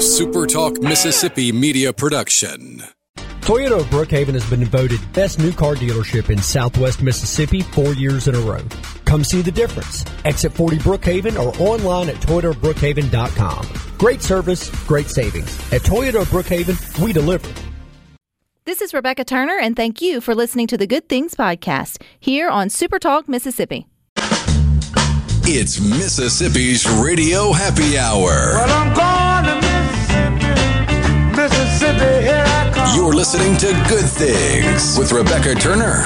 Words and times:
a 0.00 0.02
SuperTalk 0.02 0.82
Mississippi 0.82 1.52
media 1.52 1.92
production. 1.92 2.82
Toyota 3.42 3.80
of 3.80 3.86
Brookhaven 3.88 4.32
has 4.32 4.48
been 4.48 4.64
voted 4.64 4.98
best 5.12 5.38
new 5.38 5.52
car 5.52 5.74
dealership 5.74 6.30
in 6.30 6.40
southwest 6.40 7.02
Mississippi 7.02 7.60
four 7.60 7.92
years 7.92 8.26
in 8.26 8.34
a 8.34 8.38
row. 8.38 8.62
Come 9.04 9.22
see 9.22 9.42
the 9.42 9.52
difference. 9.52 10.06
Exit 10.24 10.52
40 10.54 10.78
Brookhaven 10.78 11.38
or 11.38 11.54
online 11.60 12.08
at 12.08 12.14
toyotabrookhaven.com. 12.14 13.68
Great 13.98 14.22
service, 14.22 14.70
great 14.86 15.08
savings. 15.08 15.54
At 15.70 15.82
Toyota 15.82 16.22
of 16.22 16.28
Brookhaven, 16.28 17.04
we 17.04 17.12
deliver. 17.12 17.52
This 18.64 18.80
is 18.80 18.94
Rebecca 18.94 19.24
Turner, 19.24 19.58
and 19.58 19.76
thank 19.76 20.00
you 20.00 20.22
for 20.22 20.34
listening 20.34 20.66
to 20.68 20.78
the 20.78 20.86
Good 20.86 21.10
Things 21.10 21.34
Podcast 21.34 22.00
here 22.18 22.48
on 22.48 22.68
SuperTalk 22.68 23.28
Mississippi. 23.28 23.86
It's 25.44 25.78
Mississippi's 25.78 26.88
Radio 26.88 27.52
Happy 27.52 27.98
Hour. 27.98 29.29
Mississippi, 31.40 32.20
here 32.20 32.44
I 32.44 32.70
come. 32.70 32.94
You're 32.94 33.14
listening 33.14 33.56
to 33.64 33.68
Good 33.88 34.04
Things 34.04 34.98
with 34.98 35.10
Rebecca 35.10 35.54
Turner. 35.54 36.04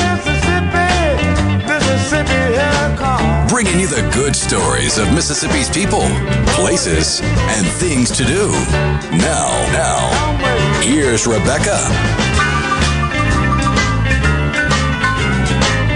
Mississippi, 0.00 0.88
Mississippi, 1.68 2.32
here 2.56 2.72
I 2.72 2.96
come. 2.96 3.46
Bringing 3.48 3.78
you 3.78 3.86
the 3.86 4.00
good 4.14 4.34
stories 4.34 4.96
of 4.96 5.12
Mississippi's 5.12 5.68
people, 5.68 6.08
places, 6.56 7.20
and 7.20 7.66
things 7.66 8.10
to 8.12 8.24
do. 8.24 8.48
Now, 9.12 9.52
now, 9.76 10.80
here's 10.80 11.26
Rebecca. 11.26 11.76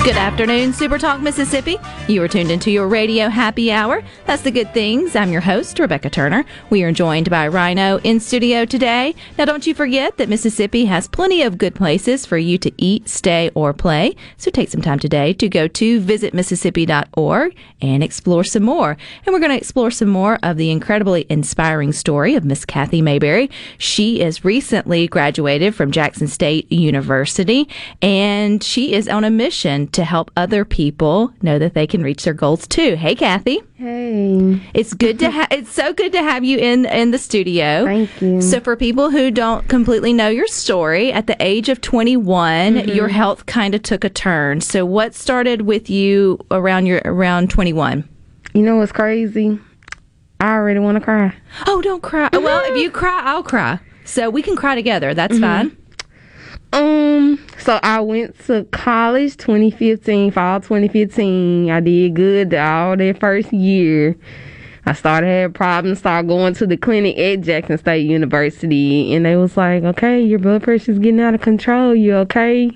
Good 0.09 0.17
afternoon, 0.17 0.73
Super 0.73 0.97
Talk 0.97 1.21
Mississippi. 1.21 1.77
You 2.09 2.23
are 2.23 2.29
tuned 2.29 2.51
into 2.51 2.71
your 2.71 2.89
radio 2.89 3.29
happy 3.29 3.71
hour. 3.71 4.03
That's 4.25 4.41
the 4.41 4.51
good 4.51 4.73
things. 4.73 5.15
I'm 5.15 5.31
your 5.31 5.43
host, 5.43 5.79
Rebecca 5.79 6.09
Turner. 6.09 6.47
We 6.71 6.83
are 6.83 6.93
joined 6.93 7.29
by 7.29 7.47
Rhino 7.47 7.98
in 7.98 8.19
studio 8.19 8.65
today. 8.65 9.15
Now, 9.37 9.45
don't 9.45 9.67
you 9.67 9.75
forget 9.75 10.17
that 10.17 10.31
Mississippi 10.31 10.87
has 10.87 11.09
plenty 11.09 11.42
of 11.42 11.59
good 11.59 11.75
places 11.75 12.25
for 12.25 12.39
you 12.39 12.56
to 12.56 12.73
eat, 12.78 13.06
stay, 13.06 13.50
or 13.55 13.75
play. 13.75 14.17
So 14.39 14.50
take 14.50 14.70
some 14.70 14.81
time 14.81 14.98
today 14.98 15.34
to 15.34 15.47
go 15.47 15.69
to 15.69 16.00
visitmississippi.org 16.00 17.55
and 17.83 18.03
explore 18.03 18.45
some 18.45 18.62
more. 18.62 18.97
And 19.27 19.34
we're 19.34 19.41
going 19.41 19.53
to 19.53 19.59
explore 19.59 19.91
some 19.91 20.09
more 20.09 20.39
of 20.43 20.56
the 20.56 20.70
incredibly 20.70 21.27
inspiring 21.28 21.93
story 21.93 22.34
of 22.34 22.47
Miss 22.47 22.65
Kathy 22.65 23.03
Mayberry. 23.03 23.50
She 23.77 24.22
is 24.22 24.43
recently 24.43 25.06
graduated 25.06 25.75
from 25.75 25.93
Jackson 25.93 26.28
State 26.28 26.72
University 26.72 27.69
and 28.00 28.65
she 28.65 28.95
is 28.95 29.06
on 29.06 29.22
a 29.22 29.31
mission 29.31 29.87
to 29.98 30.04
help 30.04 30.30
other 30.36 30.64
people 30.64 31.32
know 31.42 31.58
that 31.58 31.74
they 31.74 31.86
can 31.86 32.02
reach 32.04 32.22
their 32.22 32.32
goals 32.32 32.66
too. 32.68 32.94
Hey, 32.94 33.14
Kathy. 33.16 33.60
Hey. 33.74 34.60
It's 34.72 34.94
good 34.94 35.18
to 35.18 35.28
have. 35.30 35.48
It's 35.50 35.72
so 35.72 35.92
good 35.92 36.12
to 36.12 36.22
have 36.22 36.44
you 36.44 36.56
in 36.58 36.86
in 36.86 37.10
the 37.10 37.18
studio. 37.18 37.84
Thank 37.84 38.22
you. 38.22 38.41
So, 38.41 38.60
for 38.60 38.76
people 38.76 39.10
who 39.10 39.30
don't 39.32 39.69
completely 39.69 40.12
know 40.12 40.28
your 40.28 40.46
story, 40.46 41.12
at 41.12 41.26
the 41.26 41.36
age 41.41 41.69
of 41.69 41.80
21, 41.80 42.74
Mm-hmm. 42.74 42.88
your 42.91 43.08
health 43.08 43.46
kind 43.46 43.74
of 43.74 43.82
took 43.82 44.04
a 44.04 44.08
turn. 44.08 44.60
So, 44.60 44.86
what 44.86 45.14
started 45.14 45.62
with 45.62 45.91
you 45.91 46.38
around 46.52 46.86
your 46.86 47.00
around 47.04 47.50
21? 47.50 48.08
You 48.54 48.62
know 48.62 48.76
what's 48.76 48.92
crazy? 48.92 49.58
I 50.41 50.52
already 50.54 50.78
want 50.78 50.96
to 50.96 51.00
cry. 51.04 51.34
Oh, 51.66 51.82
don't 51.82 52.02
cry. 52.02 52.28
Well, 52.32 52.64
if 52.72 52.80
you 52.80 52.91
cry, 52.92 53.20
I'll 53.24 53.42
cry. 53.42 53.80
So 54.04 54.30
we 54.30 54.42
can 54.42 54.54
cry 54.56 54.74
together. 54.76 55.12
That's 55.12 55.34
Mm-hmm. 55.34 55.42
fine. 55.69 55.76
Um, 56.72 57.44
so 57.58 57.80
I 57.83 58.00
went 58.00 58.38
to 58.47 58.64
college 58.70 59.36
2015, 59.36 60.30
fall 60.33 60.61
2015. 60.61 61.70
I 61.70 61.80
did 61.80 62.14
good 62.14 62.55
all 62.55 62.97
that 62.97 63.20
first 63.20 63.52
year. 63.52 64.16
I 64.86 64.94
started 64.94 65.27
having 65.27 65.52
problems, 65.52 65.98
started 65.98 66.28
going 66.28 66.55
to 66.55 66.66
the 66.66 66.77
clinic 66.78 67.19
at 67.19 67.42
Jackson 67.42 67.77
State 67.77 68.06
University, 68.06 69.14
and 69.14 69.27
they 69.27 69.36
was 69.36 69.56
like, 69.56 69.83
okay, 69.83 70.20
your 70.20 70.38
blood 70.38 70.62
pressure's 70.62 70.98
getting 70.98 71.20
out 71.20 71.34
of 71.34 71.42
control. 71.42 71.94
You 71.94 72.14
okay? 72.16 72.70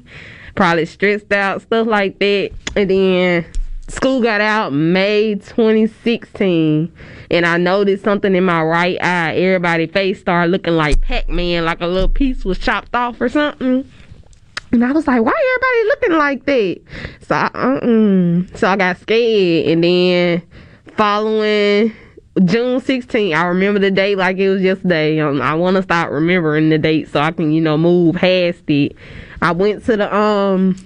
Probably 0.55 0.85
stressed 0.85 1.33
out, 1.33 1.63
stuff 1.63 1.87
like 1.87 2.19
that. 2.19 2.51
And 2.77 2.91
then 2.91 3.47
school 3.89 4.23
got 4.23 4.41
out 4.41 4.73
May 4.73 5.35
2016, 5.35 6.93
and 7.31 7.47
I 7.47 7.57
noticed 7.57 8.05
something 8.05 8.35
in 8.35 8.45
my 8.45 8.63
right 8.63 9.03
eye. 9.03 9.35
Everybody's 9.35 9.91
face 9.91 10.21
started 10.21 10.51
looking 10.51 10.75
like 10.75 11.01
Pac-Man, 11.01 11.65
like 11.65 11.81
a 11.81 11.87
little 11.87 12.09
piece 12.09 12.45
was 12.45 12.59
chopped 12.59 12.95
off 12.95 13.21
or 13.21 13.29
something. 13.29 13.91
And 14.73 14.85
I 14.85 14.93
was 14.93 15.07
like, 15.07 15.23
why 15.23 15.33
everybody 15.55 15.85
looking 15.85 16.19
like 16.19 16.47
that? 16.47 16.81
So 17.27 17.35
I, 17.35 17.47
uh-uh. 17.53 18.57
so 18.57 18.69
I 18.69 18.77
got 18.77 18.99
scared. 18.99 19.67
And 19.69 19.85
then 19.85 20.43
following 20.97 21.93
June 22.45 22.81
16th, 22.81 23.37
I 23.37 23.45
remember 23.45 23.81
the 23.81 23.91
date 23.91 24.17
like 24.17 24.39
it 24.39 24.49
was 24.49 24.63
yesterday. 24.63 25.21
Um, 25.21 25.43
I 25.43 25.55
want 25.55 25.77
to 25.77 25.83
start 25.83 26.11
remembering 26.11 26.71
the 26.71 26.79
date 26.79 27.11
so 27.11 27.21
I 27.21 27.33
can, 27.33 27.53
you 27.53 27.61
know, 27.61 27.77
move 27.77 28.17
past 28.17 28.63
it. 28.69 28.97
I 29.43 29.53
went 29.53 29.85
to 29.85 29.97
the 29.99 30.15
um 30.15 30.77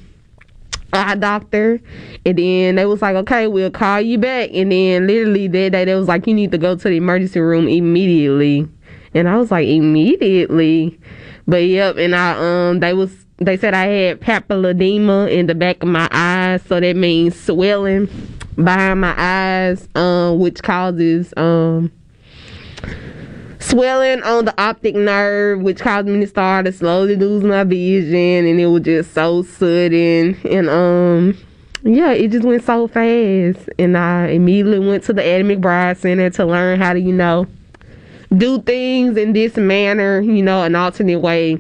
eye 0.93 1.15
doctor, 1.17 1.81
and 2.25 2.39
then 2.39 2.77
they 2.77 2.87
was 2.87 3.03
like, 3.03 3.17
okay, 3.17 3.47
we'll 3.47 3.71
call 3.71 4.01
you 4.01 4.19
back. 4.19 4.51
And 4.53 4.73
then 4.73 5.07
literally 5.07 5.49
that 5.49 5.73
day, 5.73 5.85
they 5.85 5.95
was 5.95 6.09
like, 6.09 6.27
you 6.27 6.35
need 6.35 6.53
to 6.53 6.59
go 6.59 6.77
to 6.77 6.89
the 6.89 6.97
emergency 6.97 7.41
room 7.41 7.69
immediately. 7.69 8.69
And 9.15 9.29
I 9.29 9.37
was 9.37 9.51
like, 9.51 9.67
immediately. 9.67 10.99
But 11.47 11.59
yep, 11.59 11.97
and 11.97 12.15
I 12.15 12.69
um 12.71 12.81
they 12.81 12.93
was 12.93 13.27
they 13.39 13.57
said 13.57 13.75
I 13.75 13.87
had 13.87 14.21
papilledema 14.21 15.31
in 15.31 15.47
the 15.47 15.55
back 15.55 15.83
of 15.83 15.89
my 15.89 16.09
eyes, 16.11 16.63
so 16.63 16.81
that 16.81 16.97
means 16.97 17.39
swelling 17.39 18.09
behind 18.57 19.01
my 19.01 19.15
eyes, 19.17 19.89
um, 19.95 20.39
which 20.39 20.63
causes 20.63 21.33
um 21.37 21.93
swelling 23.69 24.23
on 24.23 24.45
the 24.45 24.61
optic 24.61 24.95
nerve, 24.95 25.61
which 25.61 25.81
caused 25.81 26.07
me 26.07 26.21
to 26.21 26.27
start 26.27 26.67
to 26.67 26.73
slowly 26.73 27.17
lose 27.17 27.43
my 27.45 27.65
vision, 27.65 28.47
and 28.47 28.61
it 28.61 28.67
was 28.67 28.83
just 28.83 29.13
so 29.13 29.43
sudden, 29.43 30.39
and 30.45 30.69
um. 30.69 31.39
Yeah, 31.83 32.11
it 32.11 32.33
just 32.33 32.45
went 32.45 32.65
so 32.65 32.89
fast, 32.89 33.69
and 33.79 33.97
I 33.97 34.29
immediately 34.29 34.81
went 34.81 35.05
to 35.05 35.13
the 35.13 35.25
Addie 35.25 35.45
McBryde 35.45 35.97
Center 35.99 36.31
to 36.31 36.45
learn 36.45 36.81
how 36.81 36.95
to, 36.95 36.99
you 36.99 37.13
know, 37.13 37.47
do 38.37 38.61
things 38.63 39.17
in 39.17 39.35
this 39.35 39.57
manner, 39.57 40.21
you 40.21 40.43
know, 40.43 40.65
an 40.65 40.75
alternate 40.75 41.21
way. 41.21 41.59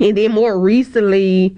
And 0.00 0.16
then 0.16 0.32
more 0.32 0.58
recently, 0.58 1.50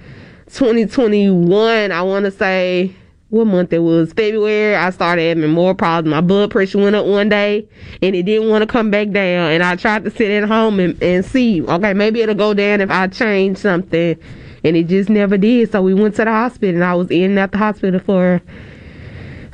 2021, 0.46 1.92
I 1.92 2.02
want 2.02 2.24
to 2.24 2.32
say, 2.32 2.92
what 3.30 3.46
month 3.46 3.72
it 3.72 3.78
was? 3.78 4.12
February, 4.12 4.74
I 4.74 4.90
started 4.90 5.22
having 5.22 5.50
more 5.50 5.74
problems. 5.74 6.10
My 6.10 6.20
blood 6.20 6.50
pressure 6.50 6.78
went 6.78 6.96
up 6.96 7.06
one 7.06 7.28
day 7.28 7.66
and 8.02 8.14
it 8.14 8.24
didn't 8.24 8.48
want 8.48 8.62
to 8.62 8.66
come 8.66 8.90
back 8.90 9.10
down. 9.10 9.52
And 9.52 9.62
I 9.62 9.76
tried 9.76 10.04
to 10.04 10.10
sit 10.10 10.30
at 10.30 10.48
home 10.48 10.80
and, 10.80 11.00
and 11.02 11.24
see, 11.24 11.62
okay, 11.62 11.94
maybe 11.94 12.20
it'll 12.20 12.34
go 12.34 12.54
down 12.54 12.80
if 12.80 12.90
I 12.90 13.06
change 13.06 13.58
something. 13.58 14.18
And 14.64 14.76
it 14.76 14.88
just 14.88 15.08
never 15.08 15.38
did. 15.38 15.70
So 15.70 15.80
we 15.80 15.94
went 15.94 16.16
to 16.16 16.24
the 16.24 16.30
hospital 16.30 16.74
and 16.74 16.84
I 16.84 16.94
was 16.94 17.10
in 17.10 17.30
and 17.30 17.38
out 17.38 17.52
the 17.52 17.58
hospital 17.58 18.00
for 18.00 18.42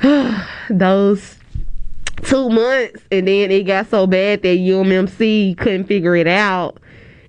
those 0.69 1.35
two 2.23 2.49
months 2.49 3.03
and 3.11 3.27
then 3.27 3.51
it 3.51 3.63
got 3.63 3.87
so 3.89 4.07
bad 4.07 4.41
that 4.41 4.57
UMMC 4.57 5.55
couldn't 5.57 5.85
figure 5.85 6.15
it 6.15 6.27
out 6.27 6.79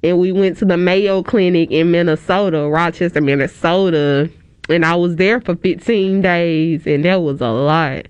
and 0.03 0.19
we 0.19 0.33
went 0.33 0.57
to 0.59 0.65
the 0.65 0.77
Mayo 0.77 1.23
Clinic 1.23 1.71
in 1.71 1.91
Minnesota, 1.91 2.69
Rochester, 2.69 3.21
Minnesota, 3.21 4.31
and 4.69 4.85
I 4.85 4.95
was 4.97 5.17
there 5.17 5.41
for 5.41 5.57
15 5.57 6.21
days 6.23 6.87
and 6.87 7.05
that 7.05 7.17
was 7.23 7.41
a 7.41 7.49
lot. 7.49 8.07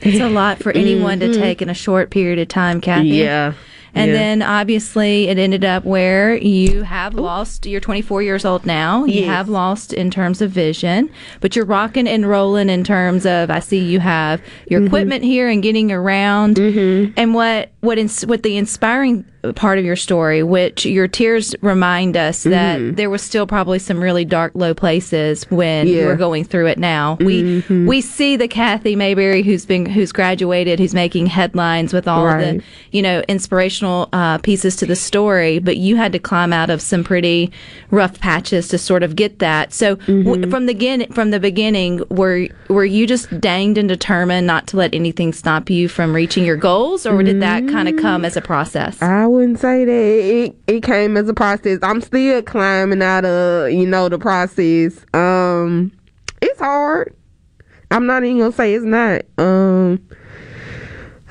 It's 0.00 0.20
a 0.20 0.28
lot 0.28 0.58
for 0.58 0.72
anyone 0.76 1.20
to 1.20 1.32
take 1.32 1.62
in 1.62 1.68
a 1.68 1.74
short 1.74 2.10
period 2.10 2.38
of 2.38 2.48
time, 2.48 2.80
Kathy. 2.80 3.08
Mm-hmm. 3.10 3.14
Yeah. 3.18 3.52
And 3.94 4.10
yeah. 4.10 4.16
then 4.16 4.42
obviously 4.42 5.28
it 5.28 5.36
ended 5.38 5.66
up 5.66 5.84
where 5.84 6.34
you 6.34 6.82
have 6.82 7.12
lost, 7.12 7.66
you're 7.66 7.78
24 7.80 8.22
years 8.22 8.44
old 8.46 8.64
now. 8.64 9.04
You 9.04 9.20
Yes. 9.20 9.28
have 9.28 9.48
lost 9.50 9.92
in 9.92 10.10
terms 10.10 10.40
of 10.40 10.50
vision, 10.50 11.10
but 11.40 11.54
you're 11.54 11.66
rocking 11.66 12.08
and 12.08 12.26
rolling 12.26 12.70
in 12.70 12.84
terms 12.84 13.26
of, 13.26 13.50
I 13.50 13.58
see 13.60 13.78
you 13.78 14.00
have 14.00 14.40
your 14.66 14.80
Mm-hmm. 14.80 14.86
equipment 14.86 15.24
here 15.24 15.46
and 15.48 15.62
getting 15.62 15.92
around. 15.92 16.58
And 16.58 17.34
what, 17.34 17.71
what, 17.82 17.98
ins- 17.98 18.24
what 18.26 18.42
the 18.42 18.56
inspiring 18.56 19.24
part 19.56 19.76
of 19.76 19.84
your 19.84 19.96
story, 19.96 20.40
which 20.44 20.86
your 20.86 21.08
tears 21.08 21.52
remind 21.62 22.16
us 22.16 22.44
that 22.44 22.94
there 22.96 23.10
was 23.10 23.20
still 23.22 23.44
probably 23.44 23.80
some 23.80 24.00
really 24.00 24.24
dark, 24.24 24.52
low 24.54 24.72
places 24.72 25.42
when 25.50 25.88
you 25.88 25.92
Mm-hmm. 25.94 25.98
Yeah. 25.98 26.02
Mm-hmm. 26.02 26.08
were 26.10 26.16
going 26.16 26.44
through 26.44 26.66
it 26.68 26.78
now. 26.78 27.16
We, 27.20 27.60
we 27.68 28.00
see 28.00 28.36
the 28.36 28.46
Kathy 28.46 28.94
Mayberry 28.94 29.42
who's 29.42 29.66
been, 29.66 29.84
who's 29.84 30.12
graduated, 30.12 30.78
who's 30.78 30.94
making 30.94 31.26
headlines 31.26 31.92
with 31.92 32.06
all 32.06 32.24
Right. 32.26 32.58
the, 32.58 32.64
you 32.92 33.02
know, 33.02 33.22
inspirational 33.28 34.08
uh, 34.12 34.38
pieces 34.38 34.76
to 34.76 34.86
the 34.86 34.94
story, 34.96 35.58
but 35.58 35.76
you 35.76 35.96
had 35.96 36.12
to 36.12 36.20
climb 36.20 36.52
out 36.52 36.70
of 36.70 36.80
some 36.80 37.02
pretty 37.02 37.50
rough 37.90 38.20
patches 38.20 38.68
to 38.68 38.78
sort 38.78 39.02
of 39.02 39.16
get 39.16 39.40
that. 39.40 39.72
So 39.72 39.96
Mm-hmm. 39.96 40.22
w- 40.22 40.50
from 40.50 40.66
the 40.66 40.72
begin- 40.74 41.12
from 41.12 41.30
the 41.32 41.40
beginning, 41.40 42.02
were 42.10 42.46
were 42.68 42.84
you 42.84 43.06
just 43.06 43.40
danged 43.40 43.76
and 43.76 43.88
determined 43.88 44.46
not 44.46 44.66
to 44.68 44.76
let 44.76 44.94
anything 44.94 45.32
stop 45.32 45.68
you 45.68 45.88
from 45.88 46.14
reaching 46.14 46.44
your 46.44 46.56
goals, 46.56 47.04
or 47.06 47.22
did 47.22 47.40
that 47.42 47.66
kind 47.72 47.88
of 47.88 47.96
come 47.96 48.24
as 48.24 48.36
a 48.36 48.40
process? 48.40 49.00
I 49.02 49.26
wouldn't 49.26 49.58
say 49.58 49.84
that 49.84 49.92
it 49.92 50.56
it 50.66 50.82
came 50.82 51.16
as 51.16 51.28
a 51.28 51.34
process. 51.34 51.78
I'm 51.82 52.00
still 52.00 52.42
climbing 52.42 53.02
out 53.02 53.24
of 53.24 53.72
you 53.72 53.86
know 53.86 54.08
the 54.08 54.18
process. 54.18 55.04
Um, 55.14 55.92
it's 56.40 56.58
hard. 56.60 57.16
I'm 57.90 58.06
not 58.06 58.24
even 58.24 58.38
gonna 58.38 58.52
say 58.52 58.74
it's 58.74 58.84
not. 58.84 59.22
Um, 59.38 60.06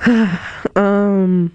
um, 0.76 1.52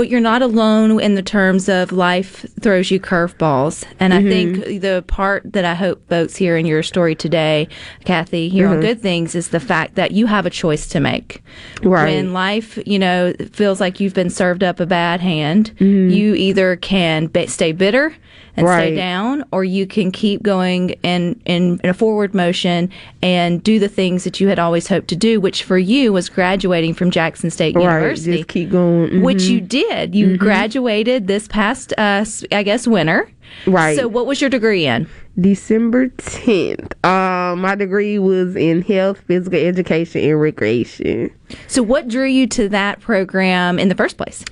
But 0.00 0.08
you're 0.08 0.18
not 0.18 0.40
alone 0.40 0.98
in 0.98 1.14
the 1.14 1.22
terms 1.22 1.68
of 1.68 1.92
life 1.92 2.46
throws 2.58 2.90
you 2.90 2.98
curveballs. 2.98 3.84
And 4.00 4.14
I 4.14 4.22
think 4.22 4.56
mm-hmm. 4.56 4.78
the 4.78 5.04
part 5.06 5.52
that 5.52 5.66
I 5.66 5.74
hope 5.74 6.08
folks 6.08 6.36
hear 6.36 6.56
in 6.56 6.64
your 6.64 6.82
story 6.82 7.14
today, 7.14 7.68
Kathy, 8.06 8.48
here 8.48 8.66
on 8.66 8.76
mm-hmm. 8.76 8.80
Good 8.80 9.02
Things, 9.02 9.34
is 9.34 9.50
the 9.50 9.60
fact 9.60 9.96
that 9.96 10.12
you 10.12 10.24
have 10.24 10.46
a 10.46 10.50
choice 10.50 10.88
to 10.88 11.00
make. 11.00 11.42
Right. 11.82 12.14
When 12.14 12.32
life, 12.32 12.78
you 12.86 12.98
know, 12.98 13.34
feels 13.52 13.78
like 13.78 14.00
you've 14.00 14.14
been 14.14 14.30
served 14.30 14.64
up 14.64 14.80
a 14.80 14.86
bad 14.86 15.20
hand, 15.20 15.72
mm-hmm. 15.74 16.08
you 16.08 16.34
either 16.34 16.76
can 16.76 17.26
ba- 17.26 17.48
stay 17.48 17.72
bitter 17.72 18.16
and 18.60 18.68
stay 18.68 18.94
down, 18.94 19.44
or 19.52 19.64
you 19.64 19.86
can 19.86 20.10
keep 20.10 20.42
going 20.42 20.90
in, 21.02 21.40
in, 21.44 21.80
in 21.82 21.90
a 21.90 21.94
forward 21.94 22.34
motion 22.34 22.90
and 23.22 23.62
do 23.62 23.78
the 23.78 23.88
things 23.88 24.24
that 24.24 24.40
you 24.40 24.48
had 24.48 24.58
always 24.58 24.86
hoped 24.88 25.08
to 25.08 25.16
do, 25.16 25.40
which 25.40 25.62
for 25.62 25.78
you 25.78 26.12
was 26.12 26.28
graduating 26.28 26.94
from 26.94 27.10
Jackson 27.10 27.50
State 27.50 27.74
Right. 27.76 27.82
University 27.84 28.36
Just 28.38 28.48
keep 28.48 28.70
going. 28.70 29.10
Mhm. 29.10 29.22
which 29.22 29.42
you 29.44 29.60
did. 29.60 30.14
You 30.14 30.36
graduated 30.36 31.26
this 31.26 31.48
past, 31.48 31.92
uh, 31.98 32.24
I 32.52 32.62
guess, 32.62 32.86
winter. 32.86 33.30
Right. 33.66 33.96
So, 33.96 34.06
what 34.06 34.26
was 34.26 34.40
your 34.40 34.48
degree 34.50 34.86
in? 34.86 35.08
December 35.40 36.08
10th. 36.08 36.92
Um, 37.04 37.60
my 37.62 37.74
degree 37.74 38.18
was 38.18 38.54
in 38.56 38.82
health, 38.82 39.20
physical 39.26 39.58
education, 39.58 40.22
and 40.22 40.40
recreation. 40.40 41.30
So, 41.66 41.82
what 41.82 42.06
drew 42.08 42.26
you 42.26 42.46
to 42.48 42.68
that 42.68 43.00
program 43.00 43.78
in 43.78 43.88
the 43.88 43.94
first 43.94 44.16
place? 44.16 44.44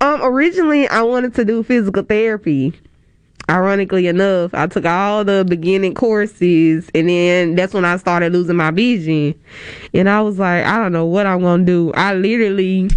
Um, 0.00 0.20
originally 0.22 0.86
I 0.88 1.02
wanted 1.02 1.34
to 1.34 1.44
do 1.44 1.62
physical 1.62 2.02
therapy. 2.02 2.72
Ironically 3.48 4.06
enough, 4.06 4.54
I 4.54 4.66
took 4.66 4.86
all 4.86 5.24
the 5.24 5.44
beginning 5.46 5.94
courses 5.94 6.90
and 6.94 7.08
then 7.08 7.54
that's 7.54 7.74
when 7.74 7.84
I 7.84 7.98
started 7.98 8.32
losing 8.32 8.56
my 8.56 8.70
vision. 8.70 9.34
And 9.92 10.08
I 10.08 10.22
was 10.22 10.38
like, 10.38 10.64
I 10.64 10.78
don't 10.78 10.92
know 10.92 11.04
what 11.04 11.26
I'm 11.26 11.40
gonna 11.40 11.64
do. 11.64 11.92
I 11.94 12.14
literally 12.14 12.88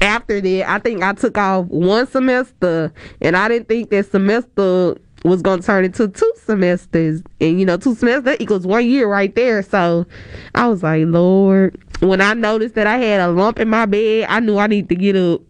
after 0.00 0.40
that, 0.40 0.70
I 0.70 0.78
think 0.78 1.02
I 1.02 1.14
took 1.14 1.38
off 1.38 1.66
one 1.66 2.06
semester 2.06 2.92
and 3.22 3.36
I 3.36 3.48
didn't 3.48 3.68
think 3.68 3.90
that 3.90 4.10
semester 4.10 4.96
was 5.24 5.40
gonna 5.40 5.62
turn 5.62 5.86
into 5.86 6.08
two 6.08 6.32
semesters. 6.44 7.22
And 7.40 7.58
you 7.58 7.64
know, 7.64 7.78
two 7.78 7.94
semesters 7.94 8.36
equals 8.40 8.66
one 8.66 8.86
year 8.86 9.08
right 9.08 9.34
there. 9.34 9.62
So 9.62 10.06
I 10.54 10.68
was 10.68 10.82
like, 10.82 11.04
Lord, 11.06 11.80
when 12.00 12.20
I 12.20 12.34
noticed 12.34 12.74
that 12.74 12.86
I 12.86 12.98
had 12.98 13.20
a 13.20 13.28
lump 13.28 13.58
in 13.58 13.68
my 13.70 13.86
bed, 13.86 14.26
I 14.28 14.40
knew 14.40 14.58
I 14.58 14.66
need 14.66 14.88
to 14.90 14.94
get 14.94 15.16
up. 15.16 15.40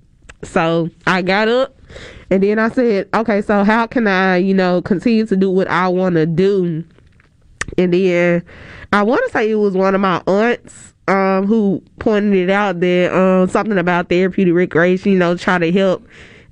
So 0.44 0.90
I 1.06 1.22
got 1.22 1.48
up 1.48 1.76
and 2.30 2.42
then 2.42 2.58
I 2.58 2.68
said, 2.70 3.08
okay, 3.14 3.42
so 3.42 3.64
how 3.64 3.86
can 3.86 4.06
I, 4.06 4.36
you 4.36 4.54
know, 4.54 4.82
continue 4.82 5.26
to 5.26 5.36
do 5.36 5.50
what 5.50 5.68
I 5.68 5.88
want 5.88 6.14
to 6.16 6.26
do? 6.26 6.84
And 7.78 7.92
then 7.92 8.44
I 8.92 9.02
want 9.02 9.24
to 9.26 9.32
say 9.32 9.50
it 9.50 9.56
was 9.56 9.74
one 9.74 9.94
of 9.94 10.00
my 10.00 10.22
aunts 10.26 10.94
um, 11.08 11.46
who 11.46 11.82
pointed 11.98 12.34
it 12.34 12.50
out 12.50 12.80
that 12.80 13.14
um, 13.14 13.48
something 13.48 13.78
about 13.78 14.08
therapeutic 14.08 14.54
recreation, 14.54 15.12
you 15.12 15.18
know, 15.18 15.36
try 15.36 15.58
to 15.58 15.70
help 15.72 16.06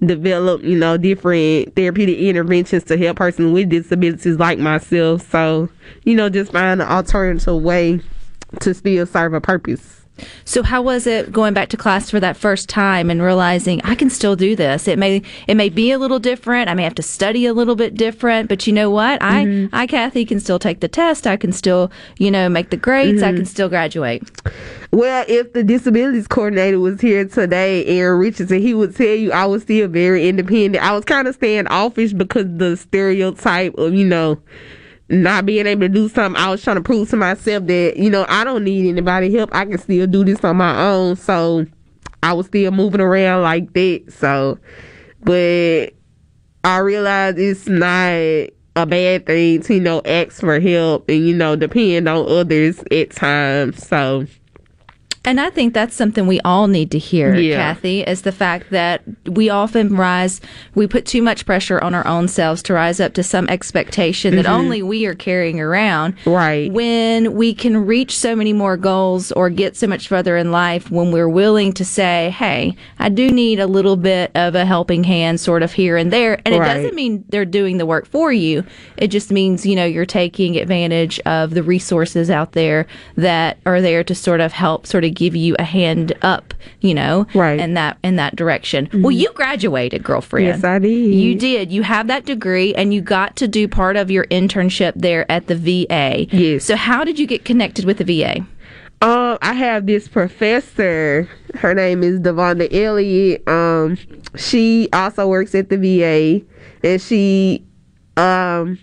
develop, 0.04 0.62
you 0.62 0.76
know, 0.76 0.96
different 0.96 1.74
therapeutic 1.76 2.18
interventions 2.18 2.84
to 2.84 2.98
help 2.98 3.16
persons 3.16 3.52
with 3.52 3.68
disabilities 3.68 4.38
like 4.38 4.58
myself. 4.58 5.28
So, 5.30 5.68
you 6.04 6.14
know, 6.14 6.28
just 6.28 6.52
find 6.52 6.82
an 6.82 6.88
alternative 6.88 7.62
way 7.62 8.00
to 8.60 8.74
still 8.74 9.06
serve 9.06 9.34
a 9.34 9.40
purpose. 9.40 10.01
So, 10.44 10.62
how 10.62 10.82
was 10.82 11.06
it 11.06 11.32
going 11.32 11.54
back 11.54 11.68
to 11.70 11.76
class 11.76 12.10
for 12.10 12.20
that 12.20 12.36
first 12.36 12.68
time 12.68 13.10
and 13.10 13.22
realizing 13.22 13.80
I 13.82 13.94
can 13.94 14.10
still 14.10 14.36
do 14.36 14.54
this? 14.54 14.86
It 14.86 14.98
may 14.98 15.22
it 15.48 15.54
may 15.54 15.68
be 15.68 15.90
a 15.90 15.98
little 15.98 16.18
different. 16.18 16.68
I 16.68 16.74
may 16.74 16.82
have 16.84 16.94
to 16.96 17.02
study 17.02 17.46
a 17.46 17.54
little 17.54 17.76
bit 17.76 17.94
different, 17.94 18.48
but 18.48 18.66
you 18.66 18.72
know 18.72 18.90
what? 18.90 19.22
I 19.22 19.44
mm-hmm. 19.44 19.74
I 19.74 19.86
Kathy 19.86 20.24
can 20.24 20.40
still 20.40 20.58
take 20.58 20.80
the 20.80 20.88
test. 20.88 21.26
I 21.26 21.36
can 21.36 21.52
still 21.52 21.90
you 22.18 22.30
know 22.30 22.48
make 22.48 22.70
the 22.70 22.76
grades. 22.76 23.22
I 23.22 23.28
can 23.28 23.36
mm-hmm. 23.36 23.44
still 23.44 23.68
graduate. 23.68 24.22
Well, 24.92 25.24
if 25.26 25.54
the 25.54 25.64
disabilities 25.64 26.28
coordinator 26.28 26.78
was 26.78 27.00
here 27.00 27.24
today, 27.24 27.86
Aaron 27.86 28.20
Richardson, 28.20 28.60
he 28.60 28.74
would 28.74 28.94
tell 28.94 29.06
you 29.06 29.32
I 29.32 29.46
was 29.46 29.62
still 29.62 29.88
very 29.88 30.28
independent. 30.28 30.84
I 30.84 30.92
was 30.92 31.06
kind 31.06 31.26
of 31.26 31.34
standoffish 31.34 32.12
because 32.12 32.44
the 32.48 32.76
stereotype 32.76 33.74
of, 33.78 33.94
you 33.94 34.04
know, 34.04 34.38
not 35.12 35.44
being 35.44 35.66
able 35.66 35.82
to 35.82 35.88
do 35.88 36.08
something. 36.08 36.40
I 36.40 36.50
was 36.50 36.62
trying 36.62 36.76
to 36.76 36.82
prove 36.82 37.10
to 37.10 37.16
myself 37.16 37.66
that, 37.66 37.94
you 37.96 38.08
know, 38.08 38.24
I 38.28 38.44
don't 38.44 38.64
need 38.64 38.88
anybody 38.88 39.32
help. 39.32 39.54
I 39.54 39.66
can 39.66 39.78
still 39.78 40.06
do 40.06 40.24
this 40.24 40.42
on 40.42 40.56
my 40.56 40.86
own. 40.86 41.16
So 41.16 41.66
I 42.22 42.32
was 42.32 42.46
still 42.46 42.70
moving 42.70 43.00
around 43.00 43.42
like 43.42 43.72
that. 43.74 44.04
So, 44.10 44.58
but 45.22 45.92
I 46.64 46.78
realized 46.78 47.38
it's 47.38 47.68
not 47.68 48.50
a 48.74 48.86
bad 48.86 49.26
thing 49.26 49.60
to, 49.62 49.74
you 49.74 49.80
know, 49.80 50.00
ask 50.06 50.40
for 50.40 50.58
help 50.58 51.08
and, 51.10 51.26
you 51.26 51.34
know, 51.34 51.56
depend 51.56 52.08
on 52.08 52.26
others 52.26 52.82
at 52.90 53.10
times. 53.10 53.86
So, 53.86 54.26
And 55.24 55.40
I 55.40 55.50
think 55.50 55.72
that's 55.72 55.94
something 55.94 56.26
we 56.26 56.40
all 56.40 56.66
need 56.66 56.90
to 56.90 56.98
hear, 56.98 57.34
Yeah. 57.36 57.56
Kathy, 57.56 58.02
is 58.02 58.22
the 58.22 58.32
fact 58.32 58.70
that 58.70 59.02
we 59.26 59.50
often 59.50 59.94
rise, 59.94 60.40
we 60.74 60.88
put 60.88 61.06
too 61.06 61.22
much 61.22 61.46
pressure 61.46 61.82
on 61.82 61.94
our 61.94 62.04
own 62.06 62.26
selves 62.26 62.60
to 62.64 62.74
rise 62.74 62.98
up 62.98 63.14
to 63.14 63.22
some 63.22 63.48
expectation 63.48 64.34
that 64.34 64.46
mm-hmm. 64.46 64.54
only 64.54 64.82
we 64.82 65.06
are 65.06 65.14
carrying 65.14 65.60
around. 65.60 66.14
Right. 66.26 66.72
When 66.72 67.34
we 67.34 67.54
can 67.54 67.86
reach 67.86 68.18
so 68.18 68.34
many 68.34 68.52
more 68.52 68.76
goals 68.76 69.30
or 69.32 69.48
get 69.48 69.76
so 69.76 69.86
much 69.86 70.08
further 70.08 70.36
in 70.36 70.50
life 70.50 70.90
when 70.90 71.12
we're 71.12 71.28
willing 71.28 71.72
to 71.74 71.84
say, 71.84 72.30
hey, 72.30 72.76
I 72.98 73.08
do 73.08 73.30
need 73.30 73.60
a 73.60 73.68
little 73.68 73.96
bit 73.96 74.32
of 74.34 74.56
a 74.56 74.64
helping 74.64 75.04
hand 75.04 75.38
sort 75.38 75.62
of 75.62 75.72
here 75.72 75.96
and 75.96 76.12
there. 76.12 76.40
And 76.44 76.52
it 76.52 76.58
doesn't 76.58 76.96
mean 76.96 77.24
they're 77.28 77.44
doing 77.44 77.78
the 77.78 77.86
work 77.86 78.06
for 78.06 78.32
you. 78.32 78.64
It 78.96 79.08
just 79.08 79.30
means, 79.30 79.64
you 79.64 79.76
know, 79.76 79.84
you're 79.84 80.04
taking 80.04 80.56
advantage 80.56 81.20
of 81.20 81.50
the 81.50 81.62
resources 81.62 82.28
out 82.28 82.52
there 82.52 82.88
that 83.16 83.58
are 83.66 83.80
there 83.80 84.02
to 84.02 84.14
sort 84.16 84.40
of 84.40 84.50
help 84.50 84.84
sort 84.84 85.04
of 85.04 85.11
give 85.14 85.36
you 85.36 85.54
a 85.58 85.64
hand 85.64 86.12
up, 86.22 86.54
you 86.80 86.94
know, 86.94 87.26
Right. 87.34 87.58
in 87.60 87.74
that 87.74 87.98
in 88.02 88.16
that 88.16 88.36
direction. 88.36 88.88
Well, 88.92 89.10
you 89.10 89.30
graduated, 89.34 90.02
girlfriend. 90.02 90.46
Yes, 90.46 90.64
I 90.64 90.78
did. 90.78 90.88
You 91.14 91.34
did. 91.34 91.70
You 91.70 91.82
have 91.82 92.06
that 92.08 92.24
degree 92.24 92.74
and 92.74 92.92
you 92.92 93.00
got 93.00 93.36
to 93.36 93.48
do 93.48 93.68
part 93.68 93.96
of 93.96 94.10
your 94.10 94.24
internship 94.26 94.92
there 94.96 95.30
at 95.30 95.46
the 95.46 95.54
VA. 95.54 96.26
Yes. 96.30 96.64
So 96.64 96.76
how 96.76 97.04
did 97.04 97.18
you 97.18 97.26
get 97.26 97.44
connected 97.44 97.84
with 97.84 97.98
the 97.98 98.04
VA? 98.04 98.46
Um, 99.00 99.36
I 99.42 99.52
have 99.54 99.86
this 99.86 100.06
professor. 100.06 101.28
Her 101.54 101.74
name 101.74 102.04
is 102.04 102.20
Devonda 102.20 102.72
Elliott. 102.72 103.46
Um, 103.48 103.98
she 104.36 104.88
also 104.92 105.26
works 105.26 105.54
at 105.56 105.70
the 105.70 105.76
VA, 105.76 106.44
and 106.88 107.00
she 107.02 107.64
um 108.16 108.78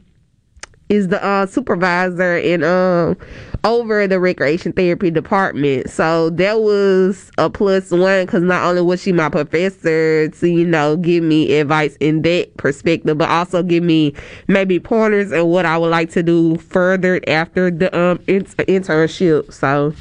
is 0.90 1.08
the 1.08 1.24
uh, 1.24 1.46
supervisor 1.46 2.38
and 2.38 2.64
um 2.64 3.16
over 3.64 4.08
the 4.08 4.20
recreation 4.20 4.72
therapy 4.72 5.12
department. 5.12 5.90
So 5.90 6.30
that 6.32 6.62
was 6.62 7.32
a 7.38 7.50
plus 7.50 7.92
one 7.92 8.26
because 8.26 8.42
not 8.42 8.64
only 8.64 8.82
was 8.82 9.02
she 9.02 9.12
my 9.12 9.30
professor 9.30 10.30
to 10.30 10.48
you 10.50 10.66
know 10.66 10.98
give 10.98 11.24
me 11.24 11.54
advice 11.54 11.96
in 12.00 12.22
that 12.24 12.56
perspective, 12.58 13.18
but 13.18 13.30
also 13.30 13.62
give 13.64 13.84
me 13.84 14.14
maybe 14.48 14.80
pointers 14.80 15.32
and 15.32 15.50
what 15.50 15.66
I 15.66 15.78
would 15.78 15.92
like 15.92 16.10
to 16.12 16.24
do 16.24 16.58
further 16.58 17.22
after 17.28 17.70
the 17.70 17.96
um 17.98 18.20
in- 18.28 18.46
internship. 18.46 19.54
So 19.54 19.94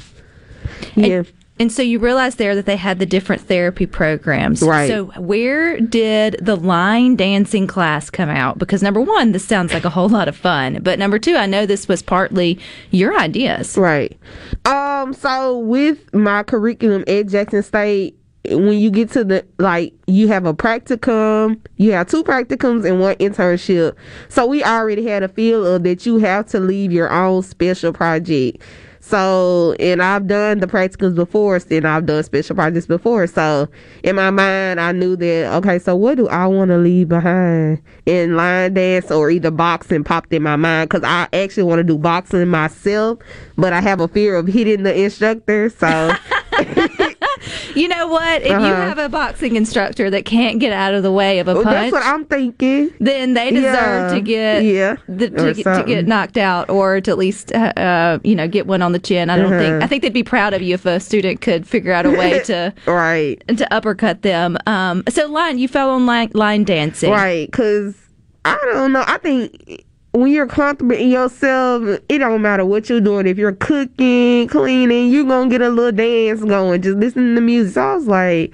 yeah. 0.95 1.17
And 1.17 1.27
so 1.69 1.81
you 1.81 1.99
realized 1.99 2.37
there 2.37 2.55
that 2.55 2.65
they 2.65 2.77
had 2.77 2.99
the 2.99 3.05
different 3.05 3.41
therapy 3.41 3.85
programs. 3.85 4.61
Right. 4.61 4.87
So 4.87 5.05
where 5.17 5.77
did 5.81 6.37
the 6.41 6.55
line 6.55 7.17
dancing 7.17 7.67
class 7.67 8.09
come 8.09 8.29
out? 8.29 8.57
Because 8.57 8.81
number 8.81 9.01
one, 9.01 9.33
this 9.33 9.45
sounds 9.45 9.73
like 9.73 9.83
a 9.83 9.89
whole 9.89 10.07
lot 10.07 10.29
of 10.29 10.37
fun. 10.37 10.79
But 10.81 10.97
number 10.99 11.19
two, 11.19 11.35
I 11.35 11.45
know 11.45 11.65
this 11.65 11.89
was 11.89 12.01
partly 12.01 12.57
your 12.91 13.19
ideas. 13.19 13.77
Right. 13.77 14.17
Um. 14.65 15.13
So 15.13 15.59
with 15.59 16.13
my 16.13 16.43
curriculum 16.43 17.03
at 17.07 17.27
Jackson 17.27 17.61
State, 17.61 18.15
when 18.45 18.79
you 18.79 18.89
get 18.89 19.11
to 19.11 19.23
the 19.23 19.45
like, 19.57 19.93
you 20.07 20.29
have 20.29 20.45
a 20.45 20.53
practicum, 20.53 21.59
you 21.75 21.91
have 21.91 22.07
two 22.07 22.23
practicums 22.23 22.85
and 22.85 23.01
one 23.01 23.15
internship. 23.15 23.95
So 24.29 24.45
we 24.45 24.63
already 24.63 25.05
had 25.05 25.23
a 25.23 25.27
feel 25.27 25.65
of 25.65 25.83
that 25.83 26.05
you 26.05 26.17
have 26.19 26.47
to 26.47 26.59
leave 26.59 26.91
your 26.91 27.11
own 27.11 27.43
special 27.43 27.91
project. 27.91 28.61
So, 29.09 29.73
and 29.79 30.03
I've 30.03 30.27
done 30.27 30.59
the 30.59 30.67
practicums 30.67 31.15
before, 31.15 31.59
and 31.71 31.87
I've 31.87 32.05
done 32.05 32.23
special 32.23 32.55
projects 32.55 32.85
before. 32.85 33.25
So, 33.25 33.67
in 34.03 34.15
my 34.15 34.29
mind, 34.29 34.79
I 34.79 34.91
knew 34.91 35.15
that, 35.15 35.53
okay, 35.57 35.79
so 35.79 35.95
what 35.95 36.17
do 36.17 36.27
I 36.27 36.45
want 36.45 36.69
to 36.69 36.77
leave 36.77 37.09
behind? 37.09 37.81
in 38.09 38.35
line 38.35 38.73
dance 38.73 39.11
or 39.11 39.29
either 39.29 39.51
boxing 39.51 40.03
popped 40.03 40.33
in 40.33 40.41
my 40.41 40.55
mind 40.55 40.89
because 40.89 41.03
I 41.03 41.27
actually 41.31 41.63
want 41.63 41.79
to 41.79 41.83
do 41.83 41.97
boxing 41.97 42.47
myself, 42.47 43.19
but 43.55 43.71
I 43.71 43.81
have 43.81 44.01
a 44.01 44.07
fear 44.07 44.35
of 44.35 44.47
hitting 44.47 44.81
the 44.81 44.99
instructor. 44.99 45.69
So, 45.69 46.11
You 47.75 47.87
know 47.87 48.07
what? 48.07 48.41
If 48.41 48.49
you 48.49 48.55
Uh-huh. 48.55 48.75
have 48.75 48.97
a 48.97 49.09
boxing 49.09 49.55
instructor 49.55 50.09
that 50.09 50.25
can't 50.25 50.59
get 50.59 50.73
out 50.73 50.93
of 50.93 51.03
the 51.03 51.11
way 51.11 51.39
of 51.39 51.47
a 51.47 51.53
Well, 51.55 51.63
punch, 51.63 51.75
that's 51.75 51.91
what 51.91 52.03
I'm 52.05 52.25
thinking. 52.25 52.91
then 52.99 53.33
they 53.33 53.51
deserve 53.51 54.11
Yeah. 54.11 54.13
to 54.13 54.21
get 54.21 54.63
Yeah. 54.63 54.95
the, 55.07 55.29
to, 55.29 55.53
get, 55.53 55.63
to 55.63 55.83
get 55.85 56.07
knocked 56.07 56.37
out 56.37 56.69
or 56.69 57.01
to 57.01 57.11
at 57.11 57.17
least 57.17 57.53
uh, 57.53 57.73
uh, 57.77 58.19
you 58.23 58.35
know 58.35 58.47
get 58.47 58.67
one 58.67 58.81
on 58.81 58.91
the 58.91 58.99
chin. 58.99 59.29
I 59.29 59.37
don't 59.37 59.49
think 59.49 59.73
Uh-huh. 59.75 59.83
I 59.83 59.87
think 59.87 60.03
they'd 60.03 60.13
be 60.13 60.23
proud 60.23 60.53
of 60.53 60.61
you 60.61 60.73
if 60.73 60.85
a 60.85 60.99
student 60.99 61.41
could 61.41 61.67
figure 61.67 61.91
out 61.91 62.05
a 62.05 62.11
way 62.11 62.39
to 62.45 62.73
Right. 62.85 63.41
to 63.55 63.73
uppercut 63.73 64.21
them. 64.21 64.57
Um, 64.67 65.03
so 65.09 65.27
line 65.27 65.57
you 65.59 65.67
fell 65.67 65.89
on 65.89 66.05
line, 66.05 66.31
line 66.33 66.63
dancing. 66.63 67.11
Right, 67.11 67.51
cause 67.51 67.95
I 68.45 68.57
don't 68.71 68.93
know. 68.93 69.03
I 69.05 69.17
think 69.17 69.83
when 70.11 70.31
you're 70.31 70.47
comfortable 70.47 70.95
in 70.95 71.09
yourself, 71.09 71.83
it 72.09 72.17
don't 72.17 72.41
matter 72.41 72.65
what 72.65 72.89
you're 72.89 73.01
doing. 73.01 73.27
If 73.27 73.37
you're 73.37 73.53
cooking, 73.53 74.47
cleaning, 74.47 75.11
you're 75.11 75.25
gonna 75.25 75.49
get 75.49 75.61
a 75.61 75.69
little 75.69 75.91
dance 75.91 76.43
going. 76.43 76.81
Just 76.81 76.97
listening 76.97 77.35
to 77.35 77.41
music. 77.41 77.75
So 77.75 77.81
I 77.81 77.95
was 77.95 78.07
like, 78.07 78.53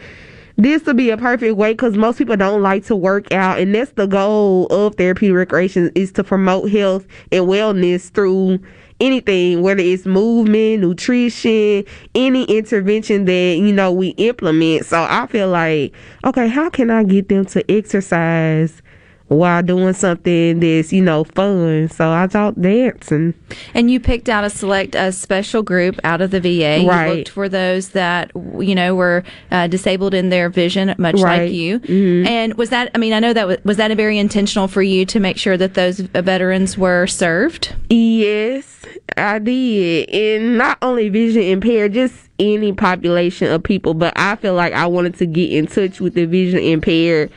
this 0.57 0.85
would 0.85 0.97
be 0.97 1.09
a 1.09 1.17
perfect 1.17 1.55
way 1.55 1.74
because 1.74 1.97
most 1.97 2.17
people 2.17 2.35
don't 2.38 2.62
like 2.62 2.85
to 2.85 2.95
work 2.95 3.31
out, 3.31 3.59
and 3.59 3.74
that's 3.74 3.91
the 3.91 4.05
goal 4.05 4.67
of 4.67 4.95
therapeutic 4.95 5.35
recreation 5.35 5.91
is 5.95 6.12
to 6.13 6.24
promote 6.24 6.71
health 6.71 7.05
and 7.31 7.45
wellness 7.45 8.09
through 8.12 8.59
anything, 9.00 9.62
whether 9.62 9.81
it's 9.81 10.05
movement, 10.05 10.81
nutrition, 10.81 11.83
any 12.15 12.43
intervention 12.45 13.25
that 13.25 13.57
you 13.57 13.74
know 13.74 13.91
we 13.91 14.09
implement. 14.09 14.85
So 14.85 15.05
I 15.09 15.27
feel 15.27 15.50
like, 15.50 15.93
okay, 16.25 16.47
how 16.47 16.69
can 16.69 16.89
I 16.89 17.03
get 17.03 17.29
them 17.29 17.45
to 17.45 17.71
exercise? 17.71 18.81
While 19.27 19.63
doing 19.63 19.94
something 19.94 20.60
that's 20.60 20.94
you 20.94 21.01
know 21.01 21.24
fun. 21.24 21.89
So 21.89 22.12
I 22.12 22.27
thought 22.27 22.62
dancing. 22.62 23.34
And 23.74 23.89
you 23.89 24.00
picked 24.00 24.29
out 24.29 24.44
a 24.44 24.50
select 24.50 24.96
a 24.96 25.12
special 25.12 25.63
group 25.63 26.00
out 26.03 26.22
of 26.22 26.32
the 26.32 26.39
VA. 26.39 26.86
Right. 26.88 27.08
You 27.10 27.13
looked 27.15 27.29
for 27.29 27.50
those 27.50 27.89
that 27.89 28.32
you 28.60 28.75
know 28.75 28.94
were 28.96 29.24
uh, 29.51 29.67
disabled 29.67 30.13
in 30.13 30.29
their 30.29 30.50
vision, 30.50 30.94
much 30.98 31.15
Right. 31.20 31.44
like 31.44 31.51
you. 31.53 31.82
And 32.27 32.53
was 32.55 32.70
that? 32.70 32.91
I 32.94 32.98
mean, 32.98 33.13
I 33.13 33.20
know 33.20 33.34
that 33.34 33.48
was, 33.48 33.58
was 33.63 33.77
that 33.77 33.91
a 33.91 33.96
very 33.96 34.17
intentional 34.20 34.67
for 34.67 34.82
you 34.84 35.05
to 35.08 35.20
make 35.20 35.38
sure 35.38 35.58
that 35.58 35.74
those 35.74 36.00
veterans 36.00 36.77
were 36.77 37.08
served. 37.08 37.74
Yes, 37.89 38.84
I 39.17 39.39
did. 39.39 40.10
And 40.10 40.58
not 40.58 40.77
only 40.82 41.10
vision 41.10 41.41
impaired, 41.41 41.94
just 41.94 42.15
any 42.38 42.74
population 42.74 43.51
of 43.51 43.63
people, 43.63 43.94
but 43.94 44.13
I 44.17 44.36
feel 44.36 44.53
like 44.53 44.74
I 44.74 44.86
wanted 44.88 45.15
to 45.15 45.25
get 45.25 45.51
in 45.51 45.67
touch 45.67 46.00
with 46.01 46.13
the 46.15 46.25
vision 46.25 46.60
impaired 46.60 47.32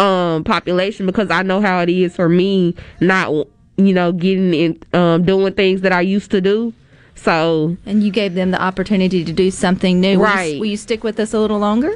um 0.00 0.44
population 0.44 1.06
because 1.06 1.30
I 1.30 1.42
know 1.42 1.60
how 1.60 1.80
it 1.82 1.88
is 1.90 2.16
for 2.16 2.28
me 2.28 2.74
not 3.00 3.30
you 3.76 3.92
know 3.92 4.12
getting 4.12 4.54
in 4.54 4.82
um 4.92 5.24
doing 5.24 5.52
things 5.54 5.82
that 5.82 5.92
I 5.92 6.00
used 6.00 6.30
to 6.32 6.40
do. 6.40 6.72
So 7.16 7.76
And 7.84 8.02
you 8.02 8.10
gave 8.10 8.34
them 8.34 8.50
the 8.50 8.60
opportunity 8.62 9.24
to 9.24 9.32
do 9.32 9.50
something 9.50 10.00
new. 10.00 10.18
Will 10.18 10.26
you- 10.28 10.34
Right. 10.34 10.58
Will 10.60 10.66
you, 10.66 10.76
stick 10.78 11.04
with 11.04 11.20
us 11.20 11.34
a 11.34 11.38
little 11.38 11.58
longer? 11.58 11.92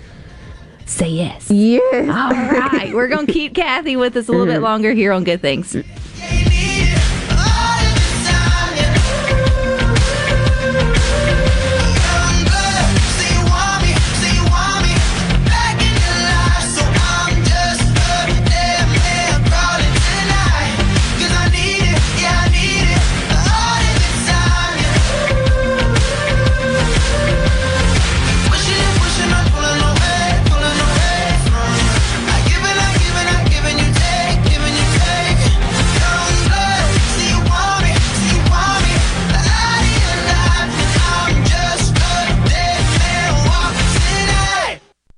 Say 0.86 1.08
yes. 1.08 1.50
yes. 1.50 2.08
All 2.10 2.30
right. 2.30 2.90
We're 2.92 3.08
going 3.08 3.26
to 3.26 3.32
keep 3.32 3.54
Kathy 3.54 3.96
with 3.96 4.14
us 4.18 4.28
a 4.28 4.32
little 4.32 4.44
bit 4.46 4.60
longer 4.70 4.92
here 4.92 5.12
on 5.12 5.24
Good 5.24 5.40
Things. 5.40 5.74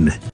brain 0.00 0.33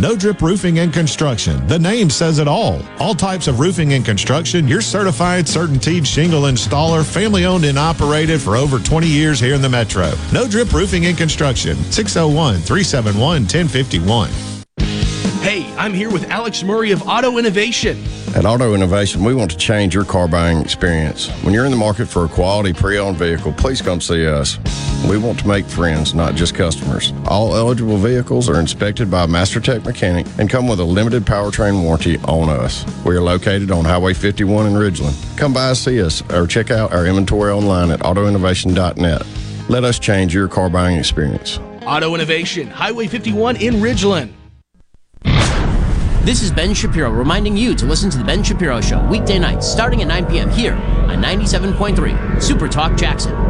No 0.00 0.16
Drip 0.16 0.40
Roofing 0.40 0.78
and 0.78 0.94
Construction. 0.94 1.66
The 1.66 1.78
name 1.78 2.08
says 2.08 2.38
it 2.38 2.48
all. 2.48 2.80
All 2.98 3.14
types 3.14 3.48
of 3.48 3.60
roofing 3.60 3.92
and 3.92 4.02
construction, 4.02 4.66
your 4.66 4.80
certified, 4.80 5.44
certainteed 5.44 6.06
shingle 6.06 6.44
installer, 6.44 7.04
family 7.04 7.44
owned 7.44 7.66
and 7.66 7.78
operated 7.78 8.40
for 8.40 8.56
over 8.56 8.78
20 8.78 9.06
years 9.06 9.38
here 9.38 9.54
in 9.54 9.60
the 9.60 9.68
Metro. 9.68 10.10
No 10.32 10.48
Drip 10.48 10.72
Roofing 10.72 11.04
and 11.04 11.18
Construction, 11.18 11.76
601 11.92 12.60
371 12.60 13.42
1051. 13.42 14.30
Hey, 15.42 15.70
I'm 15.76 15.92
here 15.92 16.10
with 16.10 16.30
Alex 16.30 16.62
Murray 16.62 16.92
of 16.92 17.06
Auto 17.06 17.36
Innovation. 17.36 18.02
At 18.34 18.46
Auto 18.46 18.74
Innovation, 18.74 19.22
we 19.22 19.34
want 19.34 19.50
to 19.50 19.58
change 19.58 19.94
your 19.94 20.06
car 20.06 20.26
buying 20.26 20.62
experience. 20.62 21.28
When 21.42 21.52
you're 21.52 21.66
in 21.66 21.70
the 21.70 21.76
market 21.76 22.06
for 22.06 22.24
a 22.24 22.28
quality 22.28 22.72
pre 22.72 22.98
owned 22.98 23.18
vehicle, 23.18 23.52
please 23.52 23.82
come 23.82 24.00
see 24.00 24.26
us. 24.26 24.58
We 25.08 25.18
want 25.18 25.40
to 25.40 25.48
make 25.48 25.66
friends, 25.66 26.14
not 26.14 26.34
just 26.34 26.54
customers. 26.54 27.12
All 27.26 27.56
eligible 27.56 27.96
vehicles 27.96 28.48
are 28.48 28.60
inspected 28.60 29.10
by 29.10 29.24
a 29.24 29.26
Master 29.26 29.58
Tech 29.58 29.84
mechanic 29.84 30.26
and 30.38 30.48
come 30.48 30.68
with 30.68 30.78
a 30.78 30.84
limited 30.84 31.24
powertrain 31.24 31.82
warranty 31.82 32.18
on 32.18 32.48
us. 32.48 32.84
We 33.04 33.16
are 33.16 33.20
located 33.20 33.70
on 33.70 33.84
Highway 33.84 34.14
51 34.14 34.66
in 34.66 34.72
Ridgeland. 34.74 35.38
Come 35.38 35.52
by 35.52 35.68
and 35.68 35.76
see 35.76 36.00
us 36.02 36.22
or 36.30 36.46
check 36.46 36.70
out 36.70 36.92
our 36.92 37.06
inventory 37.06 37.50
online 37.50 37.90
at 37.90 38.00
autoinnovation.net. 38.00 39.26
Let 39.68 39.84
us 39.84 39.98
change 39.98 40.34
your 40.34 40.48
car 40.48 40.70
buying 40.70 40.98
experience. 40.98 41.58
Auto 41.86 42.14
Innovation, 42.14 42.68
Highway 42.68 43.06
51 43.06 43.56
in 43.56 43.74
Ridgeland. 43.74 44.32
This 46.22 46.42
is 46.42 46.52
Ben 46.52 46.74
Shapiro 46.74 47.10
reminding 47.10 47.56
you 47.56 47.74
to 47.74 47.86
listen 47.86 48.10
to 48.10 48.18
The 48.18 48.24
Ben 48.24 48.44
Shapiro 48.44 48.80
Show 48.82 49.04
weekday 49.08 49.38
nights 49.38 49.66
starting 49.66 50.02
at 50.02 50.08
9 50.08 50.26
p.m. 50.26 50.50
here 50.50 50.74
on 50.74 51.22
97.3 51.22 52.42
Super 52.42 52.68
Talk 52.68 52.96
Jackson. 52.96 53.49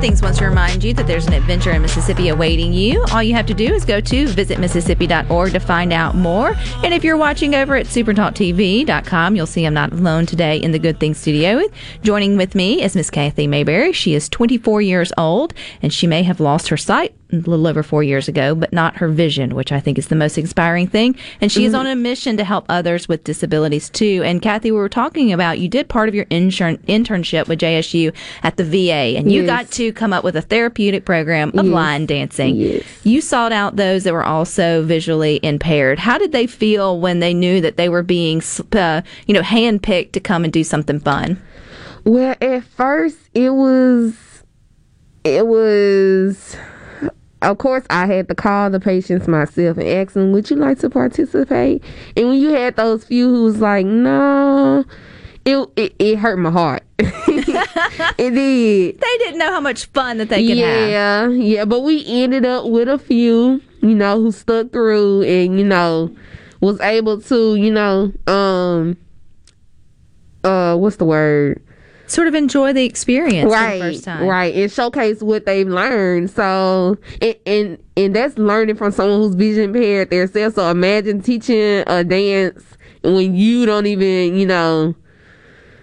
Things 0.00 0.22
wants 0.22 0.38
to 0.38 0.46
remind 0.46 0.82
you 0.82 0.94
that 0.94 1.06
there's 1.06 1.26
an 1.26 1.34
adventure 1.34 1.72
in 1.72 1.82
Mississippi 1.82 2.30
awaiting 2.30 2.72
you. 2.72 3.04
All 3.12 3.22
you 3.22 3.34
have 3.34 3.44
to 3.46 3.54
do 3.54 3.74
is 3.74 3.84
go 3.84 4.00
to 4.00 4.24
visitmississippi.org 4.28 5.52
to 5.52 5.60
find 5.60 5.92
out 5.92 6.14
more. 6.14 6.54
And 6.82 6.94
if 6.94 7.04
you're 7.04 7.18
watching 7.18 7.54
over 7.54 7.76
at 7.76 7.84
supertalktv.com, 7.84 9.36
you'll 9.36 9.46
see 9.46 9.66
I'm 9.66 9.74
not 9.74 9.92
alone 9.92 10.24
today 10.24 10.56
in 10.56 10.72
the 10.72 10.78
Good 10.78 10.98
Things 10.98 11.18
studio. 11.18 11.60
Joining 12.02 12.38
with 12.38 12.54
me 12.54 12.82
is 12.82 12.96
Miss 12.96 13.10
Kathy 13.10 13.46
Mayberry. 13.46 13.92
She 13.92 14.14
is 14.14 14.30
24 14.30 14.80
years 14.80 15.12
old 15.18 15.52
and 15.82 15.92
she 15.92 16.06
may 16.06 16.22
have 16.22 16.40
lost 16.40 16.68
her 16.68 16.78
sight 16.78 17.14
a 17.32 17.36
little 17.36 17.66
over 17.66 17.82
four 17.82 18.02
years 18.02 18.28
ago, 18.28 18.54
but 18.54 18.72
not 18.72 18.96
her 18.96 19.08
vision, 19.08 19.54
which 19.54 19.72
I 19.72 19.80
think 19.80 19.98
is 19.98 20.08
the 20.08 20.16
most 20.16 20.36
inspiring 20.38 20.86
thing. 20.86 21.16
And 21.40 21.50
she 21.50 21.64
is 21.64 21.74
on 21.74 21.86
a 21.86 21.94
mission 21.96 22.36
to 22.36 22.44
help 22.44 22.64
others 22.68 23.08
with 23.08 23.24
disabilities 23.24 23.88
too. 23.90 24.22
And 24.24 24.42
Kathy, 24.42 24.70
we 24.70 24.78
were 24.78 24.88
talking 24.88 25.32
about 25.32 25.58
you 25.58 25.68
did 25.68 25.88
part 25.88 26.08
of 26.08 26.14
your 26.14 26.26
intern- 26.30 26.78
internship 26.88 27.48
with 27.48 27.58
JSU 27.60 28.12
at 28.42 28.56
the 28.56 28.64
VA, 28.64 29.16
and 29.16 29.30
you 29.30 29.42
Yes. 29.42 29.46
got 29.46 29.70
to 29.72 29.92
come 29.92 30.12
up 30.12 30.24
with 30.24 30.36
a 30.36 30.42
therapeutic 30.42 31.04
program 31.04 31.50
of 31.56 31.66
Yes. 31.66 31.74
line 31.74 32.06
dancing. 32.06 32.56
Yes. 32.56 32.82
You 33.04 33.20
sought 33.20 33.52
out 33.52 33.76
those 33.76 34.04
that 34.04 34.12
were 34.12 34.24
also 34.24 34.82
visually 34.82 35.40
impaired. 35.42 35.98
How 36.00 36.18
did 36.18 36.32
they 36.32 36.46
feel 36.46 36.98
when 37.00 37.20
they 37.20 37.34
knew 37.34 37.60
that 37.60 37.76
they 37.76 37.88
were 37.88 38.02
being, 38.02 38.42
uh, 38.72 39.02
you 39.26 39.34
know, 39.34 39.42
handpicked 39.42 40.12
to 40.12 40.20
come 40.20 40.44
and 40.44 40.52
do 40.52 40.64
something 40.64 41.00
fun? 41.00 41.38
Well, 42.04 42.34
at 42.40 42.64
first 42.64 43.18
it 43.34 43.50
was, 43.50 44.14
it 45.24 45.46
was. 45.46 46.56
Of 47.42 47.58
course, 47.58 47.84
I 47.88 48.06
had 48.06 48.28
to 48.28 48.34
call 48.34 48.70
the 48.70 48.80
patients 48.80 49.26
myself 49.26 49.78
and 49.78 49.88
ask 49.88 50.12
them, 50.12 50.32
"Would 50.32 50.50
you 50.50 50.56
like 50.56 50.78
to 50.80 50.90
participate?" 50.90 51.82
And 52.16 52.28
when 52.28 52.38
you 52.38 52.50
had 52.50 52.76
those 52.76 53.04
few 53.04 53.28
who 53.28 53.44
was 53.44 53.60
like, 53.60 53.86
"No," 53.86 54.84
it 55.44 55.68
it, 55.76 55.94
it 55.98 56.16
hurt 56.18 56.38
my 56.38 56.50
heart. 56.50 56.82
it 56.98 58.16
did. 58.16 59.00
They 59.00 59.18
didn't 59.18 59.38
know 59.38 59.52
how 59.52 59.60
much 59.60 59.86
fun 59.86 60.18
that 60.18 60.28
they 60.28 60.46
could 60.46 60.58
have. 60.58 60.90
yeah, 60.90 61.28
yeah. 61.28 61.64
But 61.64 61.80
we 61.80 62.04
ended 62.06 62.44
up 62.44 62.66
with 62.66 62.88
a 62.88 62.98
few, 62.98 63.62
you 63.80 63.94
know, 63.94 64.20
who 64.20 64.32
stuck 64.32 64.70
through 64.72 65.22
and 65.22 65.58
you 65.58 65.64
know 65.64 66.14
was 66.60 66.80
able 66.80 67.20
to, 67.22 67.56
you 67.56 67.70
know, 67.72 68.12
um, 68.26 68.96
uh, 70.44 70.76
what's 70.76 70.96
the 70.96 71.04
word? 71.04 71.62
Sort 72.10 72.26
of 72.26 72.34
enjoy 72.34 72.72
the 72.72 72.84
experience 72.84 73.52
right, 73.52 73.78
for 73.78 73.86
the 73.86 73.92
first 73.92 74.04
time. 74.04 74.26
right, 74.26 74.52
and 74.54 74.70
showcase 74.70 75.22
what 75.22 75.46
they've 75.46 75.68
learned. 75.68 76.28
So, 76.30 76.98
and 77.22 77.36
and, 77.46 77.78
and 77.96 78.16
that's 78.16 78.36
learning 78.36 78.74
from 78.76 78.90
someone 78.90 79.20
who's 79.20 79.36
vision 79.36 79.64
impaired 79.74 80.10
themselves. 80.10 80.56
So 80.56 80.68
imagine 80.70 81.22
teaching 81.22 81.84
a 81.86 82.02
dance 82.02 82.64
when 83.02 83.36
you 83.36 83.64
don't 83.64 83.86
even, 83.86 84.36
you 84.36 84.44
know, 84.44 84.94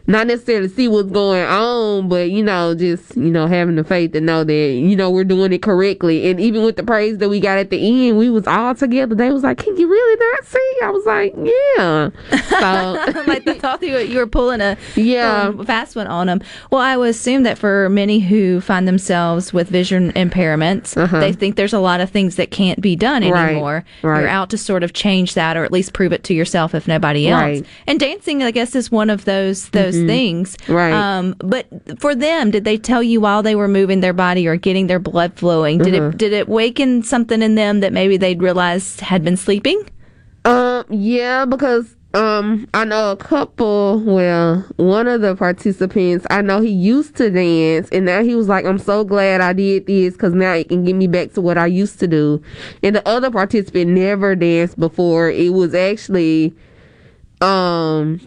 not 0.08 0.26
necessarily 0.28 0.70
see 0.70 0.88
what's 0.88 1.12
going 1.12 1.46
on, 1.46 2.08
but 2.10 2.32
you 2.32 2.42
know, 2.44 2.74
just 2.74 3.16
you 3.16 3.30
know, 3.30 3.46
having 3.48 3.76
the 3.76 3.84
faith 3.84 4.14
to 4.14 4.22
know 4.22 4.44
that 4.44 4.54
you 4.54 4.96
know 4.96 5.12
we're 5.12 5.24
doing 5.26 5.52
it 5.54 5.62
correctly. 5.62 6.30
And 6.30 6.40
even 6.40 6.64
with 6.64 6.78
the 6.78 6.84
praise 6.84 7.18
that 7.20 7.30
we 7.30 7.40
got 7.40 7.58
at 7.58 7.70
the 7.70 8.08
end, 8.10 8.18
we 8.18 8.30
was 8.30 8.48
all 8.48 8.74
together. 8.74 9.14
They 9.16 9.30
was 9.32 9.44
like, 9.44 9.58
"Can 9.58 9.76
you 9.78 9.88
really 9.90 10.20
not 10.32 10.46
see?" 10.46 10.74
I 10.84 10.90
was 10.92 11.06
like, 11.06 11.34
"Yeah." 11.38 12.10
So 12.58 13.22
like 13.28 13.46
they 13.46 13.60
thought 13.60 13.82
you 13.84 13.94
were, 13.94 14.00
you 14.00 14.18
were 14.18 14.26
pulling 14.28 14.62
a 14.62 14.78
Yeah. 14.96 15.50
a 15.58 15.64
fast 15.64 15.96
one 15.96 16.08
on 16.08 16.28
them. 16.28 16.42
Well, 16.72 16.82
I 16.82 16.98
would 16.98 17.10
assume 17.10 17.44
that 17.44 17.58
for 17.58 17.88
many 17.90 18.20
who 18.20 18.62
find 18.62 18.88
themselves 18.88 19.54
with 19.54 19.70
vision 19.70 20.12
impairments, 20.14 20.96
they 21.20 21.34
think 21.34 21.56
there's 21.56 21.74
a 21.74 21.80
lot 21.80 22.00
of 22.02 22.10
things 22.10 22.36
that 22.38 22.50
can't 22.52 22.82
be 22.82 22.96
done 22.96 23.24
Uh-huh. 23.24 23.34
Right, 23.34 23.50
anymore. 23.52 23.84
right. 24.02 24.20
You're 24.22 24.30
out 24.30 24.50
to 24.52 24.58
sort 24.58 24.84
of 24.84 24.93
change 24.93 25.34
that, 25.36 25.56
or 25.58 25.63
at 25.65 25.72
least 25.72 25.93
prove 25.93 26.13
it 26.13 26.24
to 26.26 26.34
yourself, 26.34 26.74
if 26.74 26.88
nobody 26.88 27.28
else. 27.28 27.41
Right. 27.41 27.65
And 27.86 28.00
dancing, 28.00 28.41
I 28.43 28.52
guess, 28.52 28.76
is 28.76 28.91
one 28.91 29.10
of 29.10 29.26
those 29.26 29.70
those 29.70 29.96
Mhm. 30.03 30.07
things. 30.07 30.57
Right. 30.67 30.93
Um, 30.93 31.36
but 31.39 31.65
for 31.99 32.15
them, 32.15 32.51
did 32.51 32.63
they 32.65 32.77
tell 32.77 33.01
you 33.03 33.19
while 33.21 33.43
they 33.43 33.55
were 33.55 33.67
moving 33.67 33.99
their 34.01 34.13
body 34.13 34.47
or 34.47 34.55
getting 34.55 34.88
their 34.88 34.99
blood 34.99 35.33
flowing? 35.36 35.77
Did 35.79 35.93
Uh-huh. 35.95 36.10
it 36.10 36.17
did 36.17 36.33
it 36.33 36.47
waken 36.49 37.03
something 37.03 37.41
in 37.41 37.55
them 37.55 37.79
that 37.81 37.93
maybe 37.93 38.17
they'd 38.17 38.41
realized 38.41 39.01
had 39.01 39.23
been 39.23 39.38
sleeping? 39.38 39.81
Um, 40.45 40.86
yeah, 40.89 41.45
because 41.45 41.93
um, 42.13 42.67
I 42.73 42.86
know 42.86 43.12
a 43.12 43.17
couple. 43.17 44.01
Well, 44.05 44.65
one 44.77 45.07
of 45.07 45.21
the 45.21 45.36
participants, 45.36 46.25
I 46.29 46.41
know 46.41 46.62
he 46.62 46.69
used 46.69 47.15
to 47.17 47.29
dance, 47.29 47.89
and 47.91 48.05
now 48.05 48.23
he 48.23 48.33
was 48.33 48.47
like, 48.47 48.65
"I'm 48.65 48.77
so 48.79 49.03
glad 49.03 49.41
I 49.41 49.51
did 49.53 49.86
this 49.88 50.13
because 50.13 50.33
now 50.33 50.53
it 50.53 50.69
can 50.69 50.86
get 50.86 50.95
me 50.95 51.07
back 51.07 51.33
to 51.33 51.41
what 51.41 51.57
I 51.57 51.65
used 51.67 51.99
to 51.99 52.07
do." 52.07 52.41
And 52.81 52.95
the 52.95 53.07
other 53.07 53.29
participant 53.29 53.91
never 53.91 54.36
danced 54.36 54.79
before. 54.79 55.29
It 55.29 55.53
was 55.53 55.75
actually, 55.75 56.55
um. 57.41 58.19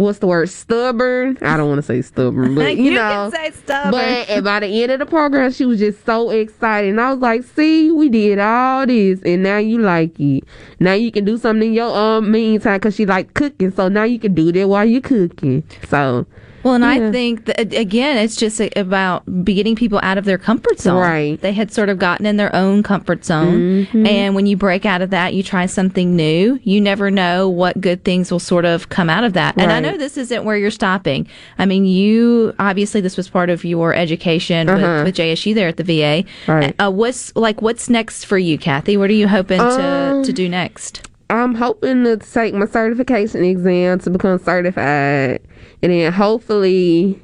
What's 0.00 0.18
the 0.20 0.26
word? 0.26 0.48
Stubborn. 0.48 1.36
I 1.42 1.56
don't 1.58 1.68
want 1.68 1.78
to 1.78 1.82
say 1.82 2.00
stubborn, 2.00 2.54
but 2.54 2.76
you, 2.76 2.84
You 2.84 2.90
know. 2.92 3.30
can 3.30 3.32
say 3.32 3.50
stubborn. 3.50 3.90
But 3.92 4.28
and 4.30 4.44
by 4.44 4.60
the 4.60 4.82
end 4.82 4.92
of 4.92 4.98
the 4.98 5.04
program, 5.06 5.52
she 5.52 5.66
was 5.66 5.78
just 5.78 6.04
so 6.06 6.30
excited, 6.30 6.88
and 6.90 7.00
I 7.00 7.10
was 7.12 7.20
like, 7.20 7.42
"See, 7.44 7.90
we 7.90 8.08
did 8.08 8.38
all 8.38 8.86
this, 8.86 9.20
and 9.22 9.42
now 9.42 9.58
you 9.58 9.78
like 9.78 10.18
it. 10.18 10.44
Now 10.78 10.94
you 10.94 11.12
can 11.12 11.24
do 11.26 11.36
something 11.36 11.68
in 11.68 11.74
your 11.74 11.94
um 11.94 12.30
meantime 12.30 12.76
because 12.78 12.94
she 12.96 13.04
like 13.04 13.34
cooking, 13.34 13.72
so 13.72 13.88
now 13.88 14.04
you 14.04 14.18
can 14.18 14.32
do 14.34 14.50
that 14.52 14.68
while 14.68 14.84
you're 14.86 15.02
cooking." 15.02 15.64
So, 15.88 16.24
Well, 16.62 16.74
and 16.74 16.84
I 16.84 17.10
think 17.10 17.46
that 17.46 17.72
again, 17.72 18.18
it's 18.18 18.36
just 18.36 18.60
about 18.76 19.22
getting 19.44 19.74
people 19.76 19.98
out 20.02 20.18
of 20.18 20.24
their 20.24 20.36
comfort 20.38 20.78
zone. 20.78 20.96
Right. 21.00 21.40
They 21.40 21.52
had 21.52 21.72
sort 21.72 21.88
of 21.88 21.98
gotten 21.98 22.26
in 22.26 22.36
their 22.36 22.54
own 22.54 22.82
comfort 22.82 23.24
zone, 23.24 23.86
Mhm. 23.92 24.06
and 24.06 24.34
when 24.34 24.46
you 24.46 24.56
break 24.56 24.84
out 24.84 25.00
of 25.02 25.10
that, 25.10 25.32
you 25.34 25.42
try 25.42 25.66
something 25.66 26.14
new. 26.14 26.58
You 26.62 26.80
never 26.80 27.10
know 27.10 27.48
what 27.48 27.80
good 27.80 28.04
things 28.04 28.30
will 28.30 28.38
sort 28.40 28.64
of 28.64 28.88
come 28.90 29.08
out 29.08 29.24
of 29.24 29.32
that. 29.32 29.54
And 29.56 29.72
I 29.72 29.80
know 29.80 29.96
this 29.96 30.18
isn't 30.18 30.44
where 30.44 30.56
you're 30.56 30.70
stopping. 30.70 31.26
I 31.58 31.66
mean, 31.66 31.86
you 31.86 32.54
obviously 32.58 33.00
this 33.00 33.16
was 33.16 33.28
part 33.28 33.48
of 33.50 33.64
your 33.64 33.94
education 33.94 34.68
Uh-huh. 34.68 34.96
with, 34.98 35.04
with 35.06 35.14
JSU 35.16 35.54
there 35.54 35.68
at 35.68 35.76
the 35.76 35.84
VA. 35.84 36.24
Right. 36.46 36.74
Uh, 36.78 36.90
what's 36.90 37.34
like 37.36 37.62
what's 37.62 37.88
next 37.88 38.24
for 38.26 38.38
you, 38.38 38.58
Kathy? 38.58 38.96
What 38.96 39.08
are 39.10 39.14
you 39.14 39.28
hoping 39.28 39.60
Um, 39.60 40.22
to 40.22 40.22
to 40.26 40.32
do 40.32 40.48
next? 40.48 41.02
I'm 41.30 41.54
hoping 41.54 42.04
to 42.04 42.16
take 42.16 42.54
my 42.54 42.66
certification 42.66 43.44
exam 43.44 44.00
to 44.00 44.10
become 44.10 44.38
certified, 44.38 45.40
and 45.82 45.92
then 45.92 46.12
hopefully. 46.12 47.20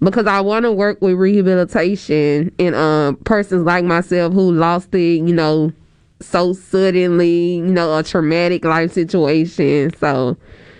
Because 0.00 0.28
I 0.28 0.40
want 0.40 0.62
to 0.62 0.70
work 0.70 1.02
with 1.02 1.14
rehabilitation 1.14 2.52
and 2.60 2.74
um 2.76 3.16
persons 3.24 3.64
like 3.66 3.84
myself 3.84 4.32
who 4.32 4.52
lost 4.52 4.94
it, 4.94 5.26
you 5.26 5.34
know, 5.34 5.72
so 6.20 6.52
suddenly, 6.52 7.56
you 7.56 7.64
know, 7.64 7.98
a 7.98 8.04
traumatic 8.04 8.64
life 8.64 8.92
situation. 8.92 9.92
So, 9.98 10.36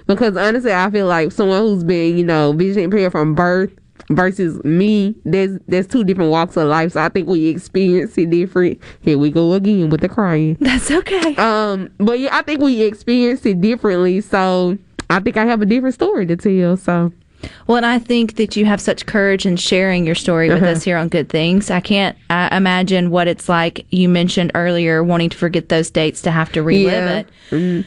because 0.07 0.37
honestly, 0.37 0.73
I 0.73 0.90
feel 0.90 1.07
like 1.07 1.33
someone 1.33 1.62
who's 1.62 1.83
been, 1.83 2.16
you 2.16 2.25
know, 2.25 2.53
vision 2.53 2.85
impaired 2.85 3.11
from 3.11 3.35
birth 3.35 3.73
versus 4.11 4.62
me, 4.64 5.14
there's 5.25 5.59
there's 5.68 5.87
two 5.87 6.05
different 6.05 6.31
walks 6.31 6.57
of 6.57 6.68
life. 6.68 6.92
So 6.92 7.01
I 7.03 7.09
think 7.09 7.29
we 7.29 7.47
experience 7.49 8.16
it 8.18 8.31
different. 8.31 8.81
Here 9.01 9.18
we 9.18 9.31
go 9.31 9.53
again 9.53 9.90
with 9.90 10.01
the 10.01 10.09
crying. 10.09 10.57
That's 10.61 10.90
okay. 10.90 11.35
Um, 11.37 11.90
but 11.99 12.18
yeah, 12.18 12.37
I 12.37 12.42
think 12.42 12.61
we 12.61 12.83
experience 12.83 13.44
it 13.47 13.61
differently. 13.61 14.21
So 14.21 14.79
I 15.11 15.21
think 15.21 15.37
I 15.37 15.44
have 15.47 15.62
a 15.62 15.66
different 15.66 15.94
story 15.94 16.27
to 16.27 16.37
tell. 16.37 16.77
So. 16.77 17.12
Well, 17.68 17.77
and 17.77 17.87
I 17.87 18.01
think 18.01 18.35
that 18.35 18.57
you 18.57 18.64
have 18.64 18.81
such 18.81 19.07
courage 19.07 19.47
in 19.47 19.57
sharing 19.57 20.05
your 20.05 20.16
story 20.16 20.49
with 20.49 20.61
Uh-huh. 20.61 20.73
us 20.73 20.83
here 20.83 20.97
on 20.97 21.07
Good 21.09 21.29
Things. 21.29 21.71
I 21.71 21.79
can't 21.79 22.16
imagine 22.31 23.11
what 23.11 23.29
it's 23.29 23.49
like. 23.49 23.87
You 23.90 24.09
mentioned 24.09 24.51
earlier 24.57 25.05
wanting 25.05 25.31
to 25.31 25.37
forget 25.37 25.68
those 25.68 25.88
dates 25.88 26.21
to 26.23 26.33
have 26.33 26.51
to 26.53 26.64
relive 26.64 26.92
Yeah. 26.92 27.18
it. 27.18 27.27
But 27.51 27.85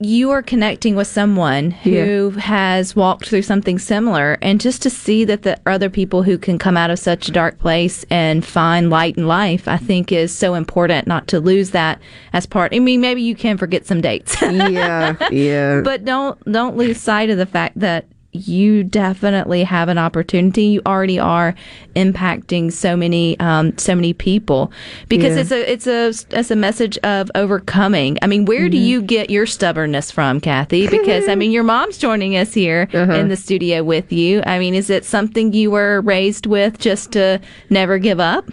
you 0.00 0.30
are 0.30 0.42
connecting 0.42 0.96
with 0.96 1.06
someone 1.06 1.70
who 1.70 2.30
has 2.30 2.96
walked 2.96 3.28
through 3.28 3.42
something 3.42 3.78
similar, 3.78 4.36
and 4.42 4.60
just 4.60 4.82
to 4.82 4.90
see 4.90 5.24
that 5.24 5.42
the 5.42 5.58
other 5.66 5.88
people 5.88 6.22
who 6.22 6.36
can 6.36 6.58
come 6.58 6.76
out 6.76 6.90
of 6.90 6.98
such 6.98 7.28
a 7.28 7.32
dark 7.32 7.58
place 7.58 8.04
and 8.10 8.44
find 8.44 8.90
light 8.90 9.16
in 9.16 9.26
life, 9.26 9.68
I 9.68 9.76
think 9.76 10.10
is 10.10 10.36
so 10.36 10.54
important 10.54 11.06
not 11.06 11.28
to 11.28 11.40
lose 11.40 11.70
that 11.70 12.00
as 12.32 12.44
part. 12.44 12.74
I 12.74 12.80
mean, 12.80 13.00
maybe 13.00 13.22
you 13.22 13.36
can 13.36 13.56
forget 13.56 13.86
some 13.86 14.00
dates. 14.00 14.40
yeah, 14.42 15.16
yeah. 15.30 15.80
But 15.80 16.04
don't 16.04 16.42
don't 16.50 16.76
lose 16.76 17.00
sight 17.00 17.30
of 17.30 17.38
the 17.38 17.46
fact 17.46 17.78
that 17.78 18.06
you 18.34 18.82
definitely 18.84 19.62
have 19.64 19.88
an 19.88 19.96
opportunity. 19.96 20.64
You 20.64 20.82
already 20.84 21.18
are 21.18 21.54
impacting 21.94 22.72
so 22.72 22.96
many 22.96 23.38
um, 23.40 23.78
so 23.78 23.94
many 23.94 24.12
people 24.12 24.72
because 25.08 25.36
Yeah. 25.36 25.40
it's 25.42 25.52
a 25.52 25.72
it's 25.72 25.86
a 26.32 26.38
it's 26.38 26.50
a 26.50 26.56
message 26.56 26.98
of 26.98 27.30
overcoming. 27.34 28.18
I 28.22 28.26
mean, 28.26 28.44
where 28.44 28.68
do 28.68 28.76
Mm-hmm. 28.76 28.86
you 28.86 29.02
get 29.02 29.30
your 29.30 29.46
stubbornness 29.46 30.10
from, 30.10 30.40
Kathy? 30.40 30.88
Because 30.94 31.28
I 31.28 31.34
mean, 31.36 31.52
your 31.52 31.62
mom's 31.64 31.96
joining 31.98 32.36
us 32.36 32.52
here 32.52 32.88
Uh-huh. 32.92 33.12
in 33.14 33.28
the 33.28 33.36
studio 33.36 33.82
with 33.84 34.12
you. 34.12 34.42
I 34.46 34.58
mean, 34.58 34.74
is 34.74 34.90
it 34.90 35.04
something 35.04 35.52
you 35.52 35.70
were 35.70 36.00
raised 36.00 36.46
with 36.46 36.78
just 36.78 37.12
to 37.12 37.40
never 37.70 37.98
give 37.98 38.18
up? 38.20 38.50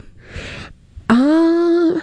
Um, 1.10 2.02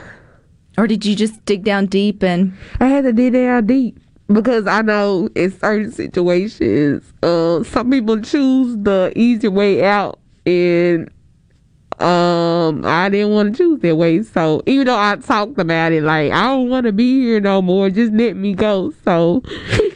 or 0.77 0.87
did 0.87 1.07
you 1.07 1.17
just 1.17 1.45
dig 1.45 1.65
down 1.65 1.87
deep 1.87 2.23
and? 2.23 2.53
I 2.81 2.89
had 2.89 3.05
to 3.05 3.13
dig 3.13 3.33
down 3.33 3.67
deep. 3.67 3.99
Because 4.33 4.67
I 4.67 4.83
know 4.83 5.29
in 5.35 5.51
certain 5.51 5.91
situations, 5.93 7.13
uh, 7.23 7.65
some 7.65 7.91
people 7.91 8.21
choose 8.21 8.77
the 8.79 9.13
easy 9.17 9.49
way 9.49 9.85
out, 9.85 10.19
and 10.47 11.11
um, 11.99 12.85
I 12.85 13.09
didn't 13.09 13.33
want 13.33 13.57
to 13.57 13.59
choose 13.59 13.81
that 13.81 13.97
way. 13.97 14.23
So 14.23 14.63
even 14.67 14.87
though 14.87 14.99
I 14.99 15.17
talked 15.17 15.59
about 15.59 15.93
it, 15.93 16.03
like 16.03 16.33
I 16.33 16.45
don't 16.45 16.69
want 16.69 16.87
to 16.87 16.93
be 16.93 17.21
here 17.21 17.41
no 17.41 17.63
more, 17.63 17.91
just 17.91 18.13
let 18.13 18.37
me 18.37 18.55
go. 18.55 18.93
So. 19.05 19.43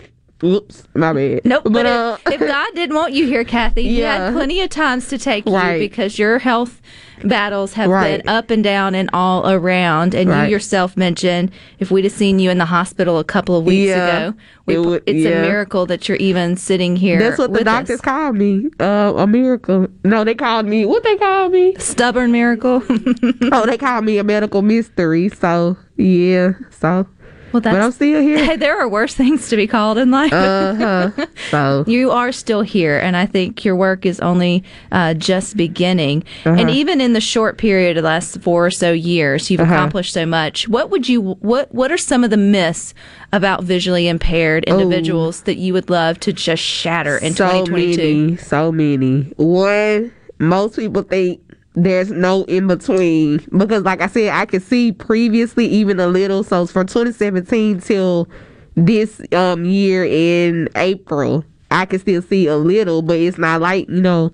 Whoops, 0.42 0.82
my 0.94 1.12
bad. 1.12 1.42
Nope. 1.44 1.62
But, 1.70 1.86
uh, 1.86 2.16
if, 2.26 2.34
if 2.34 2.40
God 2.40 2.74
didn't 2.74 2.96
want 2.96 3.12
you 3.12 3.26
here, 3.26 3.44
Kathy, 3.44 3.84
Yeah. 3.84 4.26
had 4.26 4.32
plenty 4.34 4.60
of 4.60 4.70
times 4.70 5.08
to 5.08 5.18
take 5.18 5.46
Right. 5.46 5.74
you 5.74 5.78
because 5.78 6.18
your 6.18 6.40
health 6.40 6.82
battles 7.22 7.74
have 7.74 7.88
Right. 7.88 8.18
been 8.24 8.28
up 8.28 8.50
and 8.50 8.64
down 8.64 8.96
and 8.96 9.08
all 9.12 9.48
around. 9.48 10.14
And 10.14 10.28
Right. 10.28 10.46
you 10.46 10.50
yourself 10.50 10.96
mentioned 10.96 11.52
if 11.78 11.92
we'd 11.92 12.02
have 12.04 12.12
seen 12.12 12.40
you 12.40 12.50
in 12.50 12.58
the 12.58 12.64
hospital 12.64 13.20
a 13.20 13.24
couple 13.24 13.56
of 13.56 13.64
weeks 13.64 13.90
Yeah. 13.90 14.16
ago, 14.26 14.34
we, 14.66 14.74
It 14.74 14.78
would- 14.84 15.02
it's 15.06 15.18
yeah. 15.20 15.30
a 15.30 15.42
miracle 15.42 15.86
that 15.86 16.08
you're 16.08 16.18
even 16.18 16.56
sitting 16.56 16.96
here. 16.96 17.20
That's 17.20 17.38
what 17.38 17.52
the 17.52 17.62
doctors 17.62 18.00
us. 18.00 18.00
called 18.00 18.36
me. 18.36 18.66
Uh, 18.80 19.12
a 19.16 19.26
miracle. 19.28 19.86
No, 20.04 20.24
they 20.24 20.34
called 20.34 20.66
me. 20.66 20.84
What 20.84 21.04
they 21.04 21.14
called 21.16 21.52
me? 21.52 21.76
Stubborn 21.78 22.32
miracle. 22.32 22.82
oh, 23.52 23.66
they 23.66 23.78
called 23.78 24.04
me 24.04 24.18
a 24.18 24.24
medical 24.24 24.62
mystery. 24.62 25.28
So 25.28 25.76
yeah. 25.96 26.54
So. 26.70 27.06
Well, 27.52 27.60
that's, 27.60 27.74
but 27.76 27.82
I'm 27.82 27.92
still 27.92 28.20
here. 28.20 28.44
Hey, 28.44 28.56
there 28.64 28.78
are 28.80 28.88
worse 28.88 29.14
things 29.14 29.48
to 29.50 29.56
be 29.56 29.66
called 29.66 29.98
in 29.98 30.10
life. 30.10 30.32
Uh 30.32 30.74
huh. 30.74 31.26
So 31.50 31.84
you 31.86 32.10
are 32.10 32.32
still 32.32 32.62
here, 32.62 32.98
and 32.98 33.16
I 33.16 33.26
think 33.26 33.64
your 33.64 33.76
work 33.76 34.06
is 34.06 34.20
only 34.20 34.64
uh, 34.90 35.12
just 35.14 35.56
beginning. 35.56 36.24
Uh-huh. 36.46 36.56
And 36.58 36.70
even 36.70 37.00
in 37.00 37.12
the 37.12 37.20
short 37.20 37.58
period 37.58 37.96
of 37.98 38.02
the 38.04 38.08
last 38.08 38.40
four 38.40 38.66
or 38.66 38.70
so 38.70 38.90
years, 38.92 39.50
you've 39.50 39.60
Uh-huh. 39.60 39.74
accomplished 39.74 40.12
so 40.14 40.24
much. 40.24 40.66
What 40.68 40.88
would 40.90 41.08
you 41.08 41.20
what 41.40 41.72
What 41.74 41.92
are 41.92 41.98
some 41.98 42.24
of 42.24 42.30
the 42.30 42.36
myths 42.38 42.94
about 43.32 43.64
visually 43.64 44.08
impaired 44.08 44.64
individuals 44.64 45.42
that 45.42 45.56
you 45.56 45.72
would 45.74 45.90
love 45.90 46.18
to 46.20 46.32
just 46.32 46.62
shatter 46.62 47.18
in 47.18 47.34
so 47.34 47.44
2022? 47.66 48.26
many, 48.26 48.36
so 48.38 48.72
many. 48.72 49.22
One, 49.36 50.12
most 50.38 50.76
people 50.76 51.02
think 51.02 51.40
there's 51.74 52.10
no 52.10 52.44
in 52.44 52.66
between 52.66 53.38
because, 53.56 53.82
like 53.82 54.00
I 54.00 54.06
said, 54.06 54.28
I 54.28 54.44
could 54.46 54.62
see 54.62 54.92
previously 54.92 55.66
even 55.66 56.00
a 56.00 56.06
little. 56.06 56.44
So 56.44 56.66
from 56.66 56.86
2017 56.86 57.80
till 57.80 58.28
this 58.74 59.20
um 59.32 59.64
year 59.64 60.04
in 60.04 60.68
April, 60.76 61.44
I 61.70 61.86
can 61.86 61.98
still 61.98 62.22
see 62.22 62.46
a 62.46 62.56
little, 62.56 63.02
but 63.02 63.18
it's 63.18 63.38
not 63.38 63.60
like 63.60 63.88
you 63.88 64.02
know 64.02 64.32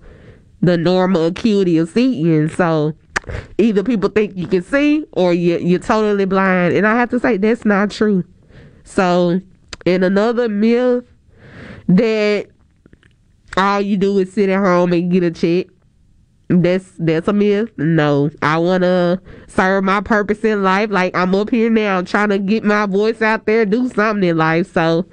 the 0.61 0.77
normal 0.77 1.27
acuity 1.27 1.79
of 1.79 1.89
seeing. 1.91 2.49
So 2.49 2.95
either 3.59 3.85
people 3.85 4.11
think 4.11 4.37
you 4.37 4.47
can 4.47 4.63
see 4.63 5.05
or 5.13 5.33
you 5.33 5.59
you're 5.59 5.79
totally 5.79 6.25
blind, 6.25 6.75
and 6.75 6.87
I 6.87 6.97
have 6.97 7.11
to 7.11 7.21
say 7.21 7.37
that's 7.37 7.65
not 7.65 7.91
true. 7.91 8.25
So, 8.85 9.41
and 9.87 10.03
another 10.03 10.49
myth 10.49 11.05
that 11.89 12.49
all 13.57 13.81
you 13.81 13.97
do 13.97 14.19
is 14.19 14.33
sit 14.33 14.49
at 14.49 14.59
home 14.59 14.93
and 14.93 15.11
get 15.11 15.23
a 15.23 15.31
check. 15.31 15.67
That's 16.49 16.93
that's 16.99 17.29
a 17.29 17.33
myth. 17.35 17.71
No, 17.77 18.31
I 18.41 18.57
wanna 18.57 19.21
serve 19.49 19.85
my 19.85 20.01
purpose 20.01 20.43
in 20.45 20.63
life. 20.63 20.91
Like 20.91 21.15
I'm 21.15 21.35
up 21.35 21.51
here 21.51 21.69
now, 21.69 22.01
trying 22.01 22.31
to 22.31 22.39
get 22.39 22.65
my 22.65 22.87
voice 22.87 23.21
out 23.21 23.45
there, 23.45 23.67
do 23.67 23.89
something 23.91 24.27
in 24.27 24.39
life. 24.39 24.73
So, 24.73 25.05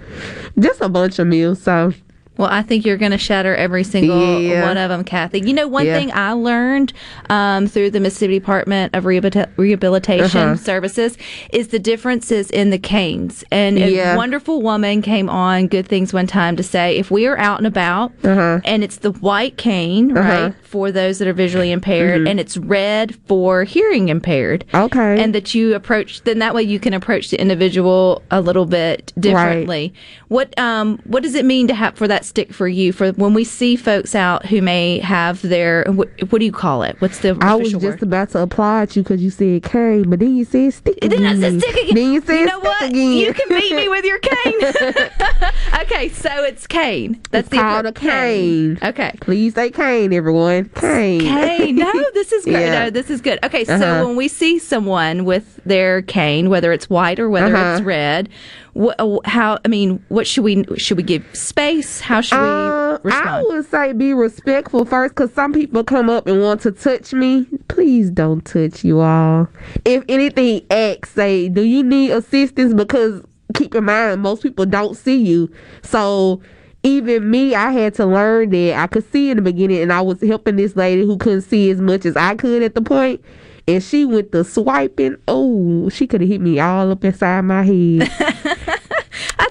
just 0.57 0.79
a 0.79 0.87
bunch 0.87 1.19
of 1.19 1.27
myths. 1.27 1.61
So, 1.61 1.91
Well, 2.37 2.49
I 2.51 2.61
think 2.63 2.85
you're 2.85 2.97
going 2.97 3.11
to 3.13 3.17
shatter 3.17 3.55
every 3.55 3.83
single 3.83 4.41
Yeah. 4.41 4.65
one 4.67 4.77
of 4.77 4.89
them, 4.89 5.03
Kathy. 5.03 5.39
You 5.39 5.53
know, 5.53 5.67
one 5.67 5.85
Yeah. 5.85 5.97
thing 5.97 6.11
I 6.13 6.33
learned 6.33 6.91
um, 7.29 7.67
through 7.67 7.91
the 7.91 7.99
Mississippi 7.99 8.39
Department 8.39 8.93
of 8.95 9.05
Rehabilita- 9.05 9.47
Rehabilitation 9.57 10.41
Uh-huh. 10.41 10.55
Services 10.55 11.17
is 11.53 11.69
the 11.69 11.79
differences 11.79 12.49
in 12.51 12.69
the 12.71 12.77
canes. 12.77 13.43
And 13.51 13.79
Yeah. 13.79 14.13
a 14.15 14.17
wonderful 14.17 14.61
woman 14.61 15.01
came 15.01 15.29
on 15.29 15.67
Good 15.67 15.87
Things 15.87 16.13
one 16.13 16.27
time 16.27 16.55
to 16.57 16.63
say 16.63 16.97
if 16.97 17.09
we 17.09 17.25
are 17.25 17.37
out 17.37 17.57
and 17.59 17.67
about 17.67 18.11
Uh-huh. 18.23 18.59
and 18.65 18.83
it's 18.83 18.97
the 18.97 19.11
white 19.11 19.57
cane, 19.57 20.17
Uh-huh. 20.17 20.29
right, 20.29 20.53
for 20.63 20.91
those 20.91 21.19
that 21.19 21.27
are 21.27 21.33
visually 21.33 21.71
impaired, 21.71 22.21
Mhm. 22.25 22.29
and 22.31 22.39
it's 22.39 22.57
red 22.57 23.15
for 23.27 23.63
hearing 23.63 24.09
impaired. 24.09 24.65
Okay. 24.73 25.21
And 25.21 25.33
that 25.33 25.55
you 25.55 25.73
approach, 25.73 26.21
then 26.25 26.39
that 26.39 26.53
way 26.53 26.63
you 26.63 26.79
can 26.79 26.93
approach 26.93 27.29
the 27.29 27.39
individual 27.39 28.21
a 28.29 28.41
little 28.41 28.65
bit 28.65 29.13
differently. 29.19 29.93
What 30.27 30.57
um 30.59 30.99
what 31.05 31.23
does 31.23 31.35
it 31.35 31.45
mean 31.45 31.67
to 31.67 31.73
have 31.75 31.95
for 31.95 32.07
that 32.07 32.24
stick 32.25 32.53
for 32.53 32.67
you 32.67 32.91
for 32.91 33.11
when 33.13 33.33
we 33.33 33.43
see 33.43 33.75
folks 33.75 34.15
out 34.15 34.45
who 34.45 34.61
may 34.61 34.99
have 34.99 35.41
their 35.41 35.83
what, 35.87 36.09
what 36.31 36.39
do 36.39 36.45
you 36.45 36.51
call 36.51 36.83
it? 36.83 36.95
What's 36.99 37.19
the 37.19 37.37
I 37.41 37.55
was 37.55 37.71
just 37.71 37.83
word? 37.83 38.03
about 38.03 38.29
to 38.31 38.39
applaud 38.41 38.95
you 38.95 39.03
because 39.03 39.21
you 39.21 39.29
said 39.29 39.63
cane, 39.63 40.09
but 40.09 40.19
then 40.19 40.35
you 40.35 40.45
said 40.45 40.73
stick 40.73 40.97
Then 41.01 41.13
I 41.25 41.31
again. 41.33 41.41
said 41.41 41.61
stick 41.61 41.75
again. 41.83 41.95
Then 41.95 42.11
you 42.13 42.21
said 42.21 42.39
You 42.39 42.45
know 42.45 42.59
stick 42.59 42.63
what? 42.63 42.89
again. 42.89 43.11
You 43.13 43.33
can 43.33 43.49
beat 43.49 43.75
me 43.75 43.87
with 43.89 44.05
your 44.05 44.19
cane. 44.19 44.53
okay, 45.81 46.09
so 46.09 46.43
it's 46.43 46.67
cane. 46.67 47.21
That's 47.31 47.47
it's 47.47 47.49
the 47.49 47.57
called 47.57 47.85
a 47.85 47.91
cane. 47.91 48.77
Okay. 48.83 49.13
Please 49.21 49.53
say 49.55 49.71
cane, 49.71 50.13
everyone. 50.13 50.69
Cane. 50.75 51.21
cane. 51.21 51.75
No, 51.75 51.91
this 52.13 52.31
is 52.31 52.43
great. 52.45 52.61
Yeah. 52.61 52.85
No, 52.85 52.89
this 52.89 53.09
is 53.09 53.21
good. 53.21 53.39
Okay, 53.43 53.63
so 53.65 53.75
Uh-huh. 53.75 54.05
when 54.07 54.15
we 54.15 54.27
see 54.27 54.57
someone 54.59 55.25
with 55.25 55.59
their 55.65 56.01
cane, 56.01 56.49
whether 56.49 56.71
it's 56.71 56.89
white 56.89 57.19
or 57.19 57.29
whether 57.29 57.55
Uh-huh. 57.55 57.73
it's 57.77 57.81
red, 57.81 58.29
what, 58.75 59.25
how? 59.25 59.57
I 59.63 59.69
mean, 59.69 60.03
what 60.09 60.27
should 60.27 60.43
we 60.43 60.65
should 60.77 60.97
we 60.97 61.03
give 61.03 61.23
space? 61.33 62.01
How 62.01 62.19
should 62.19 62.35
Uh, 62.37 62.99
we 63.03 63.11
I 63.11 63.41
would 63.41 63.65
say 63.71 63.93
be 63.93 64.13
respectful 64.13 64.83
first 64.83 65.15
because 65.15 65.31
some 65.33 65.53
people 65.53 65.83
come 65.85 66.09
up 66.09 66.27
and 66.27 66.41
want 66.41 66.59
to 66.61 66.73
touch 66.73 67.13
me. 67.13 67.47
Please 67.69 68.09
don't 68.11 68.43
touch 68.43 68.83
you 68.83 68.99
all. 68.99 69.47
If 69.85 70.03
anything, 70.09 70.65
ask, 70.69 71.05
say, 71.05 71.47
do 71.47 71.61
you 71.61 71.83
need 71.83 72.11
assistance? 72.11 72.73
Because 72.73 73.23
keep 73.53 73.73
in 73.75 73.85
mind, 73.85 74.21
most 74.21 74.43
people 74.43 74.65
don't 74.65 74.95
see 74.97 75.23
you. 75.23 75.49
So 75.81 76.41
even 76.83 77.31
me, 77.31 77.55
I 77.55 77.71
had 77.71 77.93
to 77.95 78.05
learn 78.05 78.49
that 78.49 78.75
I 78.77 78.87
could 78.87 79.09
see 79.09 79.29
in 79.29 79.37
the 79.37 79.41
beginning 79.41 79.81
and 79.81 79.93
I 79.93 80.01
was 80.01 80.19
helping 80.21 80.57
this 80.57 80.75
lady 80.75 81.05
who 81.05 81.17
couldn't 81.17 81.43
see 81.43 81.71
as 81.71 81.79
much 81.79 82.05
as 82.05 82.17
I 82.17 82.35
could 82.35 82.61
at 82.61 82.75
the 82.75 82.81
point. 82.81 83.23
And 83.67 83.83
she 83.83 84.05
went 84.05 84.31
to 84.31 84.43
swiping. 84.43 85.17
Oh, 85.27 85.89
she 85.89 86.05
could 86.05 86.21
have 86.21 86.29
hit 86.29 86.41
me 86.41 86.59
all 86.59 86.91
up 86.91 87.03
inside 87.03 87.41
my 87.41 87.63
head. 87.63 88.79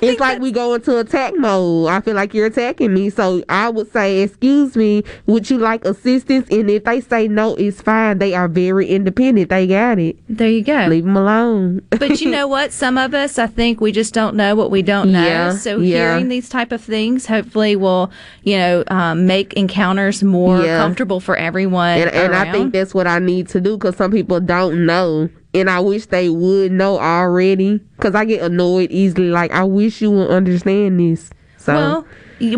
it's 0.02 0.20
like 0.20 0.40
we 0.40 0.52
go 0.52 0.74
into 0.74 0.98
attack 0.98 1.34
mode. 1.36 1.88
I 1.88 2.00
feel 2.00 2.14
like 2.14 2.34
you're 2.34 2.46
attacking 2.46 2.92
me. 2.92 3.10
So 3.10 3.42
I 3.48 3.68
would 3.68 3.92
say, 3.92 4.20
excuse 4.22 4.76
me, 4.76 5.02
would 5.26 5.50
you 5.50 5.58
like 5.58 5.84
assistance? 5.84 6.48
And 6.50 6.70
if 6.70 6.84
they 6.84 7.00
say 7.00 7.28
no, 7.28 7.54
it's 7.56 7.80
fine. 7.80 8.18
They 8.18 8.34
are 8.34 8.48
very 8.48 8.86
independent. 8.88 9.50
They 9.50 9.66
got 9.66 9.98
it. 9.98 10.16
There 10.28 10.48
you 10.48 10.62
go. 10.62 10.86
Leave 10.88 11.04
them 11.04 11.16
alone. 11.16 11.82
but 11.90 12.20
you 12.20 12.30
know 12.30 12.46
what? 12.46 12.72
Some 12.72 12.98
of 12.98 13.14
us, 13.14 13.38
I 13.38 13.46
think, 13.46 13.80
we 13.80 13.92
just 13.92 14.14
don't 14.14 14.36
know 14.36 14.54
what 14.54 14.70
we 14.70 14.82
don't 14.82 15.12
know. 15.12 15.24
Yeah, 15.24 15.52
so 15.52 15.78
yeah. 15.78 16.10
hearing 16.10 16.28
these 16.28 16.48
type 16.48 16.72
of 16.72 16.82
things, 16.82 17.26
hopefully, 17.26 17.76
will 17.76 18.10
you 18.42 18.56
know 18.58 18.84
um, 18.88 19.26
make 19.26 19.52
encounters 19.54 20.22
more 20.22 20.62
Yeah. 20.62 20.78
comfortable 20.78 21.20
for 21.20 21.36
everyone. 21.36 21.98
and, 21.98 22.10
and 22.10 22.34
I 22.34 22.52
think 22.52 22.72
that's 22.72 22.94
what 22.94 23.06
I 23.06 23.18
need 23.18 23.48
to 23.48 23.60
do 23.60 23.76
because 23.76 23.96
some 23.96 24.10
people 24.10 24.40
don't 24.40 24.86
know. 24.86 25.28
And 25.54 25.70
I 25.70 25.78
wish 25.80 26.06
they 26.06 26.28
would 26.28 26.72
know 26.72 26.98
already 26.98 27.78
because 27.96 28.14
I 28.14 28.24
get 28.24 28.42
annoyed 28.42 28.90
easily. 28.90 29.30
Like, 29.30 29.52
I 29.52 29.64
wish 29.64 30.02
you 30.02 30.10
would 30.10 30.30
understand 30.30 30.98
this. 30.98 31.30
So, 31.58 31.74
well, 31.74 32.06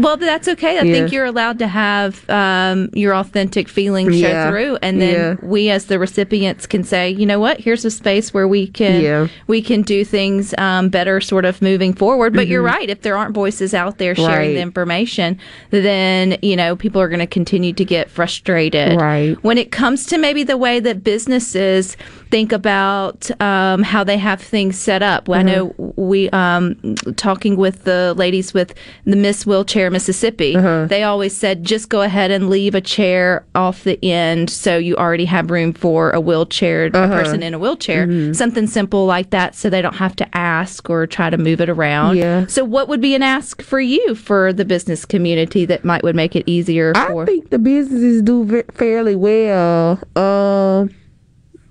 well, 0.01 0.17
that's 0.17 0.49
okay. 0.49 0.79
I 0.79 0.83
think 0.83 1.13
you're 1.13 1.27
allowed 1.27 1.59
to 1.61 1.69
have 1.69 2.29
um, 2.31 2.89
your 2.95 3.15
authentic 3.15 3.69
feelings 3.69 4.15
show 4.19 4.27
Yeah. 4.27 4.51
through, 4.51 4.79
and 4.83 5.01
then 5.01 5.39
Yeah. 5.41 5.47
we, 5.47 5.69
as 5.71 5.85
the 5.85 5.99
recipients, 6.01 6.67
can 6.67 6.83
say, 6.83 7.11
you 7.11 7.25
know 7.27 7.39
what? 7.39 7.61
Here's 7.61 7.85
a 7.85 7.91
space 7.91 8.35
where 8.35 8.49
we 8.49 8.67
can 8.67 9.01
Yeah. 9.03 9.29
we 9.47 9.61
can 9.63 9.83
do 9.83 10.03
things 10.05 10.55
um, 10.59 10.89
better, 10.89 11.21
sort 11.21 11.45
of 11.45 11.61
moving 11.63 11.93
forward. 11.93 12.33
But 12.35 12.49
you're 12.49 12.65
Mhm. 12.65 12.73
right. 12.73 12.91
If 12.91 13.03
there 13.03 13.17
aren't 13.17 13.35
voices 13.35 13.75
out 13.75 13.99
there 13.99 14.15
sharing 14.17 14.55
the 14.55 14.61
information, 14.61 15.39
then 15.71 16.37
you 16.43 16.57
know 16.57 16.75
people 16.75 17.01
are 17.01 17.09
going 17.09 17.21
to 17.21 17.27
continue 17.27 17.75
to 17.75 17.85
get 17.85 18.11
frustrated. 18.11 18.99
Right. 19.01 19.37
When 19.43 19.59
it 19.59 19.71
comes 19.71 20.07
to 20.07 20.19
maybe 20.19 20.43
the 20.43 20.57
way 20.57 20.81
that 20.81 21.05
businesses 21.05 21.97
think 22.31 22.53
about 22.53 23.31
um, 23.41 23.83
how 23.83 24.03
they 24.03 24.17
have 24.19 24.41
things 24.41 24.77
set 24.77 25.03
up. 25.03 25.29
I 25.31 25.43
Mhm. 25.43 25.47
know 25.47 25.93
we 25.97 26.29
um, 26.31 26.75
talking 27.17 27.57
with 27.57 27.85
the 27.85 28.15
ladies 28.17 28.53
with 28.53 28.75
the 29.05 29.15
Miss 29.17 29.47
Wheelchair 29.47 29.91
Mississippi. 29.91 30.57
Uh-huh. 30.57 30.87
They 30.89 31.05
always 31.05 31.37
said 31.37 31.63
just 31.65 31.89
go 31.89 32.03
ahead 32.03 32.31
and 32.33 32.51
leave 32.51 32.75
a 32.75 32.81
chair 32.81 33.45
off 33.55 33.85
the 33.85 33.99
end 34.05 34.51
so 34.51 34.77
you 34.77 34.97
already 34.97 35.25
have 35.27 35.51
room 35.51 35.73
for 35.73 36.11
a 36.11 36.21
wheelchair 36.21 36.87
a 36.87 36.99
Uh-huh. 36.99 37.15
person 37.17 37.43
in 37.43 37.55
a 37.55 37.59
wheelchair. 37.59 38.07
Mhm. 38.07 38.35
Something 38.35 38.67
simple 38.67 39.07
like 39.07 39.31
that 39.31 39.55
so 39.55 39.71
they 39.71 39.81
don't 39.81 39.97
have 39.97 40.17
to 40.17 40.27
ask 40.37 40.91
or 40.91 41.07
try 41.07 41.31
to 41.31 41.39
move 41.39 41.61
it 41.61 41.69
around. 41.69 42.17
Yeah. 42.17 42.47
So 42.49 42.65
what 42.65 42.89
would 42.89 43.01
be 43.01 43.15
an 43.15 43.23
ask 43.23 43.63
for 43.63 43.81
you 43.81 44.15
for 44.17 44.53
the 44.53 44.65
business 44.65 45.05
community 45.05 45.65
that 45.67 45.85
might 45.85 46.03
would 46.03 46.17
make 46.17 46.35
it 46.35 46.43
easier 46.47 46.93
for 46.95 47.23
I 47.23 47.27
think 47.27 47.51
the 47.51 47.59
businesses 47.59 48.23
do 48.23 48.45
ve- 48.45 48.63
fairly 48.75 49.15
well. 49.15 50.01
Um, 50.17 50.91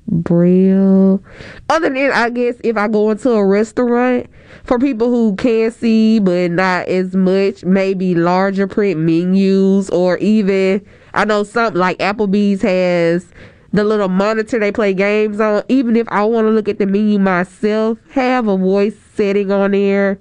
Braille. 0.08 1.24
Other 1.70 1.90
than 1.90 2.12
I 2.12 2.30
guess 2.30 2.56
if 2.64 2.78
I 2.78 2.88
go 2.88 3.12
into 3.12 3.32
a 3.32 3.46
restaurant 3.46 4.28
for 4.64 4.80
people 4.80 5.10
who 5.10 5.36
can 5.36 5.72
see 5.72 6.20
but 6.20 6.52
not 6.52 6.88
as 6.88 7.16
much, 7.16 7.64
maybe 7.64 8.16
larger 8.16 8.68
print 8.68 9.00
menus 9.00 9.90
or 9.90 10.18
even 10.18 10.86
I 11.14 11.26
know 11.26 11.44
something 11.44 11.80
like 11.80 11.98
Applebee's 12.00 12.62
has 12.62 13.26
the 13.74 13.84
little 13.84 14.08
monitor 14.08 14.60
they 14.60 14.72
play 14.72 14.94
games 14.94 15.40
on. 15.40 15.64
Even 15.70 15.96
if 15.96 16.08
I 16.10 16.24
want 16.24 16.46
to 16.46 16.52
look 16.52 16.70
at 16.70 16.78
the 16.78 16.86
menu 16.86 17.20
myself, 17.20 17.98
have 18.12 18.48
a 18.48 18.58
voice 18.58 18.96
setting 19.16 19.52
on 19.52 19.72
there 19.72 20.20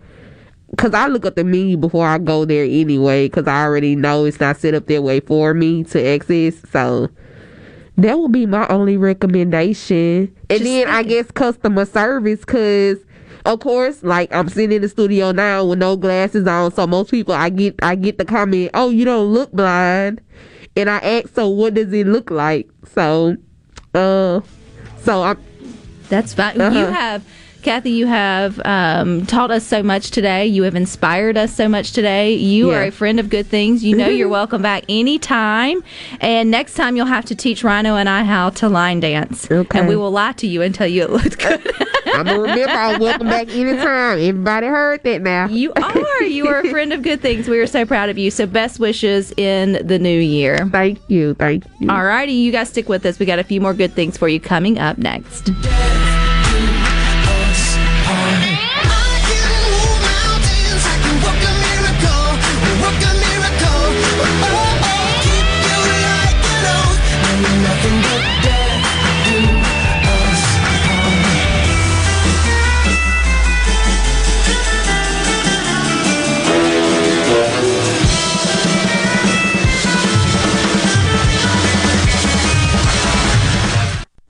cause 0.76 0.92
I 0.92 1.06
look 1.06 1.24
at 1.24 1.36
the 1.36 1.44
menu 1.44 1.76
before 1.76 2.06
I 2.06 2.18
go 2.18 2.44
there 2.44 2.64
anyway, 2.64 3.28
cause 3.28 3.46
I 3.46 3.62
already 3.62 3.94
know 3.94 4.24
it's 4.24 4.40
not 4.40 4.56
set 4.56 4.74
up 4.74 4.86
that 4.86 5.02
way 5.02 5.20
for 5.20 5.54
me 5.54 5.84
to 5.84 6.04
access. 6.04 6.56
So 6.70 7.10
that 7.96 8.18
would 8.18 8.32
be 8.32 8.46
my 8.46 8.66
only 8.68 8.96
recommendation. 8.96 10.34
And 10.50 10.66
then 10.66 10.88
I 10.88 11.02
guess 11.02 11.30
customer 11.30 11.84
service, 11.84 12.44
cause 12.44 12.98
of 13.46 13.60
course, 13.60 14.02
like 14.02 14.32
I'm 14.34 14.48
sitting 14.48 14.72
in 14.72 14.82
the 14.82 14.88
studio 14.88 15.30
now 15.32 15.64
with 15.64 15.78
no 15.78 15.96
glasses 15.96 16.46
on, 16.46 16.72
so 16.72 16.86
most 16.86 17.10
people 17.10 17.34
I 17.34 17.50
get 17.50 17.74
I 17.82 17.94
get 17.94 18.18
the 18.18 18.24
comment, 18.24 18.70
"Oh, 18.74 18.90
you 18.90 19.04
don't 19.04 19.32
look 19.32 19.52
blind," 19.52 20.20
and 20.76 20.88
I 20.88 20.96
ask, 20.98 21.34
"So 21.34 21.48
what 21.48 21.74
does 21.74 21.92
it 21.92 22.06
look 22.06 22.30
like?" 22.30 22.68
So, 22.94 23.36
uh, 23.94 24.40
so 25.02 25.22
I'm. 25.22 25.38
That's 26.08 26.32
fine. 26.34 26.56
You 26.56 26.62
Uh-huh. 26.62 26.90
have, 26.92 27.24
Kathy, 27.64 27.92
you 27.92 28.06
have 28.06 28.60
um, 28.66 29.24
taught 29.24 29.50
us 29.50 29.64
so 29.64 29.82
much 29.82 30.10
today. 30.10 30.46
You 30.46 30.64
have 30.64 30.74
inspired 30.74 31.38
us 31.38 31.50
so 31.50 31.66
much 31.66 31.92
today. 31.92 32.34
You 32.34 32.70
are 32.70 32.82
a 32.82 32.90
friend 32.90 33.18
of 33.18 33.30
good 33.30 33.46
things. 33.46 33.82
You 33.82 33.96
know 33.96 34.06
you're 34.06 34.28
welcome 34.28 34.60
back 34.60 34.84
anytime. 34.86 35.82
And 36.20 36.50
next 36.50 36.74
time 36.74 36.94
you'll 36.94 37.06
have 37.06 37.24
to 37.24 37.34
teach 37.34 37.64
Rhino 37.64 37.96
and 37.96 38.06
I 38.06 38.22
how 38.22 38.50
to 38.50 38.68
line 38.68 39.00
dance. 39.00 39.50
Okay. 39.50 39.78
And 39.78 39.88
we 39.88 39.96
will 39.96 40.10
lie 40.10 40.32
to 40.32 40.46
you 40.46 40.60
and 40.60 40.74
tell 40.74 40.86
you 40.86 41.04
it 41.04 41.10
looks 41.10 41.36
good. 41.36 41.72
I'm 42.06 42.26
gonna 42.26 42.38
remember 42.38 42.70
I'm 42.70 43.00
welcome 43.00 43.28
back 43.28 43.48
anytime. 43.48 44.18
Everybody 44.18 44.66
heard 44.66 45.02
that 45.04 45.22
now. 45.22 45.48
You 45.48 45.72
are. 45.72 46.22
You 46.22 46.46
are 46.48 46.60
a 46.60 46.70
friend 46.70 46.92
of 46.92 47.00
good 47.00 47.22
things. 47.22 47.48
We 47.48 47.58
are 47.60 47.66
so 47.66 47.86
proud 47.86 48.10
of 48.10 48.18
you. 48.18 48.30
So 48.30 48.44
best 48.44 48.78
wishes 48.78 49.32
in 49.38 49.84
the 49.86 49.98
new 49.98 50.20
year. 50.20 50.68
Thank 50.70 51.00
you. 51.08 51.32
Thank 51.34 51.64
you. 51.80 51.90
All 51.90 52.04
righty, 52.04 52.32
you 52.32 52.52
guys 52.52 52.68
stick 52.68 52.90
with 52.90 53.06
us. 53.06 53.18
We 53.18 53.24
got 53.24 53.38
a 53.38 53.44
few 53.44 53.62
more 53.62 53.72
good 53.72 53.94
things 53.94 54.18
for 54.18 54.28
you 54.28 54.38
coming 54.38 54.78
up 54.78 54.98
next. 54.98 55.50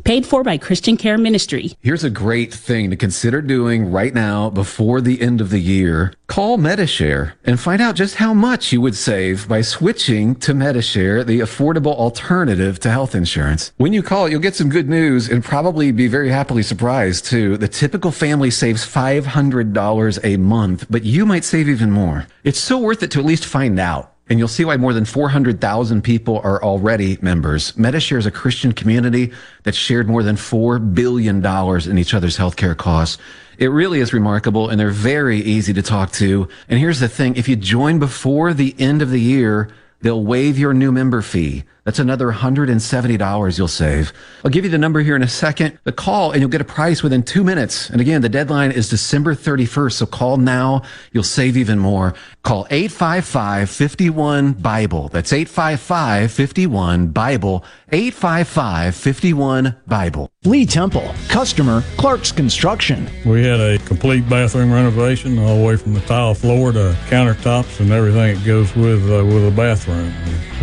Paid 0.05 0.27
for 0.27 0.43
by 0.43 0.59
Christian 0.59 0.99
Care 0.99 1.17
Ministry. 1.17 1.79
Here's 1.81 2.05
a 2.05 2.11
great 2.11 2.53
thing 2.53 2.90
to 2.90 2.97
consider 2.97 3.40
doing 3.40 3.90
right 3.90 4.12
now 4.12 4.51
before 4.51 5.01
the 5.01 5.23
end 5.23 5.40
of 5.40 5.49
the 5.49 5.61
year. 5.61 6.12
Call 6.27 6.59
Medi-Share 6.59 7.37
and 7.45 7.59
find 7.59 7.81
out 7.81 7.95
just 7.95 8.17
how 8.17 8.35
much 8.35 8.71
you 8.71 8.83
would 8.83 8.97
save 8.97 9.49
by 9.49 9.62
switching 9.62 10.35
to 10.40 10.53
Medi-Share, 10.53 11.25
the 11.25 11.40
affordable 11.40 11.95
alternative 11.95 12.79
to 12.81 12.90
health 12.90 13.14
insurance. 13.14 13.73
When 13.79 13.95
you 13.95 14.03
call, 14.03 14.29
you'll 14.29 14.40
get 14.40 14.55
some 14.55 14.69
good 14.69 14.90
news 14.90 15.31
and 15.31 15.43
probably 15.43 15.90
be 15.90 16.07
very 16.07 16.29
happily 16.29 16.62
surprised 16.62 17.25
too. 17.25 17.57
The 17.57 17.67
typical 17.67 18.11
family 18.11 18.51
saves 18.51 18.85
$500 18.85 20.21
a 20.23 20.37
month, 20.37 20.85
but 20.90 21.05
you 21.05 21.25
might 21.25 21.45
save 21.45 21.67
even 21.67 21.90
more. 21.90 22.27
It's 22.43 22.61
so 22.61 22.77
worth 22.77 23.03
it 23.03 23.11
to 23.12 23.21
at 23.21 23.25
least 23.25 23.47
find 23.47 23.81
out. 23.81 24.13
And 24.29 24.39
you'll 24.39 24.49
see 24.49 24.65
why 24.65 24.79
more 24.79 24.95
than 24.95 25.05
400,000 25.05 26.03
people 26.03 26.41
are 26.43 26.63
already 26.63 27.19
members. 27.21 27.77
Medi-Share 27.77 28.17
is 28.17 28.25
a 28.25 28.31
Christian 28.31 28.73
community 28.73 29.33
that 29.65 29.75
shared 29.75 30.09
more 30.09 30.23
than 30.23 30.37
$4 30.37 30.95
billion 30.95 31.45
in 31.45 31.99
each 31.99 32.15
other's 32.15 32.39
healthcare 32.39 32.77
costs. 32.77 33.19
It 33.59 33.69
really 33.69 34.01
is 34.01 34.13
remarkable 34.13 34.71
and 34.71 34.81
they're 34.81 34.91
very 34.91 35.41
easy 35.41 35.75
to 35.75 35.83
talk 35.83 36.11
to. 36.13 36.49
And 36.69 36.79
here's 36.79 37.01
the 37.01 37.09
thing. 37.09 37.37
If 37.37 37.49
you 37.49 37.57
join 37.57 37.99
before 37.99 38.55
the 38.55 38.75
end 38.79 39.03
of 39.03 39.11
the 39.11 39.21
year, 39.21 39.69
they'll 40.05 40.23
waive 40.23 40.59
your 40.59 40.75
new 40.75 40.93
member 40.93 41.23
fee. 41.23 41.64
That's 41.85 41.99
another 41.99 42.31
$170 42.33 43.59
you'll 43.59 43.69
save. 43.69 44.11
I'll 44.43 44.51
give 44.51 44.64
you 44.64 44.71
the 44.71 44.79
number 44.79 45.01
here 45.01 45.14
in 45.17 45.23
a 45.23 45.29
second. 45.29 45.79
The 45.85 45.93
call 45.93 46.33
and 46.33 46.40
you'll 46.40 46.49
get 46.49 46.62
a 46.62 46.64
price 46.64 47.03
within 47.03 47.23
two 47.23 47.45
minutes. 47.45 47.90
And 47.90 48.01
again, 48.01 48.23
the 48.23 48.31
deadline 48.31 48.71
is 48.71 48.88
December 48.88 49.35
31st. 49.35 49.93
So 49.93 50.07
call 50.07 50.38
now. 50.38 50.81
You'll 51.12 51.25
save 51.25 51.59
even 51.59 51.79
more. 51.79 52.14
Call 52.43 52.64
855-51-BIBLE. 52.67 55.09
That's 55.09 55.33
855-51-BIBLE. 55.33 57.64
855-51-BIBLE. 57.93 60.31
Lee 60.45 60.67
Temple, 60.67 61.14
customer, 61.29 61.83
Clark's 61.97 62.33
Construction. 62.33 63.09
We 63.25 63.45
had 63.45 63.61
a 63.61 63.79
complete 63.79 64.29
bathroom 64.29 64.73
renovation, 64.73 65.38
all 65.38 65.59
the 65.59 65.64
way 65.64 65.77
from 65.77 65.95
the 65.95 66.01
tile 66.01 66.35
floor 66.35 66.73
to 66.73 66.97
countertops 67.09 67.79
and 67.81 67.93
everything 67.93 68.37
that 68.37 68.45
goes 68.45 68.77
with 68.77 69.11
uh, 69.11 69.25
with 69.25 69.49
a 69.49 69.51
bathroom. 69.51 69.93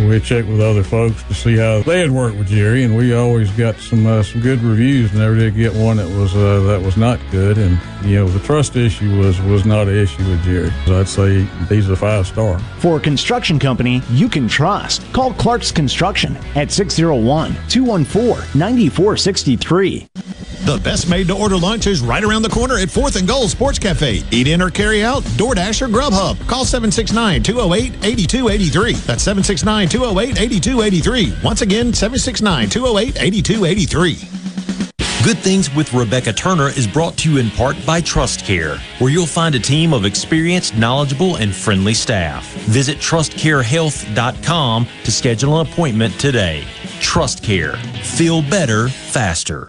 We 0.00 0.18
checked 0.20 0.48
with 0.48 0.60
other 0.60 0.82
folks 0.82 1.22
to 1.24 1.34
see 1.34 1.56
how 1.56 1.82
they 1.82 2.00
had 2.00 2.10
worked 2.10 2.36
with 2.36 2.48
Jerry, 2.48 2.82
and 2.82 2.96
we 2.96 3.14
always 3.14 3.50
got 3.52 3.76
some 3.76 4.06
uh, 4.06 4.22
some 4.22 4.40
good 4.40 4.60
reviews. 4.62 5.12
Never 5.12 5.36
did 5.36 5.54
get 5.54 5.74
one 5.74 5.98
that 5.98 6.08
was 6.08 6.34
uh, 6.34 6.60
that 6.68 6.80
was 6.80 6.96
not 6.96 7.20
good, 7.30 7.58
and 7.58 7.78
you 8.04 8.16
know 8.16 8.28
the 8.28 8.40
trust 8.40 8.74
issue 8.74 9.18
was 9.18 9.40
was 9.42 9.64
not 9.64 9.88
an 9.88 9.96
issue 9.96 10.28
with 10.28 10.42
Jerry. 10.42 10.70
I'd 10.86 11.08
say 11.08 11.44
he's 11.68 11.88
a 11.88 11.96
five 11.96 12.26
star. 12.26 12.58
For 12.78 12.96
a 12.96 13.00
construction 13.00 13.58
company 13.58 14.02
you 14.10 14.28
can 14.28 14.48
trust, 14.48 15.10
call 15.12 15.32
Clark's 15.34 15.70
Construction 15.70 16.36
at 16.54 16.70
601 16.70 17.52
214 17.68 18.58
9463. 18.58 20.08
The 20.64 20.78
best 20.78 21.10
made 21.10 21.26
to 21.26 21.36
order 21.36 21.56
lunch 21.56 21.88
is 21.88 22.00
right 22.00 22.22
around 22.22 22.42
the 22.42 22.48
corner 22.48 22.78
at 22.78 22.86
4th 22.86 23.16
and 23.16 23.26
Gold 23.26 23.50
Sports 23.50 23.80
Cafe. 23.80 24.22
Eat 24.30 24.46
in 24.46 24.62
or 24.62 24.70
carry 24.70 25.02
out, 25.02 25.24
DoorDash 25.24 25.82
or 25.82 25.88
Grubhub. 25.88 26.38
Call 26.46 26.64
769 26.64 27.42
208 27.42 27.92
8283. 28.04 28.92
That's 28.92 29.21
769 29.22 29.88
208 29.88 30.40
8283. 30.40 31.34
Once 31.44 31.62
again, 31.62 31.92
769 31.92 32.68
208 32.68 33.22
8283. 33.22 34.42
Good 35.22 35.38
Things 35.38 35.72
with 35.76 35.94
Rebecca 35.94 36.32
Turner 36.32 36.70
is 36.70 36.88
brought 36.88 37.16
to 37.18 37.30
you 37.30 37.38
in 37.38 37.48
part 37.50 37.76
by 37.86 38.00
Trust 38.00 38.44
Care, 38.44 38.78
where 38.98 39.12
you'll 39.12 39.24
find 39.24 39.54
a 39.54 39.60
team 39.60 39.92
of 39.92 40.04
experienced, 40.04 40.76
knowledgeable, 40.76 41.36
and 41.36 41.54
friendly 41.54 41.94
staff. 41.94 42.52
Visit 42.66 42.98
trustcarehealth.com 42.98 44.88
to 45.04 45.12
schedule 45.12 45.60
an 45.60 45.68
appointment 45.68 46.18
today. 46.18 46.64
Trust 46.98 47.44
Care. 47.44 47.76
Feel 48.02 48.42
better, 48.42 48.88
faster. 48.88 49.68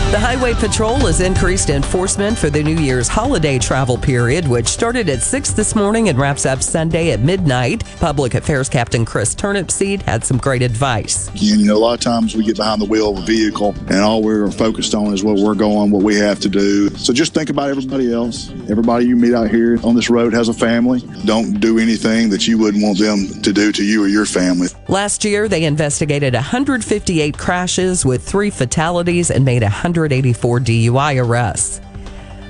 The 0.11 0.19
Highway 0.19 0.55
Patrol 0.55 0.97
has 1.05 1.21
increased 1.21 1.69
enforcement 1.69 2.37
for 2.37 2.49
the 2.49 2.61
New 2.61 2.75
Year's 2.75 3.07
holiday 3.07 3.57
travel 3.57 3.97
period, 3.97 4.45
which 4.45 4.67
started 4.67 5.07
at 5.07 5.21
6 5.21 5.51
this 5.51 5.73
morning 5.73 6.09
and 6.09 6.19
wraps 6.19 6.45
up 6.45 6.61
Sunday 6.61 7.11
at 7.11 7.21
midnight. 7.21 7.85
Public 8.01 8.33
Affairs 8.33 8.67
Captain 8.67 9.05
Chris 9.05 9.33
Turnipseed 9.33 10.01
had 10.01 10.25
some 10.25 10.37
great 10.37 10.63
advice. 10.63 11.31
You 11.33 11.65
know, 11.65 11.77
a 11.77 11.79
lot 11.79 11.93
of 11.93 12.01
times 12.01 12.35
we 12.35 12.43
get 12.43 12.57
behind 12.57 12.81
the 12.81 12.85
wheel 12.85 13.11
of 13.11 13.23
a 13.23 13.25
vehicle 13.25 13.73
and 13.87 14.01
all 14.01 14.21
we're 14.21 14.51
focused 14.51 14.93
on 14.93 15.13
is 15.13 15.23
what 15.23 15.37
we're 15.37 15.55
going, 15.55 15.91
what 15.91 16.03
we 16.03 16.15
have 16.15 16.41
to 16.41 16.49
do. 16.49 16.89
So 16.97 17.13
just 17.13 17.33
think 17.33 17.49
about 17.49 17.69
everybody 17.69 18.11
else. 18.11 18.49
Everybody 18.69 19.05
you 19.05 19.15
meet 19.15 19.33
out 19.33 19.49
here 19.49 19.79
on 19.81 19.95
this 19.95 20.09
road 20.09 20.33
has 20.33 20.49
a 20.49 20.53
family. 20.53 20.99
Don't 21.23 21.61
do 21.61 21.79
anything 21.79 22.29
that 22.31 22.49
you 22.49 22.57
wouldn't 22.57 22.83
want 22.83 22.99
them 22.99 23.27
to 23.43 23.53
do 23.53 23.71
to 23.71 23.81
you 23.81 24.03
or 24.03 24.09
your 24.09 24.25
family. 24.25 24.67
Last 24.89 25.23
year, 25.23 25.47
they 25.47 25.63
investigated 25.63 26.33
158 26.33 27.37
crashes 27.37 28.05
with 28.05 28.27
three 28.27 28.49
fatalities 28.49 29.31
and 29.31 29.45
made 29.45 29.63
100 29.63 30.00
184 30.01 30.59
DUI 30.59 31.23
arrests. 31.23 31.81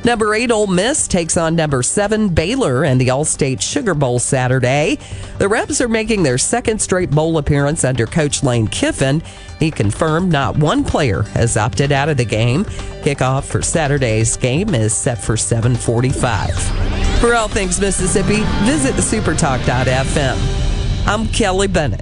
Number 0.03 0.33
eight, 0.33 0.49
Ole 0.49 0.65
Miss 0.65 1.07
takes 1.07 1.37
on 1.37 1.55
number 1.55 1.83
seven, 1.83 2.29
Baylor, 2.29 2.83
in 2.83 2.97
the 2.97 3.11
All-State 3.11 3.61
Sugar 3.61 3.93
Bowl 3.93 4.17
Saturday. 4.17 4.97
The 5.37 5.47
Rebs 5.47 5.79
are 5.79 5.87
making 5.87 6.23
their 6.23 6.39
second 6.39 6.81
straight 6.81 7.11
bowl 7.11 7.37
appearance 7.37 7.83
under 7.83 8.07
Coach 8.07 8.41
Lane 8.41 8.67
Kiffin. 8.67 9.21
He 9.59 9.69
confirmed 9.69 10.31
not 10.31 10.57
one 10.57 10.83
player 10.83 11.21
has 11.21 11.55
opted 11.55 11.91
out 11.91 12.09
of 12.09 12.17
the 12.17 12.25
game. 12.25 12.65
Kickoff 13.03 13.43
for 13.43 13.61
Saturday's 13.61 14.37
game 14.37 14.73
is 14.73 14.91
set 14.93 15.19
for 15.19 15.37
7:45. 15.37 17.19
For 17.19 17.35
all 17.35 17.47
things 17.47 17.79
Mississippi, 17.79 18.41
visit 18.63 18.95
the 18.95 19.03
supertalk.fm. 19.03 20.37
I'm 21.05 21.27
Kelly 21.27 21.67
Bennett. 21.67 22.01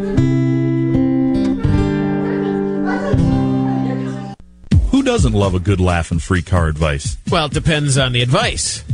Doesn't 5.11 5.33
love 5.33 5.53
a 5.53 5.59
good 5.59 5.81
laugh 5.81 6.11
and 6.11 6.23
free 6.23 6.41
car 6.41 6.69
advice? 6.69 7.17
Well, 7.29 7.47
it 7.47 7.51
depends 7.51 7.97
on 7.97 8.13
the 8.13 8.21
advice. 8.21 8.81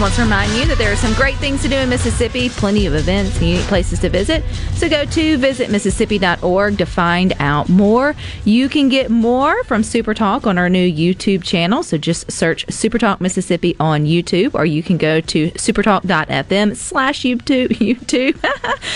Wants 0.00 0.16
to 0.16 0.22
remind 0.22 0.52
you 0.52 0.66
that 0.66 0.76
there 0.76 0.92
are 0.92 0.96
some 0.96 1.14
great 1.14 1.36
things 1.36 1.62
to 1.62 1.68
do 1.68 1.74
in 1.74 1.88
Mississippi, 1.88 2.50
plenty 2.50 2.84
of 2.86 2.94
events 2.94 3.38
and 3.38 3.46
unique 3.46 3.64
places 3.64 3.98
to 4.00 4.10
visit. 4.10 4.44
So 4.74 4.90
go 4.90 5.06
to 5.06 5.38
visitmississippi.org 5.38 6.78
to 6.78 6.86
find 6.86 7.32
out 7.40 7.70
more. 7.70 8.14
You 8.44 8.68
can 8.68 8.88
get 8.90 9.10
more 9.10 9.64
from 9.64 9.82
Super 9.82 10.12
Talk 10.12 10.46
on 10.46 10.58
our 10.58 10.68
new 10.68 10.86
YouTube 10.92 11.42
channel. 11.42 11.82
So 11.82 11.96
just 11.96 12.30
search 12.30 12.70
Super 12.70 12.98
Talk 12.98 13.22
Mississippi 13.22 13.74
on 13.80 14.04
YouTube, 14.04 14.54
or 14.54 14.66
you 14.66 14.82
can 14.82 14.98
go 14.98 15.20
to 15.22 15.50
supertalk.fm 15.52 16.76
slash 16.76 17.22
YouTube. 17.22 17.68
YouTube. 17.78 18.36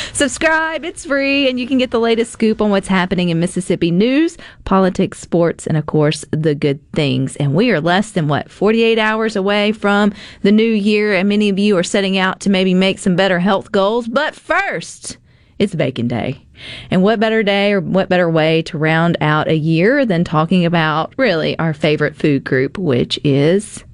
Subscribe, 0.12 0.84
it's 0.84 1.06
free, 1.06 1.48
and 1.48 1.58
you 1.58 1.66
can 1.66 1.78
get 1.78 1.92
the 1.92 1.98
latest 1.98 2.30
scoop 2.30 2.60
on 2.60 2.70
what's 2.70 2.88
happening 2.88 3.30
in 3.30 3.40
Mississippi 3.40 3.90
news, 3.90 4.36
politics, 4.64 5.18
sports, 5.18 5.66
and 5.66 5.76
of 5.76 5.86
course, 5.86 6.26
the 6.30 6.54
good 6.54 6.78
things. 6.92 7.36
And 7.36 7.54
we 7.54 7.70
are 7.70 7.80
less 7.80 8.10
than 8.10 8.28
what, 8.28 8.50
48 8.50 8.98
hours 8.98 9.34
away 9.34 9.72
from 9.72 10.12
the 10.42 10.52
new 10.52 10.62
year, 10.62 10.89
and 10.98 11.28
many 11.28 11.48
of 11.48 11.58
you 11.58 11.76
are 11.76 11.82
setting 11.82 12.18
out 12.18 12.40
to 12.40 12.50
maybe 12.50 12.74
make 12.74 12.98
some 12.98 13.16
better 13.16 13.38
health 13.38 13.70
goals. 13.72 14.08
But 14.08 14.34
first, 14.34 15.18
it's 15.58 15.74
Bacon 15.74 16.08
Day. 16.08 16.46
And 16.90 17.02
what 17.02 17.20
better 17.20 17.42
day 17.42 17.72
or 17.72 17.80
what 17.80 18.08
better 18.08 18.28
way 18.28 18.62
to 18.62 18.76
round 18.78 19.16
out 19.20 19.48
a 19.48 19.56
year 19.56 20.04
than 20.04 20.24
talking 20.24 20.66
about 20.66 21.14
really 21.16 21.58
our 21.58 21.72
favorite 21.72 22.16
food 22.16 22.44
group, 22.44 22.76
which 22.76 23.18
is 23.24 23.84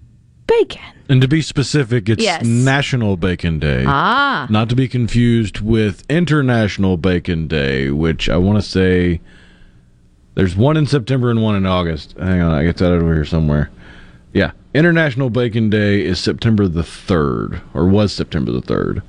bacon. 0.47 0.83
And 1.09 1.21
to 1.21 1.29
be 1.29 1.43
specific, 1.43 2.09
it's 2.09 2.23
Yes. 2.23 2.45
National 2.45 3.17
Bacon 3.17 3.61
Day. 3.61 3.85
Ah. 3.87 4.49
Not 4.51 4.69
to 4.71 4.75
be 4.75 4.89
confused 4.89 5.61
with 5.61 6.05
International 6.11 6.97
Bacon 6.97 7.47
Day, 7.47 7.91
which 7.91 8.29
I 8.29 8.37
want 8.37 8.59
to 8.59 8.69
say 8.69 9.21
there's 10.35 10.57
one 10.57 10.77
in 10.77 10.87
September 10.87 11.31
and 11.31 11.43
one 11.43 11.55
in 11.55 11.65
August. 11.67 12.17
Hang 12.19 12.41
on, 12.41 12.53
I 12.53 12.65
get 12.65 12.77
that 12.79 12.91
over 12.93 13.15
here 13.15 13.25
somewhere. 13.25 13.71
Yeah. 14.33 14.51
International 14.77 15.31
Bacon 15.31 15.71
Day 15.71 16.05
is 16.05 16.21
September 16.21 16.69
the 16.69 16.83
3rd, 16.83 17.63
or 17.73 17.89
was 17.89 18.13
September 18.13 18.53
the 18.53 18.61
3rd. 18.61 19.01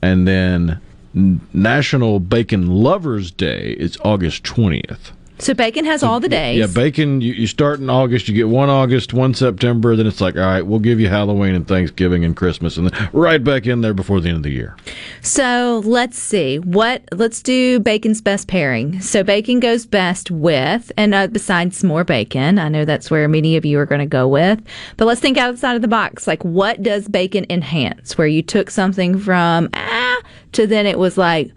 And 0.00 0.28
then 0.28 0.80
National 1.12 2.20
Bacon 2.20 2.68
Lovers 2.68 3.32
Day 3.32 3.74
is 3.80 3.98
August 4.04 4.44
20th. 4.44 5.10
So 5.38 5.54
bacon 5.54 5.84
has 5.84 6.02
all 6.02 6.20
the 6.20 6.28
days. 6.28 6.58
Yeah, 6.58 6.66
bacon. 6.66 7.20
You, 7.20 7.32
you 7.32 7.46
start 7.46 7.78
in 7.80 7.88
August. 7.88 8.28
You 8.28 8.34
get 8.34 8.48
one 8.48 8.68
August, 8.68 9.12
one 9.12 9.34
September. 9.34 9.94
Then 9.94 10.06
it's 10.06 10.20
like, 10.20 10.36
all 10.36 10.42
right, 10.42 10.62
we'll 10.62 10.80
give 10.80 10.98
you 10.98 11.08
Halloween 11.08 11.54
and 11.54 11.66
Thanksgiving 11.66 12.24
and 12.24 12.36
Christmas, 12.36 12.76
and 12.76 12.90
then 12.90 13.08
right 13.12 13.42
back 13.42 13.66
in 13.66 13.80
there 13.80 13.94
before 13.94 14.20
the 14.20 14.28
end 14.28 14.38
of 14.38 14.42
the 14.42 14.50
year. 14.50 14.76
So 15.22 15.82
let's 15.84 16.18
see 16.18 16.58
what 16.58 17.02
let's 17.12 17.42
do 17.42 17.80
bacon's 17.80 18.20
best 18.20 18.48
pairing. 18.48 19.00
So 19.00 19.22
bacon 19.22 19.60
goes 19.60 19.86
best 19.86 20.30
with, 20.30 20.90
and 20.96 21.14
uh, 21.14 21.28
besides 21.28 21.82
more 21.84 22.04
bacon, 22.04 22.58
I 22.58 22.68
know 22.68 22.84
that's 22.84 23.10
where 23.10 23.28
many 23.28 23.56
of 23.56 23.64
you 23.64 23.78
are 23.78 23.86
going 23.86 24.00
to 24.00 24.06
go 24.06 24.26
with. 24.26 24.60
But 24.96 25.06
let's 25.06 25.20
think 25.20 25.38
outside 25.38 25.76
of 25.76 25.82
the 25.82 25.88
box. 25.88 26.26
Like, 26.26 26.44
what 26.44 26.82
does 26.82 27.08
bacon 27.08 27.46
enhance? 27.48 28.18
Where 28.18 28.26
you 28.26 28.42
took 28.42 28.70
something 28.70 29.18
from 29.18 29.68
ah 29.74 30.20
to 30.52 30.66
then 30.66 30.86
it 30.86 30.98
was 30.98 31.18
like 31.18 31.52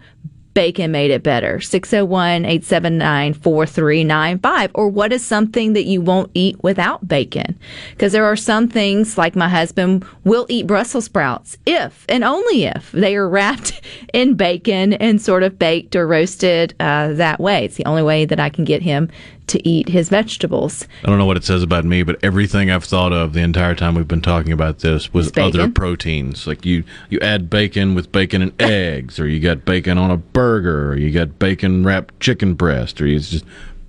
bacon 0.54 0.90
made 0.90 1.10
it 1.10 1.22
better. 1.22 1.60
601 1.60 2.44
879 2.44 3.34
4395. 3.34 4.70
Or 4.74 4.88
what 4.88 5.12
is 5.12 5.24
something 5.24 5.72
that 5.72 5.84
you 5.84 6.00
won't 6.00 6.30
eat 6.34 6.62
without 6.62 7.06
bacon? 7.06 7.58
Because 7.90 8.12
there 8.12 8.24
are 8.24 8.36
some 8.36 8.68
things, 8.68 9.16
like 9.16 9.36
my 9.36 9.48
husband 9.48 10.04
will 10.24 10.46
eat 10.48 10.66
Brussels 10.66 11.04
sprouts 11.04 11.56
if 11.66 12.04
and 12.08 12.24
only 12.24 12.64
if 12.64 12.92
they 12.92 13.16
are 13.16 13.28
wrapped 13.28 13.80
in 14.12 14.34
bacon 14.34 14.92
and 14.94 15.20
sort 15.20 15.42
of 15.42 15.58
baked 15.58 15.96
or 15.96 16.06
roasted 16.06 16.74
uh, 16.80 17.12
that 17.14 17.40
way. 17.40 17.64
It's 17.64 17.76
the 17.76 17.86
only 17.86 18.02
way 18.02 18.24
that 18.24 18.40
I 18.40 18.48
can 18.48 18.64
get 18.64 18.82
him 18.82 19.08
to 19.48 19.68
eat 19.68 19.88
his 19.88 20.08
vegetables. 20.08 20.86
I 21.02 21.08
don't 21.08 21.18
know 21.18 21.26
what 21.26 21.36
it 21.36 21.44
says 21.44 21.62
about 21.62 21.84
me, 21.84 22.02
but 22.02 22.22
everything 22.22 22.70
I've 22.70 22.84
thought 22.84 23.12
of 23.12 23.32
the 23.32 23.40
entire 23.40 23.74
time 23.74 23.94
we've 23.94 24.08
been 24.08 24.22
talking 24.22 24.52
about 24.52 24.78
this 24.80 25.12
was 25.12 25.36
other 25.36 25.68
proteins. 25.68 26.46
Like 26.46 26.64
you, 26.64 26.84
you 27.10 27.18
add 27.20 27.50
bacon 27.50 27.94
with 27.94 28.12
bacon 28.12 28.42
and 28.42 28.52
eggs, 28.62 29.18
or 29.18 29.26
you 29.26 29.40
got 29.40 29.64
bacon 29.64 29.98
on 29.98 30.10
a 30.10 30.16
burger, 30.16 30.90
or 30.90 30.96
you 30.96 31.10
got 31.10 31.38
bacon 31.38 31.84
wrapped 31.84 32.18
chicken 32.20 32.54
breast, 32.54 33.00
or 33.00 33.06
it's 33.06 33.30
just 33.30 33.44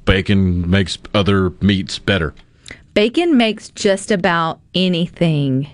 bacon 0.05 0.69
makes 0.69 0.97
other 1.13 1.51
meats 1.61 1.99
better. 1.99 2.33
Bacon 2.93 3.37
makes 3.37 3.69
just 3.69 4.11
about 4.11 4.59
anything 4.75 5.67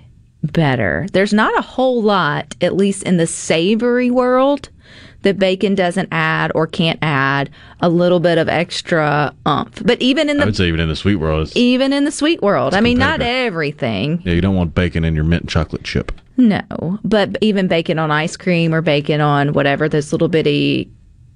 better. 0.43 1.05
There's 1.11 1.33
not 1.33 1.57
a 1.57 1.61
whole 1.61 2.01
lot, 2.01 2.55
at 2.61 2.75
least 2.75 3.03
in 3.03 3.17
the 3.17 3.27
savory 3.27 4.09
world, 4.09 4.69
that 5.23 5.37
bacon 5.37 5.75
doesn't 5.75 6.07
add 6.11 6.51
or 6.55 6.67
can't 6.67 6.99
add 7.01 7.49
a 7.81 7.89
little 7.89 8.19
bit 8.19 8.37
of 8.37 8.47
extra 8.47 9.33
umph. 9.45 9.81
But 9.83 10.01
even 10.01 10.29
in 10.29 10.37
the 10.37 10.43
I 10.43 10.45
would 10.45 10.55
say 10.55 10.67
even 10.67 10.79
in 10.79 10.87
the 10.89 10.95
sweet 10.95 11.17
world, 11.17 11.51
even 11.55 11.93
in 11.93 12.05
the 12.05 12.11
sweet 12.11 12.41
world, 12.41 12.73
I 12.73 12.81
mean, 12.81 12.97
not 12.97 13.21
everything. 13.21 14.21
yeah, 14.23 14.33
you 14.33 14.41
don't 14.41 14.55
want 14.55 14.75
bacon 14.75 15.03
in 15.03 15.15
your 15.15 15.25
mint 15.25 15.47
chocolate 15.49 15.83
chip. 15.83 16.11
No, 16.37 16.99
but 17.03 17.37
even 17.41 17.67
bacon 17.67 17.99
on 17.99 18.11
ice 18.11 18.37
cream 18.37 18.73
or 18.73 18.81
bacon 18.81 19.19
on 19.19 19.53
whatever 19.53 19.89
those 19.89 20.11
little 20.13 20.29
bitty 20.29 20.89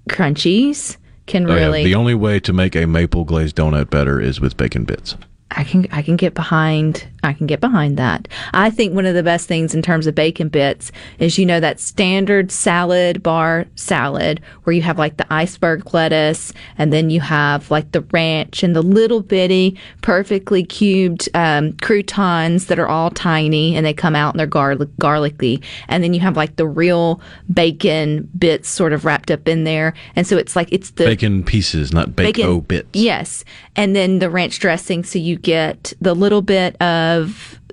crunchies 0.09 0.97
can 1.25 1.49
Oh, 1.49 1.55
yeah, 1.55 1.61
really. 1.61 1.83
The 1.83 1.95
only 1.95 2.15
way 2.15 2.39
to 2.41 2.53
make 2.53 2.75
a 2.75 2.85
maple 2.85 3.23
glazed 3.25 3.55
donut 3.55 3.89
better 3.89 4.19
is 4.19 4.39
with 4.39 4.55
bacon 4.57 4.85
bits. 4.85 5.15
I 5.51 5.63
can 5.63 5.87
I 5.91 6.01
can 6.01 6.15
get 6.15 6.33
behind 6.33 7.05
I 7.23 7.33
can 7.33 7.47
get 7.47 7.61
behind 7.61 7.97
that. 7.97 8.27
I 8.53 8.69
think 8.69 8.93
one 8.93 9.05
of 9.05 9.15
the 9.15 9.23
best 9.23 9.47
things 9.47 9.73
in 9.73 9.81
terms 9.81 10.07
of 10.07 10.15
bacon 10.15 10.49
bits 10.49 10.91
is 11.19 11.37
you 11.37 11.45
know 11.45 11.59
that 11.59 11.79
standard 11.79 12.51
salad 12.51 13.23
bar 13.23 13.65
salad 13.75 14.41
where 14.63 14.73
you 14.73 14.81
have 14.81 14.99
like 14.99 15.17
the 15.17 15.33
iceberg 15.33 15.93
lettuce 15.93 16.53
and 16.77 16.91
then 16.91 17.09
you 17.09 17.21
have 17.21 17.71
like 17.71 17.91
the 17.91 18.01
ranch 18.11 18.63
and 18.63 18.75
the 18.75 18.81
little 18.81 19.21
bitty 19.21 19.77
perfectly 20.01 20.63
cubed 20.63 21.29
um, 21.33 21.73
croutons 21.77 22.67
that 22.67 22.79
are 22.79 22.87
all 22.87 23.09
tiny 23.11 23.75
and 23.75 23.85
they 23.85 23.93
come 23.93 24.15
out 24.15 24.33
and 24.33 24.39
they're 24.39 24.47
garlic 24.47 24.89
garlicky 24.99 25.61
and 25.87 26.03
then 26.03 26.13
you 26.13 26.19
have 26.19 26.35
like 26.35 26.55
the 26.57 26.67
real 26.67 27.21
bacon 27.51 28.29
bits 28.37 28.67
sort 28.67 28.93
of 28.93 29.05
wrapped 29.05 29.31
up 29.31 29.47
in 29.47 29.63
there 29.63 29.93
and 30.15 30.27
so 30.27 30.37
it's 30.37 30.55
like 30.55 30.67
it's 30.71 30.91
the 30.91 31.05
bacon 31.05 31.43
pieces, 31.43 31.93
not 31.93 32.15
bacon 32.15 32.59
bits. 32.61 32.89
Yes. 32.93 33.45
And 33.75 33.95
then 33.95 34.19
the 34.19 34.29
ranch 34.29 34.59
dressing. 34.59 35.03
So 35.03 35.19
you 35.19 35.37
get 35.37 35.93
the 36.01 36.13
little 36.13 36.41
bit 36.41 36.75
of 36.81 37.12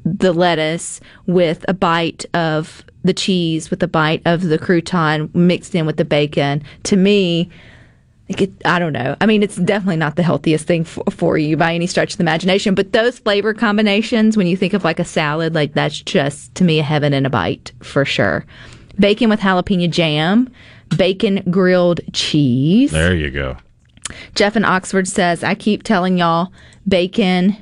the 0.04 0.32
lettuce 0.32 1.00
with 1.26 1.64
a 1.68 1.74
bite 1.74 2.24
of 2.34 2.84
the 3.04 3.14
cheese, 3.14 3.70
with 3.70 3.82
a 3.82 3.88
bite 3.88 4.22
of 4.24 4.42
the 4.42 4.58
crouton 4.58 5.34
mixed 5.34 5.74
in 5.74 5.86
with 5.86 5.96
the 5.96 6.04
bacon. 6.04 6.62
To 6.84 6.96
me, 6.96 7.50
it, 8.28 8.50
I 8.64 8.78
don't 8.78 8.92
know. 8.92 9.16
I 9.20 9.26
mean, 9.26 9.42
it's 9.42 9.56
definitely 9.56 9.96
not 9.96 10.16
the 10.16 10.22
healthiest 10.22 10.66
thing 10.66 10.84
for, 10.84 11.04
for 11.10 11.38
you 11.38 11.56
by 11.56 11.74
any 11.74 11.86
stretch 11.86 12.12
of 12.12 12.18
the 12.18 12.22
imagination. 12.22 12.74
But 12.74 12.92
those 12.92 13.18
flavor 13.18 13.54
combinations, 13.54 14.36
when 14.36 14.46
you 14.46 14.56
think 14.56 14.72
of 14.72 14.84
like 14.84 15.00
a 15.00 15.04
salad, 15.04 15.54
like 15.54 15.74
that's 15.74 16.00
just 16.00 16.54
to 16.56 16.64
me 16.64 16.78
a 16.78 16.82
heaven 16.82 17.12
in 17.12 17.26
a 17.26 17.30
bite 17.30 17.72
for 17.82 18.04
sure. 18.04 18.44
Bacon 18.98 19.30
with 19.30 19.40
jalapeno 19.40 19.90
jam, 19.90 20.50
bacon 20.96 21.42
grilled 21.50 22.00
cheese. 22.12 22.92
There 22.92 23.14
you 23.14 23.30
go. 23.30 23.56
Jeff 24.34 24.56
in 24.56 24.64
Oxford 24.64 25.08
says, 25.08 25.42
I 25.42 25.54
keep 25.54 25.82
telling 25.82 26.18
y'all 26.18 26.52
bacon 26.86 27.56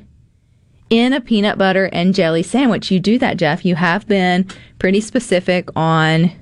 in 0.91 1.13
a 1.13 1.21
peanut 1.21 1.59
butter 1.59 1.87
and 1.93 2.15
jelly 2.15 2.43
sandwich. 2.43 2.91
You 2.91 3.01
do 3.01 3.19
that, 3.19 3.37
Jeff. 3.37 3.65
You 3.65 3.75
have 3.75 4.07
been 4.07 4.47
pretty 4.79 5.01
specific 5.01 5.69
on, 5.77 6.33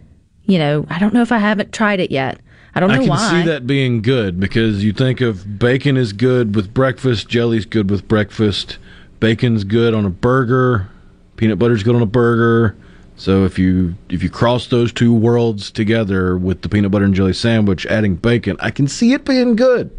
you 0.45 0.59
know, 0.59 0.87
I 0.89 0.99
don't 0.99 1.15
know 1.15 1.23
if 1.23 1.33
I 1.33 1.39
haven't 1.39 1.73
tried 1.73 2.01
it 2.01 2.11
yet. 2.11 2.41
I 2.75 2.81
don't 2.81 2.91
know 2.91 2.99
why. 2.99 3.03
I 3.03 3.07
can 3.07 3.09
why. 3.09 3.43
see 3.43 3.49
that 3.49 3.67
being 3.67 4.03
good 4.03 4.39
because 4.39 4.85
you 4.85 4.93
think 4.93 5.21
of 5.23 5.59
bacon 5.59 5.97
is 5.97 6.13
good 6.13 6.55
with 6.55 6.75
breakfast, 6.75 7.29
jelly's 7.29 7.65
good 7.65 7.91
with 7.91 8.07
breakfast, 8.07 8.79
bacon's 9.19 9.65
good 9.65 9.95
on 9.95 10.05
a 10.05 10.11
burger, 10.11 10.89
peanut 11.37 11.59
butter's 11.59 11.83
good 11.83 11.97
on 11.97 12.03
a 12.03 12.07
burger. 12.07 12.77
So 13.17 13.47
if 13.47 13.59
you 13.59 13.95
if 14.11 14.23
you 14.23 14.29
cross 14.29 14.67
those 14.67 14.93
two 14.93 15.15
worlds 15.15 15.71
together 15.71 16.37
with 16.37 16.61
the 16.61 16.69
peanut 16.69 16.91
butter 16.91 17.07
and 17.07 17.15
jelly 17.15 17.33
sandwich, 17.33 17.87
adding 17.87 18.15
bacon, 18.15 18.59
I 18.61 18.71
can 18.71 18.89
see 18.89 19.15
it 19.15 19.25
being 19.25 19.57
good. 19.57 19.91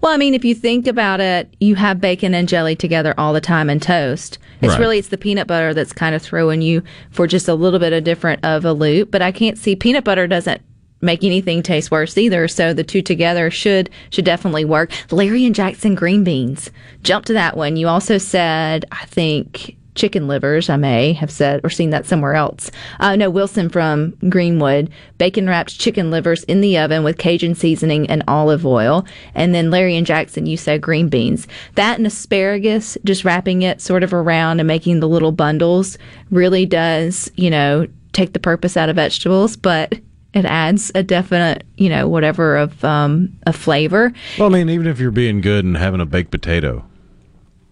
Well, 0.00 0.12
I 0.12 0.16
mean, 0.16 0.34
if 0.34 0.44
you 0.44 0.54
think 0.54 0.86
about 0.86 1.20
it, 1.20 1.54
you 1.60 1.74
have 1.74 2.00
bacon 2.00 2.34
and 2.34 2.48
jelly 2.48 2.76
together 2.76 3.14
all 3.18 3.32
the 3.32 3.40
time 3.40 3.68
and 3.70 3.80
toast. 3.82 4.38
It's 4.60 4.72
Right. 4.72 4.80
really 4.80 4.98
it's 4.98 5.08
the 5.08 5.18
peanut 5.18 5.46
butter 5.46 5.74
that's 5.74 5.92
kind 5.92 6.14
of 6.14 6.22
throwing 6.22 6.62
you 6.62 6.82
for 7.10 7.26
just 7.26 7.48
a 7.48 7.54
little 7.54 7.78
bit 7.80 7.92
of 7.92 8.04
different 8.04 8.44
of 8.44 8.64
a 8.64 8.72
loop. 8.72 9.10
But 9.10 9.20
I 9.22 9.32
can't 9.32 9.58
see 9.58 9.76
peanut 9.76 10.04
butter 10.04 10.26
doesn't 10.26 10.60
make 11.02 11.22
anything 11.22 11.62
taste 11.62 11.90
worse 11.90 12.16
either. 12.16 12.48
So 12.48 12.72
the 12.72 12.84
two 12.84 13.02
together 13.02 13.50
should 13.50 13.90
should 14.10 14.24
definitely 14.24 14.64
work. 14.64 14.90
Larry 15.10 15.44
and 15.44 15.54
Jackson 15.54 15.94
green 15.94 16.24
beans. 16.24 16.70
Jump 17.02 17.26
to 17.26 17.34
that 17.34 17.56
one. 17.56 17.76
You 17.76 17.88
also 17.88 18.16
said 18.16 18.86
I 18.90 19.04
think 19.06 19.76
chicken 19.94 20.28
livers. 20.28 20.68
I 20.68 20.76
may 20.76 21.12
have 21.14 21.30
said 21.30 21.60
or 21.64 21.70
seen 21.70 21.90
that 21.90 22.06
somewhere 22.06 22.34
else. 22.34 22.70
Uh, 23.00 23.16
no, 23.16 23.30
Wilson 23.30 23.68
from 23.68 24.10
Greenwood. 24.28 24.90
Bacon 25.18 25.48
wrapped 25.48 25.78
chicken 25.78 26.10
livers 26.10 26.44
in 26.44 26.60
the 26.60 26.78
oven 26.78 27.04
with 27.04 27.18
Cajun 27.18 27.54
seasoning 27.54 28.08
and 28.08 28.24
olive 28.28 28.66
oil. 28.66 29.04
And 29.34 29.54
then 29.54 29.70
Larry 29.70 29.96
and 29.96 30.06
Jackson, 30.06 30.46
you 30.46 30.56
said 30.56 30.80
green 30.80 31.08
beans. 31.08 31.46
That 31.74 31.98
and 31.98 32.06
asparagus, 32.06 32.98
just 33.04 33.24
wrapping 33.24 33.62
it 33.62 33.80
sort 33.80 34.02
of 34.02 34.12
around 34.12 34.60
and 34.60 34.66
making 34.66 35.00
the 35.00 35.08
little 35.08 35.32
bundles 35.32 35.98
really 36.30 36.66
does, 36.66 37.30
you 37.36 37.50
know, 37.50 37.86
take 38.12 38.32
the 38.32 38.38
purpose 38.38 38.76
out 38.76 38.88
of 38.88 38.96
vegetables, 38.96 39.56
but 39.56 39.94
it 40.34 40.44
adds 40.44 40.90
a 40.94 41.02
definite, 41.02 41.64
you 41.76 41.88
know, 41.88 42.08
whatever 42.08 42.56
of 42.56 42.84
um, 42.84 43.36
a 43.46 43.52
flavor. 43.52 44.12
Well, 44.38 44.48
I 44.48 44.58
mean, 44.58 44.68
even 44.70 44.86
if 44.86 44.98
you're 44.98 45.12
being 45.12 45.40
good 45.40 45.64
and 45.64 45.76
having 45.76 46.00
a 46.00 46.06
baked 46.06 46.30
potato, 46.30 46.84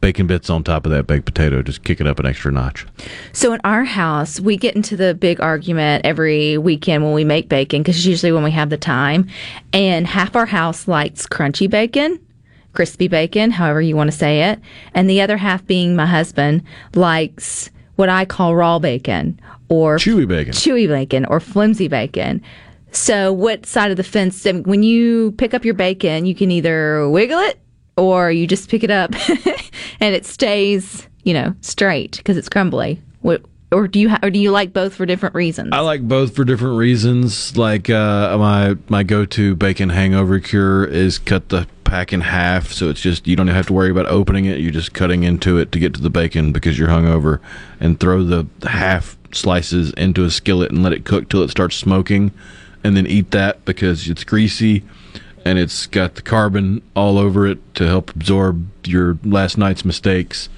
bacon 0.03 0.27
bits 0.27 0.51
on 0.51 0.63
top 0.63 0.85
of 0.85 0.93
that 0.93 1.07
baked 1.07 1.25
potato, 1.25 1.63
just 1.63 1.85
kick 1.85 2.01
it 2.01 2.07
up 2.07 2.19
an 2.19 2.27
extra 2.27 2.53
notch. 2.53 2.85
So 3.33 3.55
in 3.55 3.61
our 3.65 3.85
house, 3.85 4.39
we 4.41 4.59
get 4.59 4.77
into 4.77 4.97
the 4.97 5.15
big 5.15 5.41
argument 5.41 6.05
every 6.05 6.59
weekend 6.59 7.05
when 7.05 7.15
we 7.15 7.25
make 7.25 7.49
bacon 7.49 7.83
because 7.83 7.97
it's 7.97 8.05
usually 8.05 8.33
when 8.33 8.43
we 8.43 8.51
have 8.51 8.69
the 8.69 8.77
time. 8.77 9.29
And 9.73 10.07
half 10.07 10.37
our 10.37 10.45
house 10.45 10.87
likes 10.87 11.27
crunchy 11.27 11.71
bacon, 11.71 12.21
crispy 12.75 13.09
bacon, 13.09 13.53
however 13.53 13.81
you 13.81 13.97
want 13.97 14.11
to 14.11 14.17
say 14.17 14.51
it, 14.51 14.61
and 14.93 15.09
the 15.09 15.23
other 15.23 15.37
half 15.39 15.65
being 15.67 15.97
my 15.97 16.07
husband 16.07 16.65
likes 16.95 17.71
what 17.95 18.09
I 18.09 18.25
call 18.25 18.57
raw 18.57 18.81
bacon 18.81 19.41
or 19.69 19.99
chewy 19.99 20.27
bacon, 20.27 20.53
chewy 20.53 20.89
bacon 20.89 21.25
or 21.27 21.39
flimsy 21.39 21.87
bacon. 21.87 22.43
So 22.91 23.33
what 23.33 23.67
side 23.67 23.93
of 23.93 23.97
the 23.97 24.03
fence? 24.03 24.45
When 24.45 24.83
you 24.83 25.33
pick 25.33 25.55
up 25.55 25.65
your 25.65 25.75
bacon, 25.75 26.27
you 26.27 26.35
can 26.35 26.51
either 26.51 27.09
wiggle 27.09 27.39
it 27.39 27.59
or 27.97 28.30
you 28.30 28.47
just 28.47 28.68
pick 28.68 28.82
it 28.82 28.90
up 28.90 29.14
and 30.01 30.14
it 30.14 30.26
stays, 30.26 31.07
you 31.24 31.34
know, 31.34 31.55
straight 31.61 32.16
because 32.18 32.36
it's 32.36 32.49
crumbly. 32.49 33.01
What, 33.20 33.43
or 33.70 33.88
do 33.88 33.99
you 33.99 34.11
ha- 34.11 34.20
or 34.22 34.30
do 34.30 34.38
you 34.38 34.51
like 34.51 34.72
both 34.72 34.95
for 34.95 35.07
different 35.07 35.34
reasons? 35.34 35.70
I 35.72 35.80
like 35.80 36.07
both 36.07 36.34
for 36.34 36.45
different 36.45 36.76
reasons. 36.76 37.57
Like 37.57 37.88
uh, 37.88 38.36
my 38.38 38.76
my 38.88 39.03
go 39.03 39.24
to 39.24 39.57
bacon 39.57 39.88
hangover 39.88 40.40
cure 40.40 40.84
is 40.84 41.18
cut 41.18 41.49
the 41.49 41.66
pack 41.84 42.12
in 42.12 42.20
half, 42.20 42.72
so 42.72 42.90
it's 42.90 43.01
just 43.01 43.26
you 43.26 43.36
don't 43.36 43.49
have 43.49 43.66
to 43.68 43.72
worry 43.72 43.90
about 43.90 44.07
opening 44.07 44.45
it. 44.45 44.59
You're 44.61 44.72
just 44.72 44.93
cutting 44.93 45.24
into 45.24 45.59
it 45.59 45.72
to 45.72 45.78
get 45.78 45.95
to 45.95 46.01
the 46.03 46.11
bacon 46.11 46.53
because 46.53 46.78
you're 46.78 46.88
hungover, 46.88 47.40
and 47.80 47.99
throw 47.99 48.22
the 48.22 48.47
half 48.64 49.16
slices 49.32 49.93
into 49.93 50.24
a 50.24 50.30
skillet 50.30 50.70
and 50.70 50.82
let 50.82 50.93
it 50.93 51.05
cook 51.05 51.30
till 51.30 51.43
it 51.43 51.49
starts 51.49 51.76
smoking, 51.76 52.32
and 52.84 52.97
then 52.97 53.07
eat 53.07 53.30
that 53.30 53.64
because 53.64 54.09
it's 54.09 54.24
greasy 54.24 54.82
and 55.45 55.59
it's 55.59 55.86
got 55.86 56.14
the 56.14 56.22
carbon 56.22 56.82
all 56.95 57.18
over 57.18 57.47
it 57.47 57.74
to 57.76 57.86
help 57.86 58.11
absorb 58.11 58.68
your 58.86 59.18
last 59.24 59.59
night's 59.59 59.84
mistakes. 59.84 60.49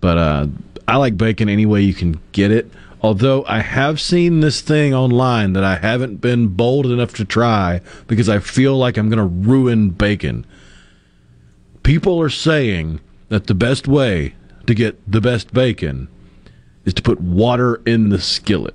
But 0.00 0.18
uh, 0.18 0.46
I 0.88 0.96
like 0.96 1.16
bacon 1.16 1.48
any 1.48 1.66
way 1.66 1.82
you 1.82 1.94
can 1.94 2.20
get 2.32 2.50
it. 2.50 2.70
Although 3.02 3.44
I 3.46 3.60
have 3.60 4.00
seen 4.00 4.40
this 4.40 4.60
thing 4.60 4.94
online 4.94 5.54
that 5.54 5.64
I 5.64 5.76
haven't 5.76 6.20
been 6.20 6.48
bold 6.48 6.86
enough 6.86 7.14
to 7.14 7.24
try 7.24 7.80
because 8.06 8.28
I 8.28 8.38
feel 8.38 8.76
like 8.76 8.96
I'm 8.96 9.08
going 9.08 9.18
to 9.18 9.48
ruin 9.48 9.90
bacon. 9.90 10.46
People 11.82 12.20
are 12.20 12.30
saying 12.30 13.00
that 13.28 13.48
the 13.48 13.54
best 13.54 13.88
way 13.88 14.34
to 14.66 14.74
get 14.74 15.00
the 15.10 15.20
best 15.20 15.52
bacon 15.52 16.08
is 16.84 16.94
to 16.94 17.02
put 17.02 17.20
water 17.20 17.80
in 17.84 18.10
the 18.10 18.20
skillet. 18.20 18.74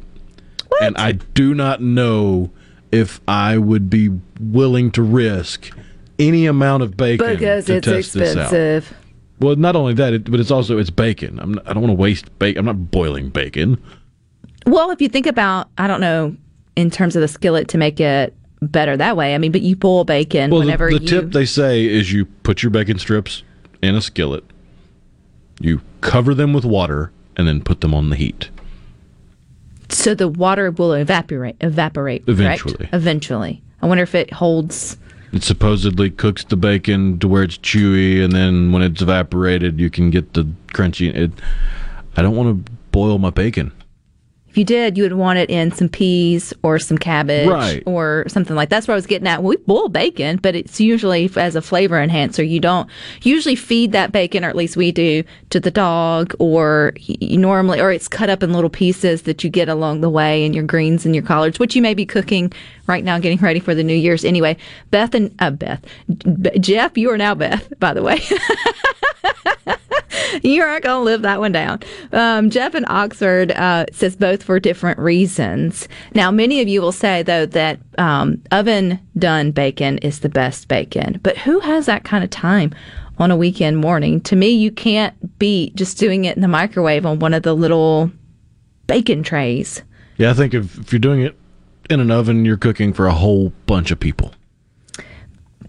And 0.81 0.97
I 0.97 1.13
do 1.13 1.53
not 1.53 1.81
know 1.81 2.51
if 2.91 3.19
I 3.27 3.57
would 3.57 3.89
be 3.89 4.09
willing 4.39 4.91
to 4.91 5.01
risk 5.01 5.71
any 6.19 6.45
amount 6.45 6.83
of 6.83 6.97
bacon 6.97 7.27
because 7.33 7.69
it's 7.69 7.85
test 7.85 8.13
this 8.13 8.35
out. 8.35 8.43
expensive. 8.43 8.93
Well, 9.39 9.55
not 9.55 9.75
only 9.75 9.93
that, 9.95 10.13
it, 10.13 10.31
but 10.31 10.39
it's 10.39 10.49
also 10.51 10.77
it's 10.79 10.89
bacon. 10.89 11.39
I'm 11.39 11.53
not, 11.53 11.67
I 11.69 11.73
don't 11.73 11.83
want 11.83 11.91
to 11.91 12.01
waste 12.01 12.37
bacon. 12.39 12.59
I'm 12.59 12.65
not 12.65 12.91
boiling 12.91 13.29
bacon. 13.29 13.81
Well, 14.65 14.89
if 14.91 15.01
you 15.01 15.09
think 15.09 15.27
about, 15.27 15.69
I 15.77 15.87
don't 15.87 16.01
know, 16.01 16.35
in 16.75 16.89
terms 16.89 17.15
of 17.15 17.21
the 17.21 17.27
skillet 17.27 17.67
to 17.69 17.77
make 17.77 17.99
it 17.99 18.33
better 18.61 18.97
that 18.97 19.15
way. 19.15 19.35
I 19.35 19.37
mean, 19.37 19.51
but 19.51 19.61
you 19.61 19.75
boil 19.75 20.03
bacon 20.03 20.49
Well, 20.49 20.61
the, 20.61 20.65
whenever 20.65 20.89
the 20.89 20.99
you. 20.99 21.07
tip 21.07 21.31
they 21.31 21.45
say 21.45 21.85
is 21.85 22.11
you 22.11 22.25
put 22.25 22.63
your 22.63 22.71
bacon 22.71 22.97
strips 22.97 23.43
in 23.81 23.95
a 23.95 24.01
skillet, 24.01 24.43
you 25.59 25.81
cover 26.01 26.33
them 26.33 26.53
with 26.53 26.65
water, 26.65 27.11
and 27.35 27.47
then 27.47 27.61
put 27.61 27.81
them 27.81 27.93
on 27.93 28.09
the 28.09 28.15
heat. 28.15 28.49
So 29.89 30.13
the 30.13 30.27
water 30.27 30.71
will 30.71 30.93
evaporate. 30.93 31.55
Evaporate. 31.61 32.25
correct? 32.25 32.39
Eventually. 32.39 32.89
Eventually. 32.93 33.61
I 33.81 33.85
wonder 33.87 34.03
if 34.03 34.15
it 34.15 34.33
holds. 34.33 34.97
It 35.33 35.43
supposedly 35.43 36.09
cooks 36.09 36.43
the 36.43 36.55
bacon 36.55 37.19
to 37.19 37.27
where 37.27 37.43
it's 37.43 37.57
chewy, 37.57 38.23
and 38.23 38.33
then 38.33 38.71
when 38.71 38.81
it's 38.81 39.01
evaporated, 39.01 39.79
you 39.79 39.89
can 39.89 40.09
get 40.09 40.33
the 40.33 40.47
crunchy. 40.69 41.13
It, 41.13 41.31
I 42.15 42.21
don't 42.21 42.35
want 42.35 42.65
to 42.65 42.71
boil 42.91 43.17
my 43.19 43.29
bacon. 43.29 43.71
If 44.57 44.61
you 44.61 44.65
did, 44.65 44.97
you 44.97 45.03
would 45.03 45.13
want 45.13 45.37
it 45.37 45.51
in 45.51 45.71
some 45.71 45.87
peas 45.87 46.51
or 46.63 46.79
some 46.79 46.97
cabbage 46.97 47.47
Right. 47.47 47.83
or 47.85 48.25
something 48.27 48.55
like 48.55 48.69
that's 48.69 48.87
what 48.87 48.95
I 48.95 48.95
was 48.95 49.05
getting 49.05 49.27
at. 49.27 49.43
We 49.43 49.55
boil 49.57 49.87
bacon, 49.87 50.37
but 50.37 50.55
it's 50.55 50.81
usually 50.81 51.29
as 51.35 51.55
a 51.55 51.61
flavor 51.61 52.01
enhancer. 52.01 52.41
You 52.41 52.59
don't 52.59 52.89
usually 53.21 53.55
feed 53.55 53.91
that 53.91 54.11
bacon, 54.11 54.43
or 54.43 54.49
at 54.49 54.55
least 54.55 54.75
we 54.75 54.91
do, 54.91 55.23
to 55.51 55.59
the 55.59 55.69
dog, 55.69 56.33
or 56.39 56.93
you 56.97 57.37
normally, 57.37 57.79
or 57.79 57.91
it's 57.91 58.07
cut 58.07 58.31
up 58.31 58.41
in 58.41 58.51
little 58.51 58.71
pieces 58.71 59.21
that 59.23 59.43
you 59.43 59.51
get 59.51 59.69
along 59.69 60.01
the 60.01 60.09
way 60.09 60.43
in 60.43 60.55
your 60.55 60.63
greens 60.63 61.05
and 61.05 61.13
your 61.13 61.23
collards, 61.23 61.59
which 61.59 61.75
you 61.75 61.81
may 61.83 61.93
be 61.93 62.03
cooking 62.07 62.51
right 62.87 63.03
now, 63.03 63.19
getting 63.19 63.39
ready 63.39 63.59
for 63.59 63.75
the 63.75 63.83
New 63.83 63.93
Year's. 63.93 64.25
Anyway, 64.25 64.57
Beth 64.91 65.13
and 65.13 65.35
uh, 65.39 65.51
Beth, 65.51 65.85
B- 66.41 66.57
Jeff, 66.59 66.97
you 66.97 67.11
are 67.11 67.17
now 67.17 67.35
Beth, 67.35 67.71
by 67.79 67.93
the 67.93 68.01
way. 68.01 68.21
you 70.43 70.63
aren't 70.63 70.83
going 70.83 70.99
to 70.99 71.03
live 71.03 71.21
that 71.21 71.39
one 71.39 71.51
down. 71.51 71.79
Um, 72.11 72.49
Jeff 72.49 72.73
and 72.73 72.85
Oxford 72.87 73.51
uh, 73.51 73.85
says 73.91 74.15
both 74.15 74.43
for 74.43 74.59
different 74.59 74.99
reasons. 74.99 75.87
Now, 76.13 76.31
many 76.31 76.61
of 76.61 76.67
you 76.67 76.81
will 76.81 76.91
say, 76.91 77.23
though, 77.23 77.45
that 77.47 77.79
um, 77.97 78.41
oven 78.51 78.99
done 79.17 79.51
bacon 79.51 79.97
is 79.99 80.19
the 80.19 80.29
best 80.29 80.67
bacon. 80.67 81.19
But 81.23 81.37
who 81.37 81.59
has 81.59 81.85
that 81.87 82.03
kind 82.03 82.23
of 82.23 82.29
time 82.29 82.73
on 83.17 83.31
a 83.31 83.37
weekend 83.37 83.77
morning? 83.77 84.21
To 84.21 84.35
me, 84.35 84.49
you 84.49 84.71
can't 84.71 85.39
beat 85.39 85.75
just 85.75 85.97
doing 85.97 86.25
it 86.25 86.35
in 86.35 86.41
the 86.41 86.47
microwave 86.47 87.05
on 87.05 87.19
one 87.19 87.33
of 87.33 87.43
the 87.43 87.53
little 87.53 88.11
bacon 88.87 89.23
trays. 89.23 89.81
Yeah, 90.17 90.31
I 90.31 90.33
think 90.33 90.53
if, 90.53 90.77
if 90.79 90.91
you're 90.91 90.99
doing 90.99 91.21
it 91.21 91.35
in 91.89 91.99
an 91.99 92.11
oven, 92.11 92.45
you're 92.45 92.57
cooking 92.57 92.93
for 92.93 93.07
a 93.07 93.13
whole 93.13 93.51
bunch 93.65 93.91
of 93.91 93.99
people. 93.99 94.33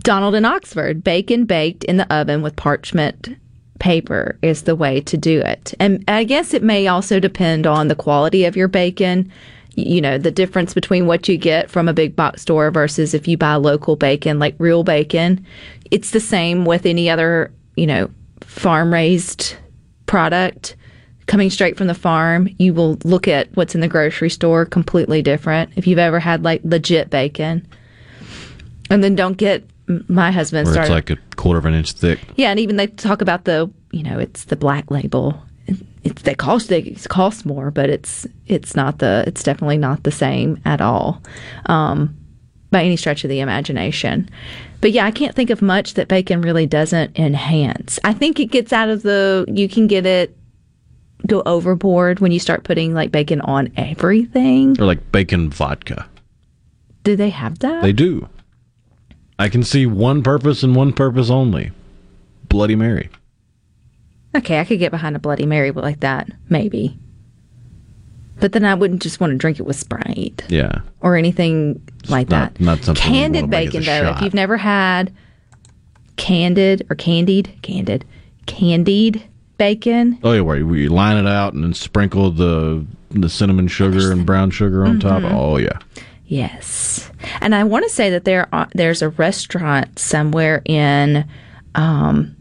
Donald 0.02 0.34
in 0.34 0.44
Oxford, 0.44 1.02
bacon 1.02 1.44
baked 1.44 1.84
in 1.84 1.96
the 1.96 2.12
oven 2.14 2.42
with 2.42 2.56
parchment 2.56 3.36
paper 3.78 4.38
is 4.42 4.62
the 4.62 4.76
way 4.76 5.00
to 5.02 5.16
do 5.16 5.40
it. 5.40 5.74
And 5.78 6.04
I 6.08 6.24
guess 6.24 6.54
it 6.54 6.62
may 6.62 6.86
also 6.86 7.20
depend 7.20 7.66
on 7.66 7.88
the 7.88 7.94
quality 7.94 8.44
of 8.44 8.56
your 8.56 8.68
bacon. 8.68 9.30
You 9.74 10.00
know, 10.00 10.18
the 10.18 10.30
difference 10.30 10.74
between 10.74 11.06
what 11.06 11.28
you 11.28 11.36
get 11.36 11.70
from 11.70 11.88
a 11.88 11.92
big 11.92 12.16
box 12.16 12.42
store 12.42 12.70
versus 12.70 13.14
if 13.14 13.28
you 13.28 13.36
buy 13.36 13.54
local 13.54 13.96
bacon, 13.96 14.38
like 14.38 14.56
real 14.58 14.82
bacon. 14.82 15.44
It's 15.90 16.10
the 16.10 16.20
same 16.20 16.64
with 16.64 16.86
any 16.86 17.08
other, 17.08 17.52
you 17.76 17.86
know, 17.86 18.10
farm 18.40 18.92
raised 18.92 19.54
product 20.06 20.74
coming 21.28 21.50
straight 21.50 21.76
from 21.76 21.86
the 21.86 21.94
farm. 21.94 22.48
You 22.58 22.74
will 22.74 22.98
look 23.04 23.28
at 23.28 23.54
what's 23.54 23.76
in 23.76 23.80
the 23.80 23.86
grocery 23.86 24.30
store 24.30 24.64
completely 24.64 25.22
different. 25.22 25.70
If 25.76 25.86
you've 25.86 25.98
ever 25.98 26.18
had 26.18 26.42
like 26.42 26.62
legit 26.64 27.10
bacon. 27.10 27.68
And 28.90 29.04
then 29.04 29.14
don't 29.14 29.36
get 29.36 29.68
my 30.08 30.32
husband 30.32 30.66
Where 30.66 30.74
started 30.74 30.92
it's 30.92 31.08
like 31.10 31.10
a 31.10 31.36
quarter 31.36 31.58
of 31.58 31.66
an 31.66 31.74
inch 31.74 31.92
thick. 31.92 32.18
yeah, 32.36 32.50
and 32.50 32.58
even 32.58 32.76
they 32.76 32.88
talk 32.88 33.20
about 33.20 33.44
the, 33.44 33.70
you 33.92 34.02
know, 34.02 34.18
it's 34.18 34.44
the 34.44 34.56
black 34.56 34.90
label. 34.90 35.40
It's 36.02 36.22
they 36.22 36.34
cost 36.34 36.68
they 36.68 36.82
cost 37.08 37.44
more, 37.44 37.70
but 37.70 37.90
it's 37.90 38.26
it's 38.46 38.74
not 38.74 38.98
the 38.98 39.24
it's 39.26 39.42
definitely 39.42 39.76
not 39.76 40.04
the 40.04 40.10
same 40.10 40.58
at 40.64 40.80
all, 40.80 41.22
um, 41.66 42.16
by 42.70 42.82
any 42.82 42.96
stretch 42.96 43.24
of 43.24 43.28
the 43.30 43.40
imagination. 43.40 44.30
But 44.80 44.92
yeah, 44.92 45.04
I 45.04 45.10
can't 45.10 45.34
think 45.34 45.50
of 45.50 45.60
much 45.60 45.94
that 45.94 46.08
bacon 46.08 46.40
really 46.40 46.64
doesn't 46.64 47.18
enhance. 47.18 47.98
I 48.04 48.14
think 48.14 48.40
it 48.40 48.46
gets 48.46 48.72
out 48.72 48.88
of 48.88 49.02
the 49.02 49.44
you 49.48 49.68
can 49.68 49.86
get 49.86 50.06
it 50.06 50.37
go 51.26 51.42
overboard 51.46 52.20
when 52.20 52.32
you 52.32 52.38
start 52.38 52.64
putting 52.64 52.94
like 52.94 53.10
bacon 53.12 53.40
on 53.40 53.70
everything. 53.76 54.80
Or 54.80 54.84
like 54.86 55.12
bacon 55.12 55.50
vodka. 55.50 56.08
Do 57.04 57.16
they 57.16 57.30
have 57.30 57.58
that? 57.60 57.82
They 57.82 57.92
do. 57.92 58.28
I 59.38 59.48
can 59.48 59.62
see 59.62 59.86
one 59.86 60.22
purpose 60.22 60.62
and 60.62 60.74
one 60.74 60.92
purpose 60.92 61.30
only 61.30 61.70
Bloody 62.48 62.76
Mary. 62.76 63.08
Okay, 64.36 64.60
I 64.60 64.64
could 64.64 64.78
get 64.78 64.90
behind 64.90 65.16
a 65.16 65.18
Bloody 65.18 65.46
Mary 65.46 65.70
like 65.70 66.00
that, 66.00 66.28
maybe. 66.48 66.98
But 68.40 68.52
then 68.52 68.64
I 68.64 68.74
wouldn't 68.74 69.02
just 69.02 69.20
want 69.20 69.32
to 69.32 69.36
drink 69.36 69.58
it 69.58 69.64
with 69.64 69.76
Sprite 69.76 70.44
Yeah. 70.48 70.80
or 71.00 71.16
anything 71.16 71.82
like 72.08 72.28
not, 72.28 72.54
that. 72.54 72.60
Not 72.60 72.84
something 72.84 73.02
Candid 73.02 73.42
wanna 73.42 73.50
make 73.50 73.74
as 73.74 73.84
bacon, 73.84 74.04
though, 74.04 74.10
if 74.12 74.22
you've 74.22 74.34
never 74.34 74.56
had 74.56 75.12
candid 76.16 76.86
or 76.90 76.96
candied, 76.96 77.52
candid, 77.62 78.04
candied 78.46 79.22
bacon, 79.58 80.18
Oh 80.22 80.32
yeah, 80.32 80.40
where 80.40 80.56
you- 80.56 80.72
you 80.74 80.88
line 80.88 81.16
it 81.16 81.28
out 81.28 81.52
and 81.52 81.62
then 81.62 81.74
sprinkle 81.74 82.30
the 82.30 82.84
the 83.10 83.28
cinnamon 83.28 83.68
sugar 83.68 84.12
and 84.12 84.24
brown 84.26 84.50
sugar 84.50 84.84
on 84.86 85.00
top. 85.00 85.22
Mhm. 85.22 85.32
Oh 85.32 85.56
yeah. 85.58 85.78
yes. 86.26 87.10
And 87.40 87.54
I 87.54 87.64
want 87.64 87.84
to 87.84 87.90
say 87.90 88.10
that 88.10 88.24
there 88.24 88.46
are, 88.52 88.68
there's 88.74 89.00
a 89.02 89.08
restaurant 89.10 89.98
somewhere 89.98 90.60
in 90.66 91.24
um, 91.74 92.36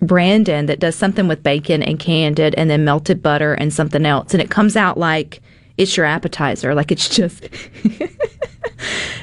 Brandon 0.00 0.66
that 0.66 0.80
does 0.80 0.96
something 0.96 1.28
with 1.28 1.42
bacon 1.42 1.82
and 1.82 1.98
candied 1.98 2.54
and 2.56 2.68
then 2.70 2.84
melted 2.84 3.22
butter 3.22 3.54
and 3.54 3.72
something 3.72 4.04
else, 4.06 4.32
and 4.34 4.42
it 4.42 4.50
comes 4.50 4.74
out 4.76 4.98
like 4.98 5.40
it's 5.76 5.96
your 5.96 6.06
appetizer, 6.06 6.74
like 6.74 6.90
it's 6.92 7.08
just 7.08 7.44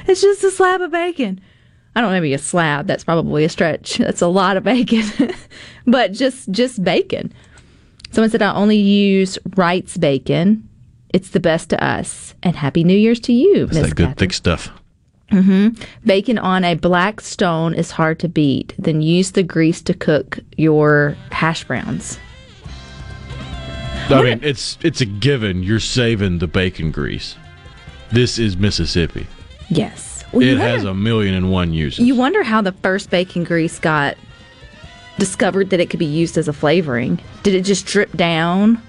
it's 0.06 0.20
just 0.20 0.44
a 0.44 0.50
slab 0.50 0.80
of 0.80 0.90
bacon. 0.92 1.40
I 1.94 2.00
don't 2.00 2.10
know, 2.10 2.16
maybe 2.16 2.32
a 2.34 2.38
slab. 2.38 2.86
That's 2.86 3.04
probably 3.04 3.44
a 3.44 3.48
stretch. 3.48 3.96
That's 3.98 4.22
a 4.22 4.26
lot 4.28 4.56
of 4.56 4.64
bacon, 4.64 5.04
but 5.86 6.12
just 6.12 6.50
just 6.50 6.82
bacon. 6.82 7.32
Someone 8.10 8.30
said 8.30 8.42
I 8.42 8.54
only 8.54 8.76
use 8.76 9.38
Wright's 9.56 9.96
bacon. 9.96 10.68
It's 11.10 11.30
the 11.30 11.40
best 11.40 11.70
to 11.70 11.82
us. 11.82 12.34
And 12.42 12.56
Happy 12.56 12.84
New 12.84 12.96
Year's 12.96 13.20
to 13.20 13.32
you, 13.32 13.66
That's 13.66 13.78
Miss 13.78 13.88
that 13.88 13.94
good 13.94 14.06
Kathy. 14.08 14.18
thick 14.18 14.32
stuff. 14.32 14.70
Mm-hmm. 15.30 15.82
Bacon 16.04 16.38
on 16.38 16.62
a 16.64 16.74
black 16.74 17.20
stone 17.22 17.72
is 17.72 17.90
hard 17.90 18.18
to 18.20 18.28
beat. 18.28 18.74
Then 18.78 19.00
use 19.00 19.30
the 19.30 19.42
grease 19.42 19.80
to 19.82 19.94
cook 19.94 20.38
your 20.58 21.16
hash 21.30 21.64
browns. 21.64 22.18
I 24.10 24.22
mean, 24.22 24.40
it's 24.42 24.76
it's 24.82 25.00
a 25.00 25.06
given. 25.06 25.62
You're 25.62 25.80
saving 25.80 26.38
the 26.38 26.46
bacon 26.46 26.90
grease. 26.90 27.36
This 28.10 28.38
is 28.38 28.56
Mississippi. 28.58 29.26
Yes. 29.70 30.11
Well, 30.32 30.42
it 30.42 30.58
has 30.58 30.78
wonder- 30.84 30.90
a 30.90 30.94
million 30.94 31.34
and 31.34 31.50
one 31.50 31.72
uses. 31.72 32.04
You 32.04 32.14
wonder 32.14 32.42
how 32.42 32.62
the 32.62 32.72
first 32.72 33.10
bacon 33.10 33.44
grease 33.44 33.78
got 33.78 34.16
discovered 35.18 35.70
that 35.70 35.80
it 35.80 35.90
could 35.90 35.98
be 35.98 36.06
used 36.06 36.38
as 36.38 36.48
a 36.48 36.52
flavoring. 36.52 37.20
Did 37.42 37.54
it 37.54 37.62
just 37.62 37.86
drip 37.86 38.12
down? 38.16 38.80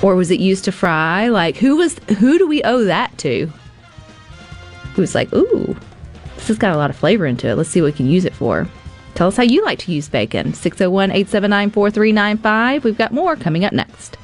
Or 0.00 0.14
was 0.14 0.30
it 0.30 0.38
used 0.38 0.64
to 0.66 0.72
fry? 0.72 1.28
Like 1.28 1.56
who 1.56 1.76
was 1.76 1.98
who 2.18 2.38
do 2.38 2.46
we 2.46 2.62
owe 2.62 2.84
that 2.84 3.16
to? 3.18 3.50
Who's 4.94 5.14
like, 5.14 5.32
ooh, 5.32 5.76
this 6.36 6.48
has 6.48 6.58
got 6.58 6.72
a 6.74 6.76
lot 6.76 6.90
of 6.90 6.96
flavor 6.96 7.26
into 7.26 7.48
it. 7.48 7.56
Let's 7.56 7.68
see 7.68 7.80
what 7.80 7.86
we 7.86 7.96
can 7.96 8.08
use 8.08 8.24
it 8.24 8.34
for. 8.34 8.68
Tell 9.14 9.28
us 9.28 9.36
how 9.36 9.42
you 9.42 9.64
like 9.64 9.80
to 9.80 9.92
use 9.92 10.08
bacon. 10.08 10.54
601 10.54 11.10
879 11.10 11.70
4395. 11.70 12.84
We've 12.84 12.96
got 12.98 13.12
more 13.12 13.34
coming 13.34 13.64
up 13.64 13.72
next. 13.72 14.16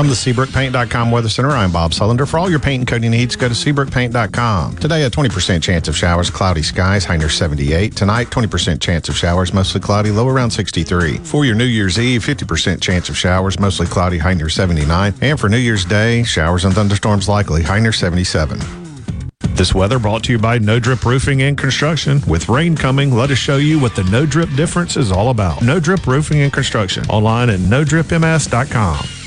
From 0.00 0.08
the 0.08 0.14
SeabrookPaint.com 0.14 1.10
Weather 1.10 1.28
Center, 1.28 1.50
I'm 1.50 1.70
Bob 1.70 1.90
Sullender. 1.90 2.26
For 2.26 2.38
all 2.38 2.48
your 2.48 2.58
paint 2.58 2.80
and 2.80 2.88
coating 2.88 3.10
needs, 3.10 3.36
go 3.36 3.48
to 3.48 3.54
SeabrookPaint.com. 3.54 4.76
Today, 4.76 5.02
a 5.02 5.10
20% 5.10 5.62
chance 5.62 5.88
of 5.88 5.94
showers, 5.94 6.30
cloudy 6.30 6.62
skies, 6.62 7.04
high 7.04 7.18
near 7.18 7.28
78. 7.28 7.96
Tonight, 7.96 8.28
20% 8.28 8.80
chance 8.80 9.10
of 9.10 9.14
showers, 9.14 9.52
mostly 9.52 9.78
cloudy, 9.78 10.10
low 10.10 10.26
around 10.26 10.52
63. 10.52 11.18
For 11.18 11.44
your 11.44 11.54
New 11.54 11.66
Year's 11.66 11.98
Eve, 11.98 12.24
50% 12.24 12.80
chance 12.80 13.10
of 13.10 13.18
showers, 13.18 13.60
mostly 13.60 13.86
cloudy, 13.86 14.16
high 14.16 14.32
near 14.32 14.48
79. 14.48 15.12
And 15.20 15.38
for 15.38 15.50
New 15.50 15.58
Year's 15.58 15.84
Day, 15.84 16.22
showers 16.22 16.64
and 16.64 16.74
thunderstorms 16.74 17.28
likely, 17.28 17.62
high 17.62 17.80
near 17.80 17.92
77. 17.92 18.58
This 19.50 19.74
weather 19.74 19.98
brought 19.98 20.24
to 20.24 20.32
you 20.32 20.38
by 20.38 20.56
No 20.56 20.80
Drip 20.80 21.04
Roofing 21.04 21.42
and 21.42 21.58
Construction. 21.58 22.22
With 22.26 22.48
rain 22.48 22.74
coming, 22.74 23.14
let 23.14 23.30
us 23.30 23.36
show 23.36 23.58
you 23.58 23.78
what 23.78 23.94
the 23.94 24.04
No 24.04 24.24
Drip 24.24 24.48
difference 24.56 24.96
is 24.96 25.12
all 25.12 25.28
about. 25.28 25.60
No 25.60 25.78
Drip 25.78 26.06
Roofing 26.06 26.40
and 26.40 26.50
Construction. 26.50 27.04
Online 27.10 27.50
at 27.50 27.60
NoDripMS.com. 27.60 29.19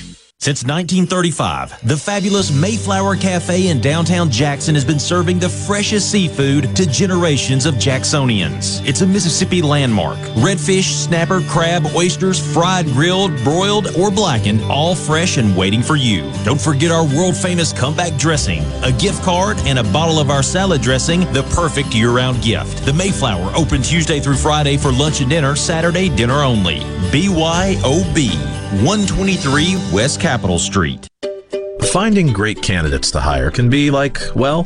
Since 0.43 0.65
1935, 0.65 1.87
the 1.87 1.95
fabulous 1.95 2.51
Mayflower 2.51 3.15
Cafe 3.15 3.69
in 3.69 3.79
downtown 3.79 4.29
Jackson 4.29 4.75
has 4.75 4.83
been 4.83 4.99
serving 4.99 5.39
the 5.39 5.47
freshest 5.47 6.11
seafood 6.11 6.75
to 6.75 6.85
generations 6.85 7.65
of 7.65 7.75
Jacksonians. 7.75 8.85
It's 8.85 8.99
a 8.99 9.07
Mississippi 9.07 9.61
landmark. 9.61 10.17
Redfish, 10.43 11.05
snapper, 11.05 11.39
crab, 11.47 11.85
oysters, 11.95 12.41
fried, 12.53 12.87
grilled, 12.87 13.33
broiled, 13.45 13.95
or 13.95 14.11
blackened, 14.11 14.61
all 14.63 14.95
fresh 14.95 15.37
and 15.37 15.55
waiting 15.55 15.81
for 15.81 15.95
you. 15.95 16.29
Don't 16.43 16.59
forget 16.59 16.91
our 16.91 17.05
world 17.15 17.37
famous 17.37 17.71
comeback 17.71 18.19
dressing, 18.19 18.65
a 18.83 18.91
gift 18.91 19.23
card, 19.23 19.57
and 19.59 19.79
a 19.79 19.83
bottle 19.93 20.19
of 20.19 20.29
our 20.29 20.43
salad 20.43 20.81
dressing, 20.81 21.21
the 21.31 21.43
perfect 21.55 21.95
year 21.95 22.11
round 22.11 22.43
gift. 22.43 22.85
The 22.85 22.91
Mayflower 22.91 23.53
open 23.55 23.81
Tuesday 23.81 24.19
through 24.19 24.35
Friday 24.35 24.75
for 24.75 24.91
lunch 24.91 25.21
and 25.21 25.29
dinner, 25.29 25.55
Saturday 25.55 26.09
dinner 26.09 26.43
only. 26.43 26.79
BYOB. 27.13 28.52
123 28.81 29.75
West 29.93 30.19
Capitol 30.19 30.57
Street. 30.57 31.07
Finding 31.91 32.33
great 32.33 32.59
candidates 32.63 33.11
to 33.11 33.19
hire 33.19 33.51
can 33.51 33.69
be 33.69 33.91
like, 33.91 34.17
well, 34.35 34.65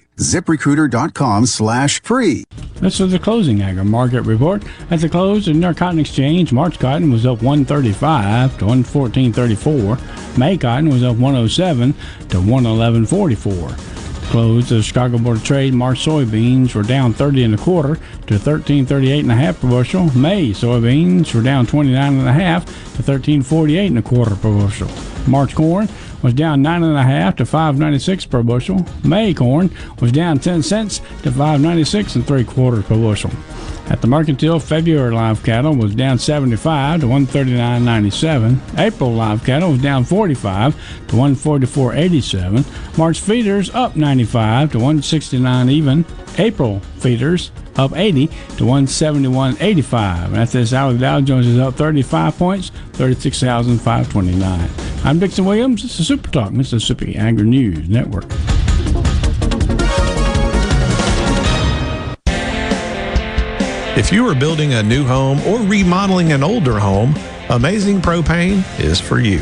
ziprecruiter.com 0.21 1.45
slash 1.45 2.01
free. 2.01 2.43
This 2.75 2.99
is 2.99 3.11
the 3.11 3.19
closing 3.19 3.61
agri 3.61 3.83
market 3.83 4.21
report. 4.21 4.63
At 4.89 5.01
the 5.01 5.09
close 5.09 5.47
of 5.47 5.53
the 5.53 5.59
New 5.59 5.65
York 5.65 5.77
Cotton 5.77 5.99
Exchange, 5.99 6.51
March 6.51 6.79
cotton 6.79 7.11
was 7.11 7.25
up 7.25 7.41
135 7.41 8.57
to 8.59 8.65
114.34. 8.65 10.37
May 10.37 10.57
cotton 10.57 10.89
was 10.89 11.03
up 11.03 11.17
107 11.17 11.93
to 12.29 12.37
111.44. 12.37 14.01
Close 14.31 14.69
the 14.69 14.81
Chicago 14.81 15.17
Board 15.17 15.37
of 15.37 15.43
Trade, 15.43 15.73
March 15.73 16.05
soybeans 16.05 16.73
were 16.73 16.83
down 16.83 17.13
30 17.13 17.43
and 17.43 17.53
a 17.53 17.57
quarter 17.57 17.95
to 18.27 18.35
13.38 18.35 19.19
and 19.19 19.31
a 19.31 19.35
half 19.35 19.59
per 19.59 19.69
bushel. 19.69 20.05
May 20.17 20.51
soybeans 20.51 21.35
were 21.35 21.41
down 21.41 21.67
29 21.67 22.19
and 22.19 22.27
a 22.27 22.31
half 22.31 22.65
to 22.95 23.03
13.48 23.03 23.87
and 23.87 23.97
a 23.97 24.01
quarter 24.01 24.35
per 24.35 24.57
bushel. 24.57 24.89
March 25.27 25.53
corn 25.53 25.89
was 26.21 26.33
down 26.33 26.61
nine 26.61 26.83
and 26.83 26.97
a 26.97 27.03
half 27.03 27.35
to 27.37 27.43
5.96 27.43 28.29
per 28.29 28.43
bushel. 28.43 28.85
May 29.03 29.33
corn 29.33 29.69
was 29.99 30.11
down 30.11 30.39
10 30.39 30.63
cents 30.63 30.99
to 31.23 31.31
5.96 31.31 32.15
and 32.15 32.27
three 32.27 32.43
quarters 32.43 32.85
per 32.85 32.95
bushel. 32.95 33.31
At 33.91 33.99
the 33.99 34.07
mercantile, 34.07 34.59
February 34.59 35.13
live 35.13 35.43
cattle 35.43 35.75
was 35.75 35.93
down 35.93 36.17
75 36.17 37.01
to 37.01 37.07
139.97. 37.07 38.79
April 38.79 39.11
live 39.11 39.43
cattle 39.43 39.71
was 39.71 39.81
down 39.81 40.05
45 40.05 40.73
to 41.07 41.15
144.87. 41.15 42.97
March 42.97 43.19
feeders 43.19 43.69
up 43.75 43.97
95 43.97 44.71
to 44.71 44.77
169 44.77 45.69
even. 45.69 46.05
April 46.37 46.79
feeders 46.99 47.51
up 47.75 47.93
80 47.93 48.27
to 48.27 48.63
171.85. 48.63 50.25
And 50.25 50.37
at 50.37 50.49
this 50.49 50.73
hour, 50.73 50.93
the 50.93 50.99
Dow 50.99 51.19
Jones 51.19 51.47
is 51.47 51.59
up 51.59 51.75
35 51.75 52.37
points, 52.37 52.69
36,529. 52.93 54.90
I'm 55.03 55.17
Dixon 55.17 55.45
Williams. 55.45 55.81
This 55.81 55.99
is 55.99 56.07
Super 56.07 56.29
Talk, 56.29 56.51
Mississippi 56.51 57.15
Agri 57.15 57.43
News 57.43 57.89
Network. 57.89 58.25
If 63.97 64.13
you 64.13 64.27
are 64.27 64.35
building 64.35 64.75
a 64.75 64.83
new 64.83 65.03
home 65.03 65.41
or 65.41 65.57
remodeling 65.61 66.33
an 66.33 66.43
older 66.43 66.77
home, 66.77 67.15
Amazing 67.49 68.01
Propane 68.01 68.63
is 68.79 68.99
for 68.99 69.19
you. 69.19 69.39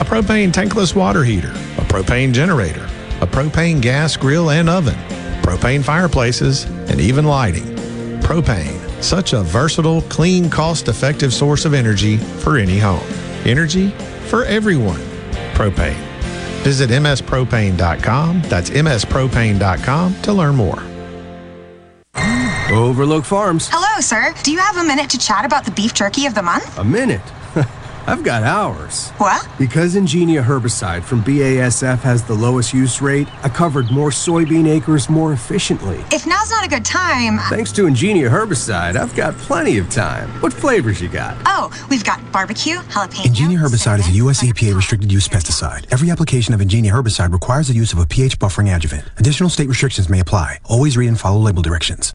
A 0.00 0.04
propane 0.04 0.50
tankless 0.50 0.96
water 0.96 1.24
heater, 1.24 1.50
a 1.50 1.84
propane 1.84 2.32
generator, 2.32 2.84
a 3.20 3.26
propane 3.26 3.82
gas 3.82 4.16
grill 4.16 4.50
and 4.50 4.70
oven, 4.70 4.96
propane 5.42 5.84
fireplaces, 5.84 6.64
and 6.64 7.02
even 7.02 7.26
lighting. 7.26 7.64
Propane, 8.22 8.80
such 9.02 9.34
a 9.34 9.42
versatile, 9.42 10.00
clean, 10.02 10.48
cost 10.48 10.88
effective 10.88 11.34
source 11.34 11.66
of 11.66 11.74
energy 11.74 12.16
for 12.16 12.56
any 12.56 12.78
home. 12.78 13.06
Energy 13.44 13.94
for 14.26 14.44
everyone. 14.44 15.00
Propane. 15.54 15.94
Visit 16.62 16.90
mspropane.com. 16.90 18.42
That's 18.42 18.70
mspropane.com 18.70 20.22
to 20.22 20.32
learn 20.32 20.56
more. 20.56 20.82
Overlook 22.72 23.24
Farms. 23.24 23.68
Hello, 23.70 24.00
sir. 24.00 24.34
Do 24.42 24.50
you 24.50 24.58
have 24.58 24.76
a 24.76 24.84
minute 24.84 25.08
to 25.10 25.18
chat 25.18 25.44
about 25.44 25.64
the 25.64 25.70
beef 25.70 25.94
jerky 25.94 26.26
of 26.26 26.34
the 26.34 26.42
month? 26.42 26.78
A 26.78 26.84
minute? 26.84 27.22
I've 28.06 28.22
got 28.22 28.44
hours. 28.44 29.10
What? 29.18 29.48
Because 29.58 29.96
Engenia 29.96 30.42
herbicide 30.42 31.02
from 31.02 31.24
BASF 31.24 31.98
has 31.98 32.22
the 32.22 32.34
lowest 32.34 32.72
use 32.72 33.02
rate, 33.02 33.26
I 33.42 33.48
covered 33.48 33.90
more 33.90 34.10
soybean 34.10 34.68
acres 34.68 35.08
more 35.08 35.32
efficiently. 35.32 36.04
If 36.12 36.26
now's 36.26 36.50
not 36.50 36.64
a 36.64 36.68
good 36.68 36.84
time. 36.84 37.38
Thanks 37.50 37.72
to 37.72 37.82
Engenia 37.82 38.30
herbicide, 38.30 38.96
I've 38.96 39.14
got 39.16 39.34
plenty 39.34 39.78
of 39.78 39.90
time. 39.90 40.28
What 40.40 40.52
flavors 40.52 41.00
you 41.00 41.08
got? 41.08 41.36
Oh, 41.46 41.70
we've 41.90 42.04
got 42.04 42.20
barbecue, 42.30 42.76
jalapeno. 42.76 43.24
Engenia 43.24 43.58
herbicide 43.58 43.98
is 43.98 44.08
a 44.08 44.12
U.S. 44.22 44.42
EPA 44.42 44.76
restricted 44.76 45.10
use 45.10 45.26
pesticide. 45.26 45.86
Every 45.92 46.10
application 46.10 46.54
of 46.54 46.60
Engenia 46.60 46.92
herbicide 46.92 47.32
requires 47.32 47.68
the 47.68 47.74
use 47.74 47.92
of 47.92 47.98
a 47.98 48.06
pH 48.06 48.38
buffering 48.38 48.74
adjuvant. 48.74 49.04
Additional 49.18 49.48
state 49.50 49.68
restrictions 49.68 50.08
may 50.08 50.20
apply. 50.20 50.58
Always 50.64 50.96
read 50.96 51.08
and 51.08 51.18
follow 51.18 51.40
label 51.40 51.62
directions. 51.62 52.14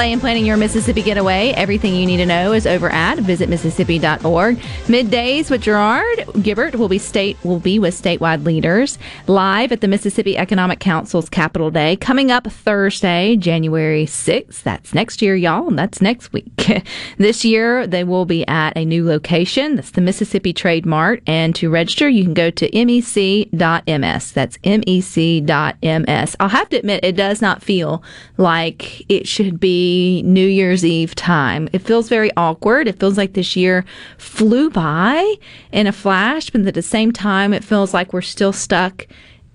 Delay 0.00 0.12
in 0.12 0.20
planning 0.20 0.46
your 0.46 0.56
Mississippi 0.56 1.02
getaway. 1.02 1.50
Everything 1.50 1.94
you 1.94 2.06
need 2.06 2.16
to 2.16 2.24
know 2.24 2.54
is 2.54 2.66
over 2.66 2.88
at 2.88 3.18
visitmississippi.org. 3.18 4.56
Middays 4.86 5.50
with 5.50 5.60
Gerard 5.60 6.20
Gibert 6.36 6.76
will 6.76 6.88
be 6.88 6.96
state 6.96 7.36
will 7.44 7.58
be 7.58 7.78
with 7.78 7.94
statewide 8.00 8.46
leaders 8.46 8.98
live 9.26 9.72
at 9.72 9.82
the 9.82 9.88
Mississippi 9.88 10.38
Economic 10.38 10.80
Council's 10.80 11.28
Capital 11.28 11.70
Day 11.70 11.96
coming 11.96 12.30
up 12.30 12.46
Thursday, 12.46 13.36
January 13.36 14.06
6th. 14.06 14.62
That's 14.62 14.94
next 14.94 15.20
year, 15.20 15.36
y'all, 15.36 15.68
and 15.68 15.78
that's 15.78 16.00
next 16.00 16.32
week. 16.32 16.72
this 17.18 17.44
year 17.44 17.86
they 17.86 18.02
will 18.02 18.24
be 18.24 18.46
at 18.48 18.74
a 18.78 18.86
new 18.86 19.04
location. 19.04 19.76
That's 19.76 19.90
the 19.90 20.00
Mississippi 20.00 20.54
Trade 20.54 20.86
Mart, 20.86 21.22
and 21.26 21.54
to 21.56 21.68
register 21.68 22.08
you 22.08 22.24
can 22.24 22.32
go 22.32 22.48
to 22.48 22.70
mec.ms. 22.72 24.32
That's 24.32 24.58
mec.ms. 24.64 26.36
I'll 26.40 26.48
have 26.48 26.68
to 26.70 26.76
admit 26.78 27.04
it 27.04 27.16
does 27.16 27.42
not 27.42 27.62
feel 27.62 28.02
like 28.38 29.04
it 29.10 29.28
should 29.28 29.60
be 29.60 29.89
New 30.22 30.46
Year's 30.46 30.84
Eve 30.84 31.14
time. 31.14 31.68
It 31.72 31.80
feels 31.80 32.08
very 32.08 32.30
awkward. 32.36 32.88
It 32.88 32.98
feels 32.98 33.16
like 33.16 33.32
this 33.32 33.56
year 33.56 33.84
flew 34.18 34.70
by 34.70 35.34
in 35.72 35.86
a 35.86 35.92
flash, 35.92 36.50
but 36.50 36.66
at 36.66 36.74
the 36.74 36.82
same 36.82 37.12
time, 37.12 37.52
it 37.52 37.64
feels 37.64 37.92
like 37.94 38.12
we're 38.12 38.22
still 38.22 38.52
stuck 38.52 39.06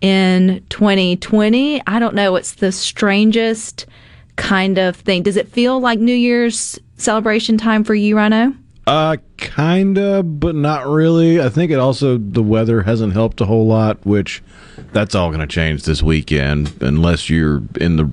in 0.01 0.63
2020. 0.69 1.81
I 1.88 1.99
don't 1.99 2.15
know. 2.15 2.36
It's 2.36 2.55
the 2.55 2.71
strangest 2.71 3.86
kind 4.36 4.77
of 4.77 4.95
thing. 4.95 5.23
Does 5.23 5.38
it 5.38 5.47
feel 5.49 5.79
like 5.79 5.99
New 5.99 6.15
Year's 6.15 6.77
celebration 6.97 7.57
time 7.57 7.83
for 7.83 7.95
you, 7.95 8.17
Rhino? 8.17 8.53
Uh, 8.88 9.17
kinda, 9.38 10.21
but 10.21 10.53
not 10.53 10.88
really. 10.88 11.41
I 11.41 11.49
think 11.49 11.71
it 11.71 11.79
also 11.79 12.17
the 12.19 12.43
weather 12.43 12.83
hasn't 12.83 13.13
helped 13.13 13.41
a 13.41 13.45
whole 13.45 13.65
lot, 13.65 14.05
which 14.05 14.43
that's 14.93 15.15
all 15.15 15.29
going 15.29 15.39
to 15.39 15.47
change 15.47 15.83
this 15.83 16.03
weekend 16.03 16.73
unless 16.81 17.29
you're 17.29 17.63
in 17.79 17.95
the. 17.95 18.11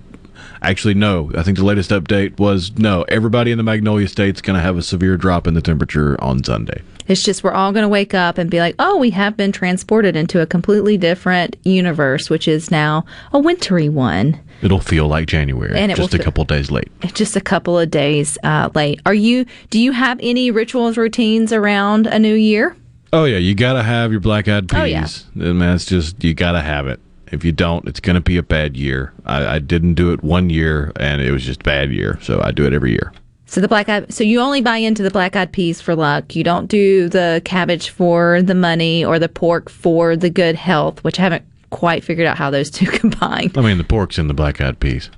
Actually, 0.62 0.94
no. 0.94 1.30
I 1.36 1.42
think 1.42 1.58
the 1.58 1.64
latest 1.64 1.90
update 1.90 2.38
was 2.38 2.76
no. 2.78 3.02
Everybody 3.08 3.50
in 3.50 3.58
the 3.58 3.64
Magnolia 3.64 4.08
State's 4.08 4.40
going 4.40 4.56
to 4.56 4.62
have 4.62 4.78
a 4.78 4.82
severe 4.82 5.16
drop 5.16 5.46
in 5.46 5.54
the 5.54 5.60
temperature 5.60 6.22
on 6.22 6.42
Sunday. 6.44 6.82
It's 7.08 7.22
just 7.24 7.42
we're 7.42 7.52
all 7.52 7.72
going 7.72 7.82
to 7.82 7.88
wake 7.88 8.14
up 8.14 8.38
and 8.38 8.48
be 8.48 8.60
like, 8.60 8.76
oh, 8.78 8.96
we 8.96 9.10
have 9.10 9.36
been 9.36 9.50
transported 9.50 10.14
into 10.14 10.40
a 10.40 10.46
completely 10.46 10.96
different 10.96 11.56
universe, 11.64 12.30
which 12.30 12.46
is 12.46 12.70
now 12.70 13.04
a 13.32 13.40
wintry 13.40 13.88
one. 13.88 14.40
It'll 14.62 14.80
feel 14.80 15.08
like 15.08 15.26
January, 15.26 15.76
And 15.76 15.90
it 15.90 15.96
just 15.96 16.14
a 16.14 16.18
couple 16.20 16.44
days 16.44 16.70
late. 16.70 16.90
Just 17.12 17.34
a 17.34 17.40
couple 17.40 17.76
of 17.76 17.90
days 17.90 18.38
uh, 18.44 18.70
late. 18.74 19.00
Are 19.04 19.14
you? 19.14 19.44
Do 19.70 19.80
you 19.80 19.90
have 19.90 20.20
any 20.22 20.52
rituals, 20.52 20.96
routines 20.96 21.52
around 21.52 22.06
a 22.06 22.20
new 22.20 22.34
year? 22.34 22.76
Oh 23.12 23.24
yeah, 23.24 23.38
you 23.38 23.54
gotta 23.54 23.82
have 23.82 24.10
your 24.12 24.20
black 24.20 24.48
eyed 24.48 24.68
peas. 24.68 24.78
Oh, 24.78 24.84
yeah. 24.84 25.50
And 25.50 25.60
that's 25.60 25.84
just 25.84 26.22
you 26.22 26.32
gotta 26.32 26.62
have 26.62 26.86
it. 26.86 27.00
If 27.32 27.44
you 27.44 27.52
don't, 27.52 27.88
it's 27.88 27.98
gonna 28.00 28.20
be 28.20 28.36
a 28.36 28.42
bad 28.42 28.76
year. 28.76 29.12
I, 29.24 29.54
I 29.56 29.58
didn't 29.58 29.94
do 29.94 30.12
it 30.12 30.22
one 30.22 30.50
year, 30.50 30.92
and 30.96 31.20
it 31.22 31.32
was 31.32 31.44
just 31.44 31.62
a 31.62 31.64
bad 31.64 31.90
year. 31.90 32.18
So 32.22 32.40
I 32.44 32.52
do 32.52 32.64
it 32.66 32.72
every 32.72 32.92
year. 32.92 33.12
So 33.46 33.60
the 33.60 33.68
black 33.68 33.88
eyed, 33.88 34.12
so 34.12 34.24
you 34.24 34.40
only 34.40 34.60
buy 34.62 34.76
into 34.78 35.02
the 35.02 35.10
black 35.10 35.34
eyed 35.36 35.52
peas 35.52 35.80
for 35.80 35.94
luck. 35.94 36.34
You 36.36 36.44
don't 36.44 36.68
do 36.68 37.08
the 37.08 37.42
cabbage 37.44 37.90
for 37.90 38.40
the 38.42 38.54
money 38.54 39.04
or 39.04 39.18
the 39.18 39.28
pork 39.28 39.68
for 39.68 40.16
the 40.16 40.30
good 40.30 40.54
health, 40.54 41.02
which 41.04 41.18
I 41.18 41.22
haven't 41.22 41.44
quite 41.70 42.04
figured 42.04 42.26
out 42.26 42.36
how 42.38 42.50
those 42.50 42.70
two 42.70 42.86
combine. 42.90 43.50
I 43.56 43.60
mean, 43.60 43.78
the 43.78 43.84
pork's 43.84 44.18
in 44.18 44.28
the 44.28 44.34
black 44.34 44.60
eyed 44.60 44.78
peas. 44.80 45.10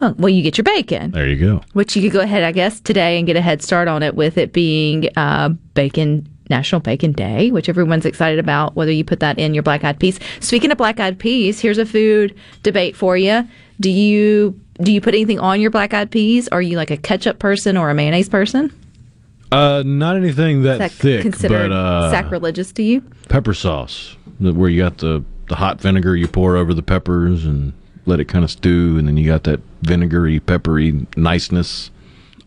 Oh, 0.00 0.14
well, 0.18 0.28
you 0.28 0.42
get 0.42 0.58
your 0.58 0.64
bacon, 0.64 1.10
There 1.12 1.26
you 1.26 1.36
go. 1.36 1.62
which 1.72 1.96
you 1.96 2.02
could 2.02 2.12
go 2.12 2.20
ahead, 2.20 2.44
I 2.44 2.52
guess, 2.52 2.80
today 2.80 3.16
and 3.16 3.26
get 3.26 3.34
a 3.36 3.40
head 3.40 3.62
start 3.62 3.88
on 3.88 4.02
it 4.02 4.14
with 4.14 4.36
it 4.36 4.52
being 4.52 5.08
uh, 5.16 5.48
Bacon 5.72 6.28
National 6.50 6.80
Bacon 6.80 7.12
Day, 7.12 7.50
which 7.50 7.68
everyone's 7.68 8.06
excited 8.06 8.38
about. 8.38 8.76
Whether 8.76 8.92
you 8.92 9.04
put 9.04 9.20
that 9.20 9.38
in 9.38 9.54
your 9.54 9.62
black 9.62 9.84
eyed 9.84 9.98
peas. 9.98 10.18
Speaking 10.40 10.70
of 10.70 10.78
black 10.78 11.00
eyed 11.00 11.18
peas, 11.18 11.60
here's 11.60 11.78
a 11.78 11.86
food 11.86 12.34
debate 12.62 12.96
for 12.96 13.16
you. 13.16 13.46
Do 13.80 13.90
you 13.90 14.58
do 14.82 14.92
you 14.92 15.00
put 15.00 15.14
anything 15.14 15.38
on 15.40 15.60
your 15.60 15.70
black 15.70 15.94
eyed 15.94 16.10
peas? 16.10 16.48
Are 16.48 16.62
you 16.62 16.76
like 16.76 16.90
a 16.90 16.96
ketchup 16.96 17.38
person 17.38 17.76
or 17.76 17.90
a 17.90 17.94
mayonnaise 17.94 18.28
person? 18.28 18.72
Uh, 19.52 19.82
not 19.86 20.16
anything 20.16 20.62
that, 20.62 20.78
that 20.78 20.90
thick, 20.90 21.22
considered 21.22 21.68
but 21.70 21.74
uh, 21.74 22.10
sacrilegious 22.10 22.72
to 22.72 22.82
you? 22.82 23.00
pepper 23.28 23.54
sauce, 23.54 24.16
where 24.40 24.68
you 24.68 24.82
got 24.82 24.98
the 24.98 25.24
the 25.48 25.54
hot 25.56 25.80
vinegar 25.80 26.16
you 26.16 26.26
pour 26.26 26.56
over 26.56 26.74
the 26.74 26.82
peppers 26.82 27.44
and 27.44 27.72
let 28.06 28.18
it 28.20 28.26
kind 28.26 28.44
of 28.44 28.50
stew, 28.50 28.96
and 28.98 29.06
then 29.06 29.16
you 29.16 29.26
got 29.26 29.44
that 29.44 29.60
vinegary, 29.82 30.40
peppery 30.40 31.06
niceness. 31.16 31.90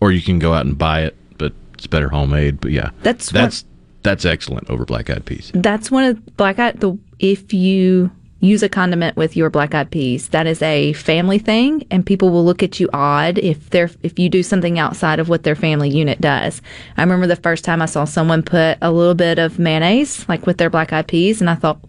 Or 0.01 0.11
you 0.13 0.21
can 0.21 0.39
go 0.39 0.53
out 0.53 0.65
and 0.65 0.77
buy 0.77 1.01
it, 1.01 1.17
but 1.37 1.51
it's 1.73 1.85
better 1.87 2.07
homemade. 2.07 2.61
But 2.61 2.71
yeah, 2.71 2.91
That's 3.03 3.29
that's 3.31 3.65
that's 4.09 4.25
excellent 4.25 4.69
over 4.69 4.85
black 4.85 5.09
eyed 5.09 5.25
peas. 5.25 5.51
That's 5.53 5.91
one 5.91 6.03
of 6.03 6.37
black 6.37 6.57
eyed. 6.57 6.79
The 6.79 6.97
if 7.19 7.53
you 7.53 8.11
use 8.39 8.63
a 8.63 8.69
condiment 8.69 9.17
with 9.17 9.35
your 9.35 9.49
black 9.49 9.75
eyed 9.75 9.91
peas, 9.91 10.29
that 10.29 10.47
is 10.47 10.61
a 10.61 10.93
family 10.93 11.37
thing, 11.37 11.85
and 11.91 12.05
people 12.05 12.31
will 12.31 12.43
look 12.43 12.63
at 12.63 12.79
you 12.79 12.89
odd 12.91 13.37
if 13.37 13.69
they're 13.69 13.91
if 14.01 14.17
you 14.17 14.27
do 14.27 14.41
something 14.41 14.79
outside 14.79 15.19
of 15.19 15.29
what 15.29 15.43
their 15.43 15.55
family 15.55 15.89
unit 15.89 16.19
does. 16.21 16.61
I 16.97 17.03
remember 17.03 17.27
the 17.27 17.35
first 17.35 17.63
time 17.63 17.83
I 17.83 17.85
saw 17.85 18.05
someone 18.05 18.41
put 18.41 18.79
a 18.81 18.91
little 18.91 19.13
bit 19.13 19.37
of 19.37 19.59
mayonnaise 19.59 20.27
like 20.27 20.47
with 20.47 20.57
their 20.57 20.71
black 20.71 20.91
eyed 20.91 21.07
peas, 21.07 21.39
and 21.39 21.49
I 21.49 21.55
thought, 21.55 21.79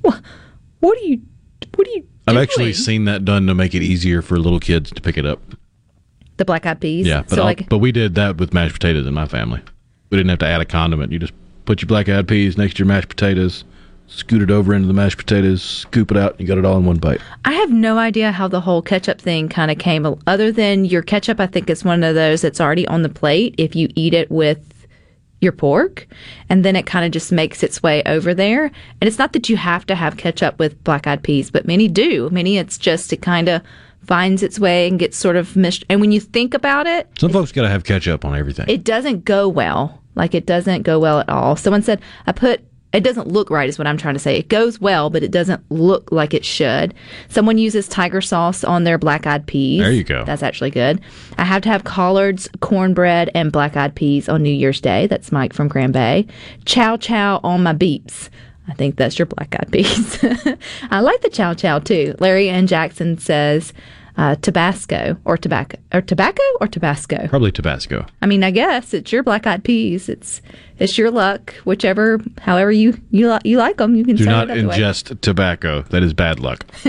what, 0.00 0.20
what 0.80 0.98
are 0.98 1.04
you, 1.04 1.20
what 1.76 1.86
are 1.86 1.90
you? 1.92 2.06
I've 2.26 2.36
actually 2.36 2.72
seen 2.72 3.04
that 3.04 3.24
done 3.24 3.46
to 3.46 3.54
make 3.54 3.74
it 3.74 3.82
easier 3.82 4.20
for 4.20 4.36
little 4.38 4.60
kids 4.60 4.90
to 4.90 5.00
pick 5.00 5.16
it 5.16 5.26
up. 5.26 5.40
The 6.38 6.44
black 6.44 6.66
eyed 6.66 6.80
peas. 6.80 7.06
Yeah, 7.06 7.22
but 7.22 7.36
so 7.36 7.44
like 7.44 7.68
but 7.68 7.78
we 7.78 7.92
did 7.92 8.16
that 8.16 8.38
with 8.38 8.52
mashed 8.52 8.74
potatoes 8.74 9.06
in 9.06 9.14
my 9.14 9.26
family. 9.26 9.60
We 10.10 10.18
didn't 10.18 10.30
have 10.30 10.40
to 10.40 10.46
add 10.46 10.60
a 10.60 10.64
condiment. 10.64 11.12
You 11.12 11.18
just 11.18 11.32
put 11.64 11.82
your 11.82 11.86
black 11.86 12.08
eyed 12.08 12.28
peas 12.28 12.56
next 12.56 12.74
to 12.74 12.78
your 12.80 12.86
mashed 12.86 13.08
potatoes, 13.08 13.64
scoot 14.06 14.42
it 14.42 14.50
over 14.50 14.74
into 14.74 14.86
the 14.88 14.92
mashed 14.94 15.18
potatoes, 15.18 15.62
scoop 15.62 16.10
it 16.10 16.16
out, 16.16 16.32
and 16.32 16.40
you 16.40 16.46
got 16.46 16.58
it 16.58 16.64
all 16.64 16.76
in 16.76 16.84
one 16.84 16.98
bite. 16.98 17.20
I 17.44 17.52
have 17.52 17.70
no 17.70 17.98
idea 17.98 18.32
how 18.32 18.48
the 18.48 18.60
whole 18.60 18.82
ketchup 18.82 19.20
thing 19.20 19.48
kind 19.48 19.70
of 19.70 19.78
came. 19.78 20.06
Other 20.26 20.52
than 20.52 20.84
your 20.84 21.02
ketchup, 21.02 21.40
I 21.40 21.46
think 21.46 21.70
it's 21.70 21.84
one 21.84 22.02
of 22.04 22.14
those 22.14 22.42
that's 22.42 22.60
already 22.60 22.86
on 22.88 23.02
the 23.02 23.08
plate 23.08 23.54
if 23.58 23.74
you 23.76 23.88
eat 23.94 24.12
it 24.14 24.30
with 24.30 24.60
your 25.40 25.52
pork, 25.52 26.06
and 26.48 26.64
then 26.64 26.76
it 26.76 26.86
kind 26.86 27.04
of 27.04 27.10
just 27.10 27.32
makes 27.32 27.62
its 27.64 27.82
way 27.82 28.02
over 28.06 28.32
there. 28.34 28.66
And 28.66 29.08
it's 29.08 29.18
not 29.18 29.32
that 29.32 29.48
you 29.48 29.56
have 29.56 29.84
to 29.86 29.94
have 29.96 30.16
ketchup 30.16 30.58
with 30.60 30.82
black 30.84 31.06
eyed 31.06 31.22
peas, 31.24 31.50
but 31.50 31.66
many 31.66 31.88
do. 31.88 32.28
Many 32.30 32.58
it's 32.58 32.78
just 32.78 33.12
it 33.12 33.22
kind 33.22 33.48
of 33.48 33.60
finds 34.06 34.42
its 34.42 34.58
way 34.58 34.86
and 34.88 34.98
gets 34.98 35.16
sort 35.16 35.36
of 35.36 35.56
mixed. 35.56 35.84
And 35.88 36.00
when 36.00 36.12
you 36.12 36.20
think 36.20 36.54
about 36.54 36.86
it, 36.86 37.08
Some 37.18 37.32
folks 37.32 37.50
got 37.52 37.62
to 37.62 37.68
have 37.68 37.82
ketchup 37.84 38.24
on 38.24 38.36
everything. 38.36 38.66
it 38.68 38.84
doesn't 38.84 39.24
go 39.24 39.48
well. 39.48 40.01
Like 40.14 40.34
it 40.34 40.46
doesn't 40.46 40.82
go 40.82 40.98
well 40.98 41.20
at 41.20 41.28
all. 41.28 41.56
Someone 41.56 41.82
said, 41.82 42.00
I 42.26 42.32
put, 42.32 42.60
it 42.92 43.02
doesn't 43.02 43.28
look 43.28 43.48
right, 43.48 43.68
is 43.68 43.78
what 43.78 43.86
I'm 43.86 43.96
trying 43.96 44.14
to 44.14 44.20
say. 44.20 44.36
It 44.36 44.48
goes 44.48 44.80
well, 44.80 45.08
but 45.08 45.22
it 45.22 45.30
doesn't 45.30 45.62
look 45.70 46.12
like 46.12 46.34
it 46.34 46.44
should. 46.44 46.94
Someone 47.28 47.56
uses 47.56 47.88
tiger 47.88 48.20
sauce 48.20 48.64
on 48.64 48.84
their 48.84 48.98
black 48.98 49.26
eyed 49.26 49.46
peas. 49.46 49.80
There 49.80 49.92
you 49.92 50.04
go. 50.04 50.24
That's 50.24 50.42
actually 50.42 50.70
good. 50.70 51.00
I 51.38 51.44
have 51.44 51.62
to 51.62 51.70
have 51.70 51.84
collards, 51.84 52.48
cornbread, 52.60 53.30
and 53.34 53.50
black 53.50 53.76
eyed 53.76 53.94
peas 53.94 54.28
on 54.28 54.42
New 54.42 54.52
Year's 54.52 54.80
Day. 54.80 55.06
That's 55.06 55.32
Mike 55.32 55.54
from 55.54 55.68
Grand 55.68 55.94
Bay. 55.94 56.26
Chow 56.66 56.96
chow 56.96 57.40
on 57.42 57.62
my 57.62 57.72
beeps. 57.72 58.28
I 58.68 58.74
think 58.74 58.96
that's 58.96 59.18
your 59.18 59.26
black 59.26 59.56
eyed 59.58 59.72
peas. 59.72 60.22
I 60.90 61.00
like 61.00 61.20
the 61.22 61.30
chow 61.30 61.54
chow 61.54 61.78
too. 61.78 62.14
Larry 62.20 62.48
and 62.48 62.68
Jackson 62.68 63.18
says 63.18 63.72
uh, 64.16 64.34
Tabasco 64.36 65.16
or 65.24 65.36
tobacco 65.36 65.78
or 65.92 66.00
tobacco 66.02 66.42
or 66.60 66.66
Tabasco. 66.68 67.28
Probably 67.28 67.50
Tabasco. 67.52 68.04
I 68.20 68.26
mean, 68.26 68.44
I 68.44 68.50
guess 68.50 68.92
it's 68.92 69.10
your 69.12 69.22
black 69.22 69.46
eyed 69.46 69.64
peas. 69.64 70.08
It's 70.08 70.42
it's 70.78 70.98
your 70.98 71.10
luck, 71.10 71.54
whichever, 71.64 72.20
however 72.40 72.70
you 72.72 73.00
you 73.10 73.30
li- 73.32 73.38
you 73.44 73.56
like 73.58 73.76
them. 73.78 73.94
You 73.94 74.04
can 74.04 74.16
Do 74.16 74.24
say 74.24 74.30
not 74.30 74.50
it 74.50 74.54
that 74.56 74.66
way. 74.68 74.78
ingest 74.78 75.20
tobacco. 75.22 75.82
That 75.90 76.02
is 76.02 76.12
bad 76.12 76.40
luck 76.40 76.66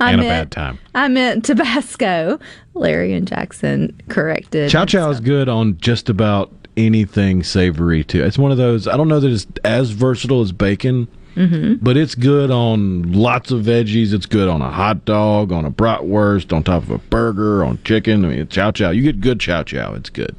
I 0.00 0.12
and 0.12 0.20
a 0.20 0.24
bad 0.24 0.50
time. 0.50 0.78
I 0.94 1.08
meant 1.08 1.44
Tabasco. 1.44 2.38
Larry 2.74 3.14
and 3.14 3.26
Jackson 3.26 3.98
corrected. 4.08 4.70
Chow 4.70 4.84
chow 4.84 5.08
is 5.10 5.20
good 5.20 5.48
on 5.48 5.78
just 5.78 6.08
about 6.08 6.52
anything 6.76 7.42
savory 7.42 8.04
too. 8.04 8.22
It's 8.22 8.38
one 8.38 8.50
of 8.52 8.58
those. 8.58 8.86
I 8.86 8.96
don't 8.96 9.08
know 9.08 9.20
that 9.20 9.30
it's 9.30 9.46
as 9.64 9.90
versatile 9.90 10.42
as 10.42 10.52
bacon, 10.52 11.08
Mhm. 11.36 11.78
but 11.82 11.96
it's 11.96 12.14
good 12.14 12.50
on 12.50 13.12
lots 13.12 13.50
of 13.50 13.64
veggies. 13.64 14.12
It's 14.12 14.26
good 14.26 14.48
on 14.48 14.62
a 14.62 14.70
hot 14.70 15.04
dog, 15.04 15.52
on 15.52 15.64
a 15.64 15.70
bratwurst, 15.70 16.52
on 16.52 16.62
top 16.62 16.82
of 16.84 16.90
a 16.90 16.98
burger, 16.98 17.62
on 17.64 17.78
chicken. 17.84 18.24
I 18.24 18.28
mean, 18.28 18.48
chow 18.48 18.70
chow. 18.70 18.90
You 18.90 19.02
get 19.02 19.20
good 19.20 19.38
chow 19.38 19.62
chow. 19.62 19.94
It's 19.94 20.10
good. 20.10 20.34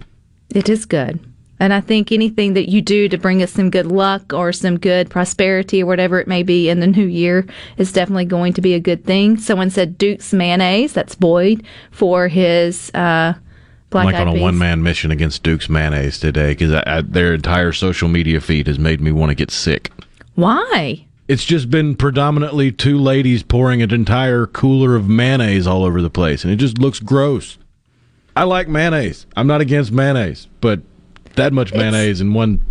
It 0.50 0.70
is 0.70 0.86
good. 0.86 1.20
And 1.60 1.74
I 1.74 1.82
think 1.82 2.12
anything 2.12 2.54
that 2.54 2.70
you 2.70 2.82
do 2.82 3.10
to 3.10 3.18
bring 3.18 3.42
us 3.42 3.52
some 3.52 3.72
good 3.72 3.88
luck 3.88 4.32
or 4.32 4.54
some 4.54 4.78
good 4.78 5.10
prosperity 5.10 5.82
or 5.82 5.88
whatever 5.88 6.20
it 6.20 6.28
may 6.28 6.44
be 6.44 6.70
in 6.70 6.80
the 6.82 6.88
new 6.88 7.06
year 7.08 7.48
is 7.78 7.92
definitely 7.92 8.26
going 8.26 8.54
to 8.54 8.62
be 8.62 8.76
a 8.76 8.80
good 8.80 9.06
thing. 9.06 9.38
Someone 9.38 9.72
said 9.72 9.98
Duke's 9.98 10.34
mayonnaise. 10.34 10.94
That's 10.94 11.16
Boyd 11.16 11.64
for 11.90 12.28
his 12.28 12.92
uh, 12.94 13.34
black 13.90 14.06
I'm 14.06 14.14
like 14.14 14.22
on 14.22 14.38
a 14.38 14.40
one 14.40 14.58
man 14.60 14.84
mission 14.84 15.10
against 15.10 15.42
Duke's 15.42 15.68
mayonnaise 15.68 16.20
today 16.20 16.52
because 16.54 16.80
their 17.08 17.34
entire 17.34 17.72
social 17.72 18.08
media 18.08 18.40
feed 18.40 18.68
has 18.68 18.78
made 18.78 19.02
me 19.02 19.12
want 19.12 19.30
to 19.32 19.36
get 19.36 19.50
sick. 19.50 19.92
Why? 20.38 21.04
It's 21.28 21.44
just 21.44 21.72
been 21.72 21.96
predominantly 21.96 22.72
two 22.72 23.00
ladies 23.00 23.42
pouring 23.42 23.82
an 23.82 23.92
entire 23.92 24.46
cooler 24.46 24.96
of 24.96 25.10
mayonnaise 25.10 25.66
all 25.66 25.84
over 25.84 26.00
the 26.00 26.12
place, 26.12 26.44
and 26.44 26.54
it 26.54 26.58
just 26.58 26.78
looks 26.78 27.00
gross. 27.00 27.58
I 28.36 28.44
like 28.44 28.68
mayonnaise. 28.68 29.26
I'm 29.36 29.48
not 29.48 29.62
against 29.62 29.92
mayonnaise, 29.92 30.48
but 30.62 30.82
that 31.38 31.54
much 31.54 31.74
mayonnaise 31.74 32.22
in 32.22 32.36
one 32.36 32.62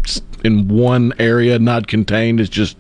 in 0.44 0.68
one 0.68 1.12
area 1.18 1.58
not 1.58 1.88
contained 1.88 2.38
is 2.38 2.48
just 2.48 2.76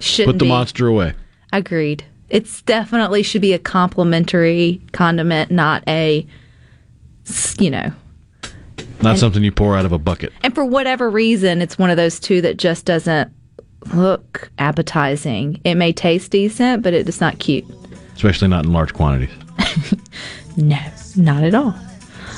put 0.00 0.38
the 0.38 0.44
be. 0.44 0.48
monster 0.48 0.86
away. 0.86 1.12
Agreed. 1.52 2.04
It's 2.30 2.62
definitely 2.62 3.22
should 3.22 3.42
be 3.42 3.52
a 3.52 3.58
complimentary 3.58 4.80
condiment, 4.92 5.50
not 5.50 5.84
a 5.86 6.26
you 7.58 7.70
know. 7.70 7.92
Not 9.02 9.10
And- 9.10 9.18
something 9.18 9.44
you 9.44 9.52
pour 9.52 9.76
out 9.76 9.84
of 9.84 9.92
a 9.92 9.98
bucket. 9.98 10.32
And 10.42 10.54
for 10.54 10.64
whatever 10.64 11.10
reason, 11.10 11.60
it's 11.60 11.78
one 11.78 11.90
of 11.90 11.98
those 11.98 12.18
two 12.18 12.40
that 12.40 12.56
just 12.56 12.86
doesn't 12.86 13.30
look 13.94 14.50
appetizing. 14.58 15.60
It 15.64 15.74
may 15.74 15.92
taste 15.92 16.30
decent, 16.30 16.82
but 16.82 16.94
it's 16.94 17.20
not 17.20 17.38
cute. 17.38 17.64
Especially 18.14 18.48
not 18.48 18.64
in 18.64 18.72
large 18.72 18.94
quantities. 18.94 19.30
No, 20.56 20.78
not 21.16 21.44
at 21.44 21.54
all. 21.54 21.74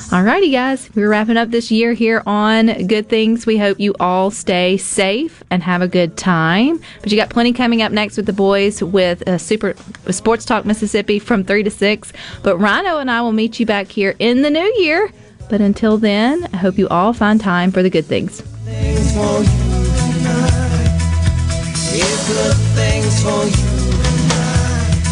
Alrighty, 0.09 0.51
guys, 0.51 0.89
we're 0.95 1.09
wrapping 1.09 1.35
up 1.35 1.49
this 1.49 1.71
year 1.71 1.93
here 1.93 2.21
on 2.27 2.67
Good 2.85 3.09
Things. 3.09 3.45
We 3.45 3.57
hope 3.57 3.79
you 3.79 3.95
all 3.99 4.29
stay 4.29 4.77
safe 4.77 5.43
and 5.49 5.63
have 5.63 5.81
a 5.81 5.87
good 5.87 6.15
time. 6.15 6.79
But 7.01 7.11
you 7.11 7.17
got 7.17 7.29
plenty 7.29 7.53
coming 7.53 7.81
up 7.81 7.91
next 7.91 8.15
with 8.15 8.27
the 8.27 8.33
boys 8.33 8.83
with 8.83 9.27
uh, 9.27 9.39
Super 9.39 9.75
Sports 10.11 10.45
Talk 10.45 10.63
Mississippi 10.63 11.17
from 11.17 11.43
three 11.43 11.63
to 11.63 11.71
six. 11.71 12.13
But 12.43 12.57
Rhino 12.57 12.99
and 12.99 13.09
I 13.09 13.21
will 13.21 13.33
meet 13.33 13.59
you 13.59 13.65
back 13.65 13.87
here 13.87 14.15
in 14.19 14.43
the 14.43 14.51
new 14.51 14.73
year. 14.77 15.11
But 15.49 15.59
until 15.59 15.97
then, 15.97 16.47
I 16.53 16.57
hope 16.57 16.77
you 16.77 16.87
all 16.89 17.11
find 17.11 17.41
time 17.41 17.71
for 17.71 17.81
the 17.81 17.89
good 17.89 18.05
things. 18.05 18.41
things 18.41 19.11
for 19.13 19.39
you 19.41 19.45
tonight. 19.45 19.74
Yeah, 21.95 22.03
good 22.27 22.57
things 22.75 23.23
for 23.23 23.45
you 23.45 23.53
tonight. 24.03 25.05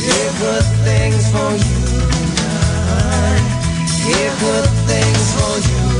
Yeah, 0.00 0.28
good 0.40 0.64
things 0.86 1.30
for 1.30 1.52
you 1.52 1.80
tonight. 2.08 3.44
Yeah, 4.08 4.40
good 4.40 4.70
things 4.88 5.34
for 5.36 5.54
you. 5.68 5.99